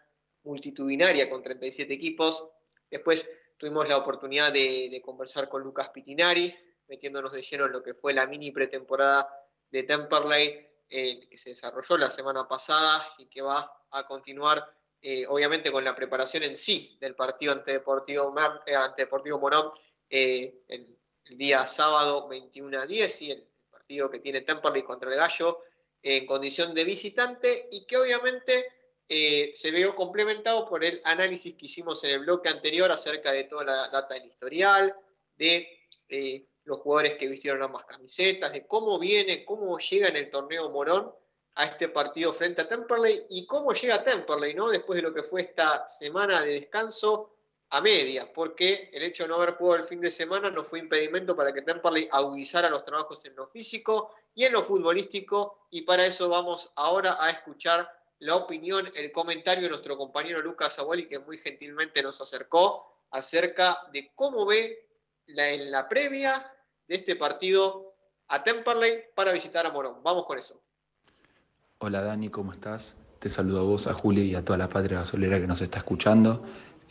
[0.44, 2.48] multitudinaria con 37 equipos.
[2.90, 6.54] Después tuvimos la oportunidad de, de conversar con Lucas Pitinari,
[6.88, 9.28] metiéndonos de lleno en lo que fue la mini pretemporada
[9.72, 14.64] de Temperley, eh, que se desarrolló la semana pasada y que va a continuar,
[15.02, 18.32] eh, obviamente, con la preparación en sí del partido ante Deportivo,
[18.68, 19.72] eh, ante Deportivo Morón
[20.08, 21.00] el, el,
[21.36, 23.50] día sábado 21 a 10, y el
[23.84, 25.60] partido que tiene Temperley contra el Gallo
[26.02, 28.66] en condición de visitante y que obviamente
[29.08, 33.66] se vio complementado por el análisis que hicimos en el bloque anterior acerca de toda
[33.66, 34.96] la data del historial,
[35.36, 35.68] de
[36.64, 41.14] los jugadores que vistieron ambas camisetas, de cómo viene, cómo llega en el torneo Morón
[41.56, 44.70] a este partido frente a Temperley y cómo llega Temperley, ¿no?
[44.70, 47.36] Después de lo que fue esta semana de descanso
[47.74, 50.78] a medias, porque el hecho de no haber jugado el fin de semana no fue
[50.78, 55.82] impedimento para que Temperley agudizara los trabajos en lo físico y en lo futbolístico, y
[55.82, 57.90] para eso vamos ahora a escuchar
[58.20, 63.80] la opinión, el comentario de nuestro compañero Lucas Abueli, que muy gentilmente nos acercó acerca
[63.92, 64.88] de cómo ve
[65.26, 66.54] la, en la previa
[66.88, 67.96] de este partido
[68.28, 69.96] a Temperley para visitar a Morón.
[70.04, 70.62] Vamos con eso.
[71.80, 72.96] Hola Dani, ¿cómo estás?
[73.18, 75.80] Te saludo a vos, a Juli y a toda la patria gasolera que nos está
[75.80, 76.46] escuchando.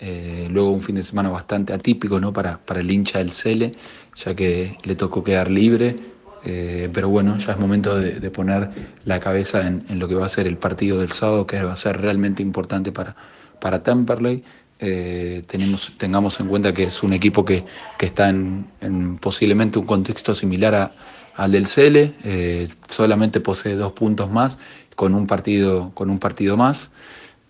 [0.05, 2.33] Eh, luego un fin de semana bastante atípico ¿no?
[2.33, 3.70] para, para el hincha del Cele,
[4.16, 5.97] ya que le tocó quedar libre.
[6.45, 8.69] Eh, pero bueno, ya es momento de, poner
[9.05, 11.77] la cabeza en, lo que va a ser el partido del sábado, que va a
[11.77, 13.15] ser realmente importante para,
[13.61, 14.43] para Temperley.
[14.81, 17.65] Eh, tenemos, tengamos en cuenta que es un equipo que,
[17.97, 20.93] que está en, en, posiblemente un contexto similar a,
[21.37, 24.59] al del Cele, eh, solamente posee dos puntos más
[24.97, 26.91] con un partido, con un partido más.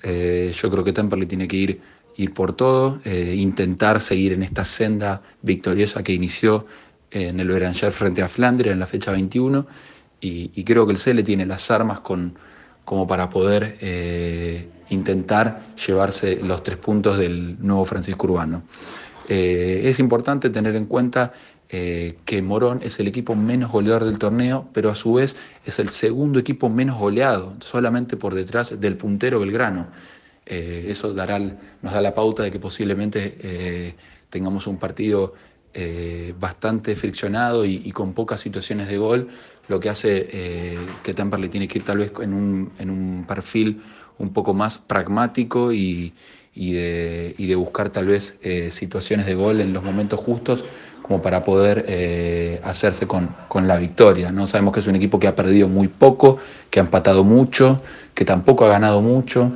[0.05, 1.81] Yo creo que Temperley tiene que ir,
[2.17, 6.65] ir por todo, eh, intentar seguir en esta senda victoriosa que inició
[7.11, 9.67] en el Beranger frente a Flandria en la fecha 21
[10.21, 12.35] y, creo que el Cele tiene las armas con,
[12.85, 18.63] como para poder eh, intentar llevarse los tres puntos del nuevo Francisco Urbano.
[19.29, 21.33] Eh, es importante tener en cuenta
[21.69, 25.89] que Morón es el equipo menos goleador del torneo, pero a su vez es el
[25.89, 29.87] segundo equipo menos goleado, solamente por detrás del puntero Belgrano.
[30.47, 33.95] Eh, eso nos da la pauta de que posiblemente eh,
[34.31, 35.35] tengamos un partido
[36.39, 39.29] bastante friccionado y, con pocas situaciones de gol,
[39.69, 43.81] lo que hace que Temperley tiene que ir tal vez en un, en un perfil
[44.19, 46.15] un poco más pragmático y,
[46.55, 50.65] de, y de, buscar tal vez eh, situaciones de gol en los momentos justos
[51.03, 54.31] como para poder eh, hacerse con, con, la victoria.
[54.31, 54.47] ¿no?
[54.47, 56.39] Sabemos que es un equipo que ha perdido muy poco,
[56.71, 57.83] que ha empatado mucho,
[58.15, 59.53] que tampoco ha ganado mucho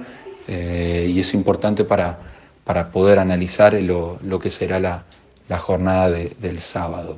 [0.47, 2.19] eh, y es importante para,
[2.65, 5.05] para poder analizar lo, lo que será la,
[5.49, 7.17] la jornada de, del sábado.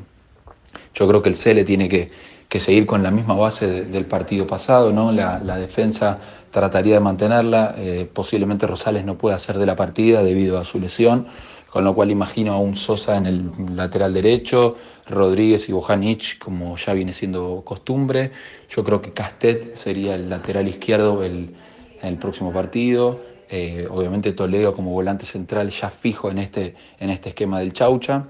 [0.94, 2.10] Yo creo que el CELE tiene que,
[2.48, 5.12] que seguir con la misma base de, del partido pasado, ¿no?
[5.12, 6.18] La, la, defensa
[6.50, 10.80] trataría de mantenerla, eh, posiblemente Rosales no pueda hacer de la partida debido a su
[10.80, 11.26] lesión,
[11.70, 14.76] con lo cual imagino a un Sosa en el lateral derecho,
[15.06, 18.32] Rodríguez y Bojanic como ya viene siendo costumbre,
[18.70, 21.54] yo creo que Castet sería el lateral izquierdo el,
[22.02, 27.10] en el próximo partido, eh, obviamente Toledo como volante central ya fijo en este, en
[27.10, 28.26] este esquema del Chaucha,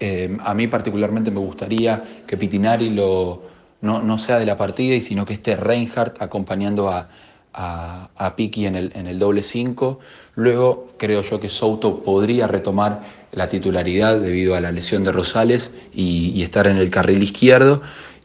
[0.00, 3.42] eh, a mí particularmente me gustaría que Pitinari lo,
[3.80, 7.08] no, no sea de la partida y sino que esté Reinhardt acompañando a,
[7.54, 10.00] a, a Piki en el, en el doble 5.
[10.34, 13.02] Luego creo yo que Souto podría retomar
[13.32, 17.82] la titularidad debido a la lesión de Rosales y, estar en el carril izquierdo.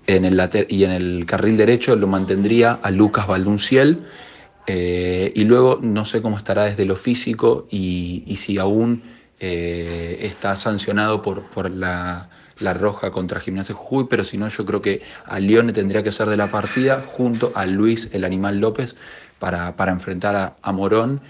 [0.08, 4.00] En el y en el carril derecho lo mantendría a Lucas Valdunciel.
[4.72, 9.02] Eh, y luego no sé cómo estará desde lo físico y, si aún
[9.40, 12.30] eh, está sancionado por, por la,
[12.76, 16.30] roja contra Gimnasia Jujuy, pero si no yo creo que a Lione tendría que ser
[16.30, 18.96] de la partida junto a Luis el Animal López
[19.40, 21.22] para, para enfrentar a, Morón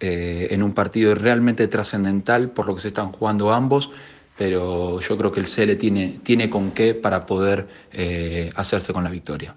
[0.00, 3.92] eh, en un partido realmente trascendental por lo que se están jugando ambos,
[4.36, 7.68] pero yo creo que el CL tiene, tiene con qué para poder
[8.56, 9.54] hacerse con la victoria.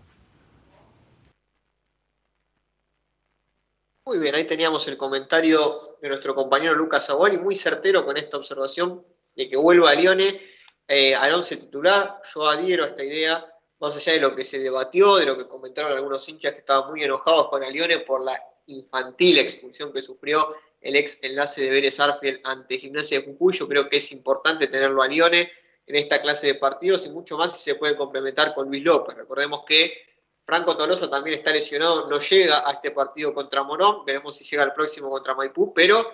[4.06, 8.36] Muy bien, ahí teníamos el comentario de nuestro compañero Lucas Aguali, muy certero con esta
[8.36, 9.06] observación
[9.38, 10.42] de que vuelva a Lione
[10.90, 12.22] eh, al once titular.
[12.36, 13.46] Yo adhiero a esta idea,
[13.80, 16.90] más allá de lo que se debatió, de lo que comentaron algunos hinchas que estaban
[16.90, 21.98] muy enojados con Alione por la infantil expulsión que sufrió el ex enlace de Vélez
[22.02, 23.54] Arfiel ante Gimnasia de Jujuy.
[23.54, 25.50] Yo creo que es importante tenerlo a Lione
[25.88, 29.16] en esta clase de partidos y mucho más si se puede complementar con Luis López.
[29.16, 30.13] Recordemos que
[30.44, 34.64] Franco Tolosa también está lesionado, no llega a este partido contra Morón, veremos si llega
[34.64, 36.14] al próximo contra Maipú, pero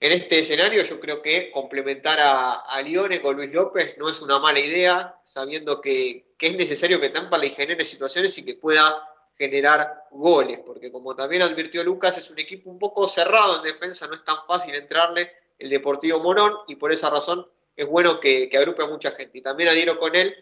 [0.00, 4.20] en este escenario yo creo que complementar a, a Lione con Luis López no es
[4.20, 9.08] una mala idea, sabiendo que, es necesario que Tampa le genere situaciones y que pueda
[9.34, 14.08] generar goles, porque como también advirtió Lucas, es un equipo un poco cerrado en defensa,
[14.08, 17.46] no es tan fácil entrarle el Deportivo Morón y por esa razón
[17.76, 19.38] es bueno que, agrupe a mucha gente.
[19.38, 20.34] Y también adhiero con él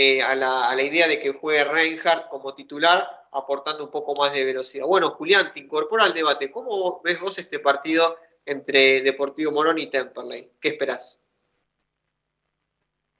[0.00, 4.44] eh, a, la, idea de que juegue Reinhardt como titular, aportando un poco más de
[4.44, 4.86] velocidad.
[4.86, 6.52] Bueno, Julián, te incorpora al debate.
[6.52, 8.16] ¿Cómo ves vos este partido
[8.46, 10.52] entre Deportivo Morón y Temperley?
[10.60, 11.24] ¿Qué esperás?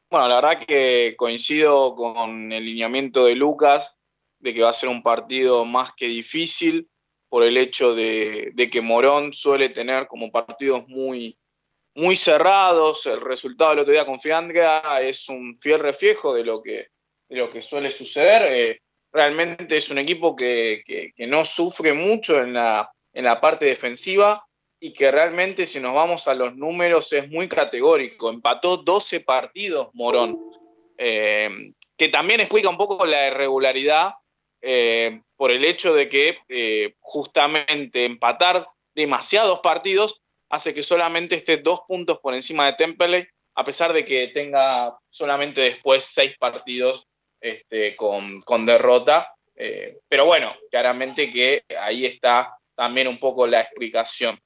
[0.08, 3.98] Bueno, la verdad que coincido con el lineamiento de Lucas,
[4.38, 6.88] de que va a ser un partido más que difícil
[7.28, 11.40] por el hecho de, de que Morón suele tener como partidos muy,
[11.94, 13.06] muy cerrados.
[13.06, 16.88] El resultado del otro día con Fiandra es un fiel reflejo de lo que,
[17.28, 18.52] lo que suele suceder.
[18.52, 18.80] Eh,
[19.12, 24.44] realmente es un equipo que, no sufre mucho en la, en la parte defensiva
[24.80, 28.30] y que realmente si nos vamos a los números es muy categórico.
[28.30, 30.38] Empató 12 partidos Morón,
[30.98, 34.12] eh, que también explica un poco la irregularidad
[34.60, 40.20] eh, por el hecho de que justamente empatar demasiados partidos
[40.50, 44.96] hace que solamente esté dos puntos por encima de Temperley, a pesar de que tenga
[45.08, 47.08] solamente después seis partidos
[47.40, 49.34] este, con, derrota.
[49.56, 54.38] Eh, pero bueno, claramente que ahí está también un poco la explicación.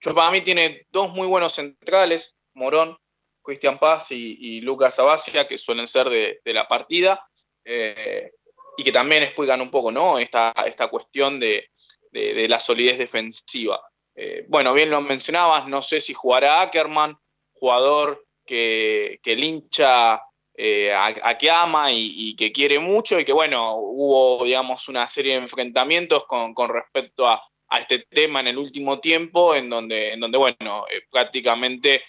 [0.00, 2.96] Yo, para mí tiene dos muy buenos centrales, Morón,
[3.42, 7.26] Cristian Paz y, Lucas Abacia, que suelen ser de, la partida,
[7.64, 8.30] eh,
[8.76, 10.18] y que también explican un poco ¿no?
[10.18, 11.70] esta, esta cuestión de,
[12.10, 13.80] de la solidez defensiva.
[14.14, 17.18] Eh, bueno, bien lo mencionabas, no sé si jugará Ackerman,
[17.52, 20.22] jugador que, que el hincha
[20.56, 25.32] eh, a, que ama y, que quiere mucho y que bueno, hubo digamos una serie
[25.32, 27.42] de enfrentamientos con, respecto a,
[27.76, 32.04] este tema en el último tiempo en donde, en donde bueno, eh, prácticamente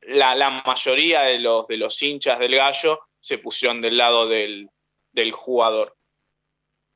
[0.00, 4.70] la, mayoría de los, de los hinchas del gallo se pusieron del lado del,
[5.12, 5.96] del jugador.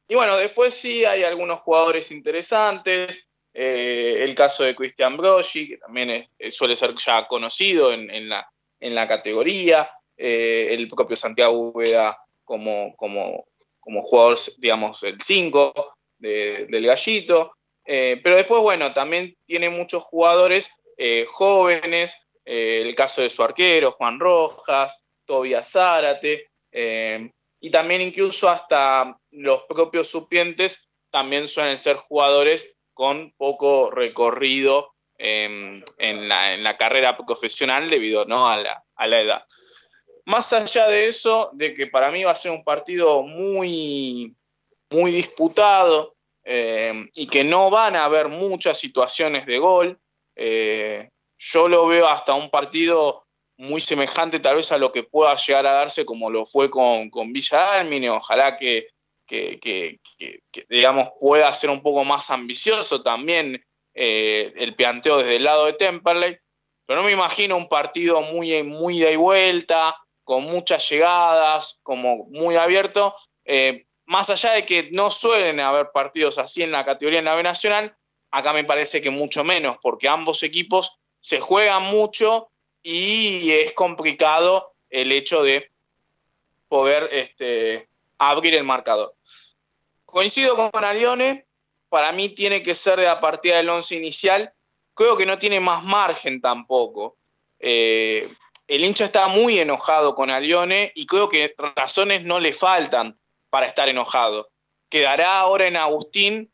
[0.08, 3.28] Y bueno, después sí hay algunos jugadores interesantes.
[3.54, 8.50] Eh, el caso de Christian Broggi, que también suele ser ya conocido en, la,
[8.80, 13.44] en la, categoría, eh, el propio Santiago Úbeda como, como,
[13.78, 15.74] como jugador, digamos, el 5
[16.18, 17.52] del gallito.
[17.84, 20.70] Eh, pero después, bueno, también tiene muchos jugadores
[21.26, 29.64] jóvenes, el caso de su arquero, Juan Rojas, Tobias Zárate, y también incluso hasta los
[29.64, 35.84] propios supientes también suelen ser jugadores con poco recorrido en,
[36.28, 38.48] la, carrera profesional debido ¿no?
[38.48, 39.44] a, la, edad.
[40.24, 44.34] Más allá de eso, de que para mí va a ser un partido muy,
[44.90, 46.14] muy disputado
[46.44, 49.98] eh, y que no van a haber muchas situaciones de gol,
[50.36, 55.36] eh, yo lo veo hasta un partido muy semejante tal vez a lo que pueda
[55.36, 58.88] llegar a darse como lo fue con, con Villa Almine, ojalá que,
[59.32, 59.98] que,
[60.68, 63.64] digamos, pueda ser un poco más ambicioso también
[63.94, 66.36] eh, el planteo desde el lado de Temperley.
[66.86, 72.56] Pero no me imagino un partido muy, muy de vuelta, con muchas llegadas, como muy
[72.56, 73.14] abierto.
[73.44, 77.34] Eh, más allá de que no suelen haber partidos así en la categoría en la
[77.34, 77.96] B Nacional,
[78.30, 82.48] acá me parece que mucho menos, porque ambos equipos se juegan mucho
[82.82, 85.70] y es complicado el hecho de
[86.68, 87.88] poder este,
[88.30, 89.14] abrir el marcador.
[90.04, 91.46] Coincido con Alione,
[91.88, 94.52] para mí tiene que ser de la partida del once inicial,
[94.94, 97.16] creo que no tiene más margen tampoco.
[97.58, 98.28] Eh,
[98.68, 103.18] el hincha está muy enojado con Alione y creo que razones no le faltan
[103.50, 104.50] para estar enojado.
[104.88, 106.52] Quedará ahora en Agustín.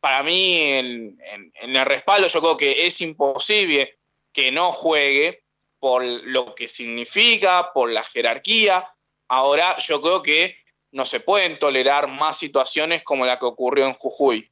[0.00, 1.18] Para mí, en,
[1.60, 3.98] el respaldo, yo creo que es imposible
[4.32, 5.44] que no juegue
[5.78, 8.86] por lo que significa, por la jerarquía.
[9.28, 10.56] Ahora, yo creo que
[10.92, 14.50] no se pueden tolerar más situaciones como la que ocurrió en Jujuy.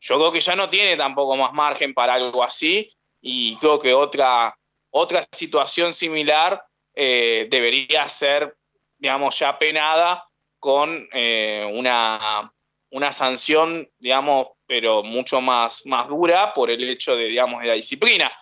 [0.00, 3.94] Yo creo que ya no tiene tampoco más margen para algo así y creo que
[3.94, 4.56] otra
[4.98, 6.64] otra situación similar
[6.94, 8.56] eh, debería ser,
[8.96, 10.26] digamos, ya penada
[10.58, 12.50] con eh, una,
[12.90, 17.74] una sanción, digamos, pero mucho más, más dura por el hecho de, digamos, de la
[17.74, 18.32] disciplina.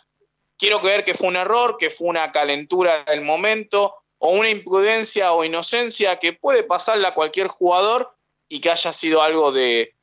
[0.57, 5.33] Quiero creer que fue un error, que fue una calentura del momento o una imprudencia
[5.33, 8.17] o inocencia que puede pasarle a cualquier jugador
[8.49, 9.95] y que haya sido algo de,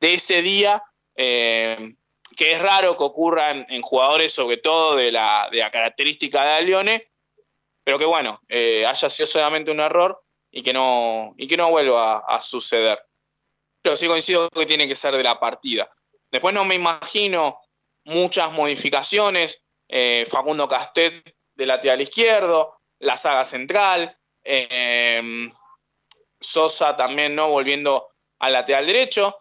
[0.00, 0.82] ese día
[1.16, 1.94] eh,
[2.34, 7.10] que es raro que ocurra en, jugadores, sobre todo de la, característica de Alione,
[7.84, 11.68] pero que bueno, eh, haya sido solamente un error y que no, y que no
[11.68, 12.98] vuelva a, suceder.
[13.82, 15.90] Pero sí coincido que tiene que ser de la partida.
[16.30, 17.60] Después no me imagino
[18.04, 19.62] muchas modificaciones.
[19.88, 25.50] Eh, Facundo Castet de lateral izquierdo, la saga central, eh,
[26.40, 28.08] Sosa también no volviendo
[28.38, 29.36] al lateral derecho.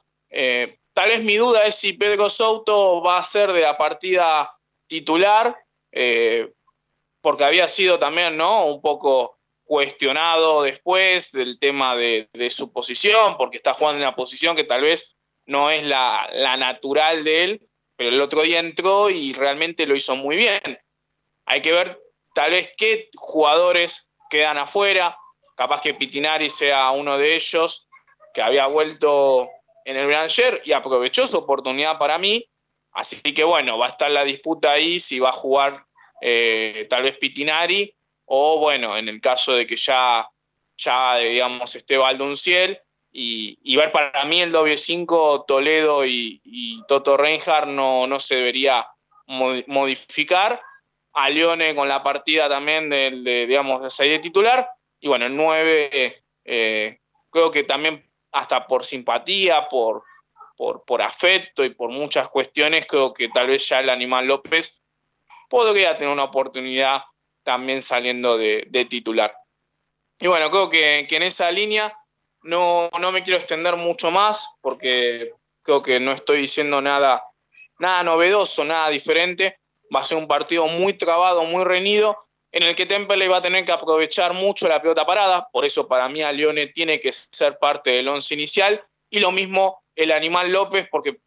[0.98, 4.52] Tal vez mi duda es si Pedro Souto va a ser de la partida
[4.88, 5.56] titular,
[5.92, 6.52] eh,
[7.22, 8.66] porque había sido también ¿no?
[8.66, 14.56] un poco cuestionado después del tema de, su posición, porque está jugando en una posición
[14.56, 15.16] que tal vez
[15.46, 20.16] no es la, natural de él, pero el otro día entró y realmente lo hizo
[20.16, 20.80] muy bien.
[21.46, 22.02] Hay que ver
[22.38, 25.18] tal vez qué jugadores quedan afuera,
[25.56, 27.90] capaz que Pitinari sea uno de ellos,
[28.32, 29.50] que había vuelto
[29.86, 32.48] en el Branger y aprovechó su oportunidad para mí.
[32.92, 35.84] Así que bueno, va a estar la disputa ahí si va a jugar
[36.22, 37.96] eh, tal vez Pitinari
[38.26, 40.30] o bueno, en el caso de que ya,
[40.78, 42.80] ya digamos, esté Valdunciel
[43.12, 46.40] y, y ver para mí el doble 5 Toledo y,
[46.88, 48.88] Toto Reinhardt no, no se debería
[49.26, 50.62] modificar.
[51.20, 54.70] A Leone con la partida también de, digamos, de 6 de titular.
[55.00, 57.00] Y bueno, el 9 eh,
[57.32, 60.04] creo que también hasta por simpatía, por,
[60.56, 64.84] por, afecto y por muchas cuestiones, creo que tal vez ya el Animal López
[65.50, 67.02] podría tener una oportunidad
[67.42, 69.36] también saliendo de, titular.
[70.20, 71.98] Y bueno, creo que, en esa línea
[72.44, 75.34] no, no, me quiero extender mucho más porque
[75.64, 77.24] creo que no estoy diciendo nada,
[77.80, 79.60] nada novedoso, nada diferente.
[79.94, 82.18] Va a ser un partido muy trabado, muy reñido
[82.52, 85.88] en el que Temple va a tener que aprovechar mucho la pelota parada, por eso
[85.88, 90.12] para mí a Leone tiene que ser parte del once inicial, y lo mismo el
[90.12, 91.20] Animal López, porque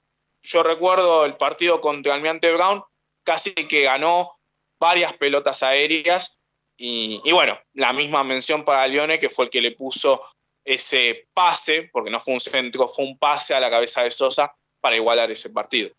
[0.43, 2.83] yo recuerdo el partido contra Almiante Brown,
[3.25, 4.39] casi que ganó
[4.81, 6.39] varias pelotas aéreas,
[6.83, 10.23] y, bueno, la misma mención para Leone, que fue el que le puso
[10.65, 14.57] ese pase, porque no fue un centro, fue un pase a la cabeza de Sosa
[14.81, 15.91] para igualar ese partido.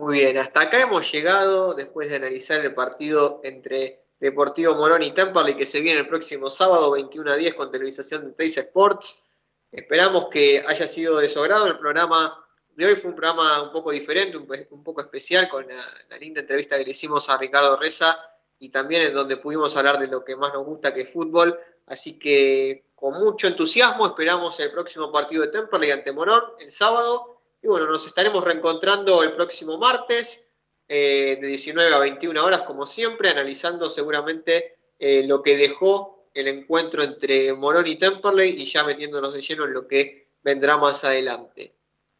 [0.00, 5.10] Muy bien, hasta acá hemos llegado después de analizar el partido entre Deportivo Morón y
[5.10, 9.26] Temperley que se viene el próximo sábado 21 a 10 con televisación de Teis Sports.
[9.70, 11.66] Esperamos que haya sido de su agrado.
[11.66, 12.42] El programa
[12.74, 16.78] de hoy fue un programa un poco diferente, un, poco especial con la, linda entrevista
[16.78, 18.18] que le hicimos a Ricardo Reza
[18.58, 21.60] y también en donde pudimos hablar de lo que más nos gusta que es fútbol.
[21.84, 27.39] Así que con mucho entusiasmo esperamos el próximo partido de Temperley ante Morón el sábado
[27.62, 30.52] y bueno, nos estaremos reencontrando el próximo martes
[30.88, 36.48] eh, de 19 a 21 horas, como siempre, analizando seguramente eh, lo que dejó el
[36.48, 41.04] encuentro entre Morón y Temperley y ya metiéndonos de lleno en lo que vendrá más
[41.04, 41.74] adelante.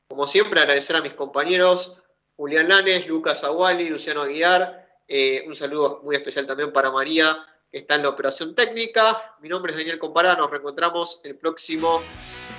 [0.08, 2.02] Como siempre, agradecer a mis compañeros
[2.36, 4.88] Julián Lanes, Lucas Aguali, Luciano Aguiar.
[5.06, 7.36] Eh, un saludo muy especial también para María,
[7.70, 9.36] que está en la operación técnica.
[9.40, 12.02] Mi nombre es Daniel Compará, nos reencontramos el próximo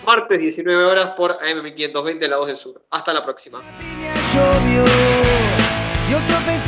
[0.06, 2.82] martes 19 horas por AM 520 La Voz del Sur.
[2.92, 3.62] Hasta la próxima.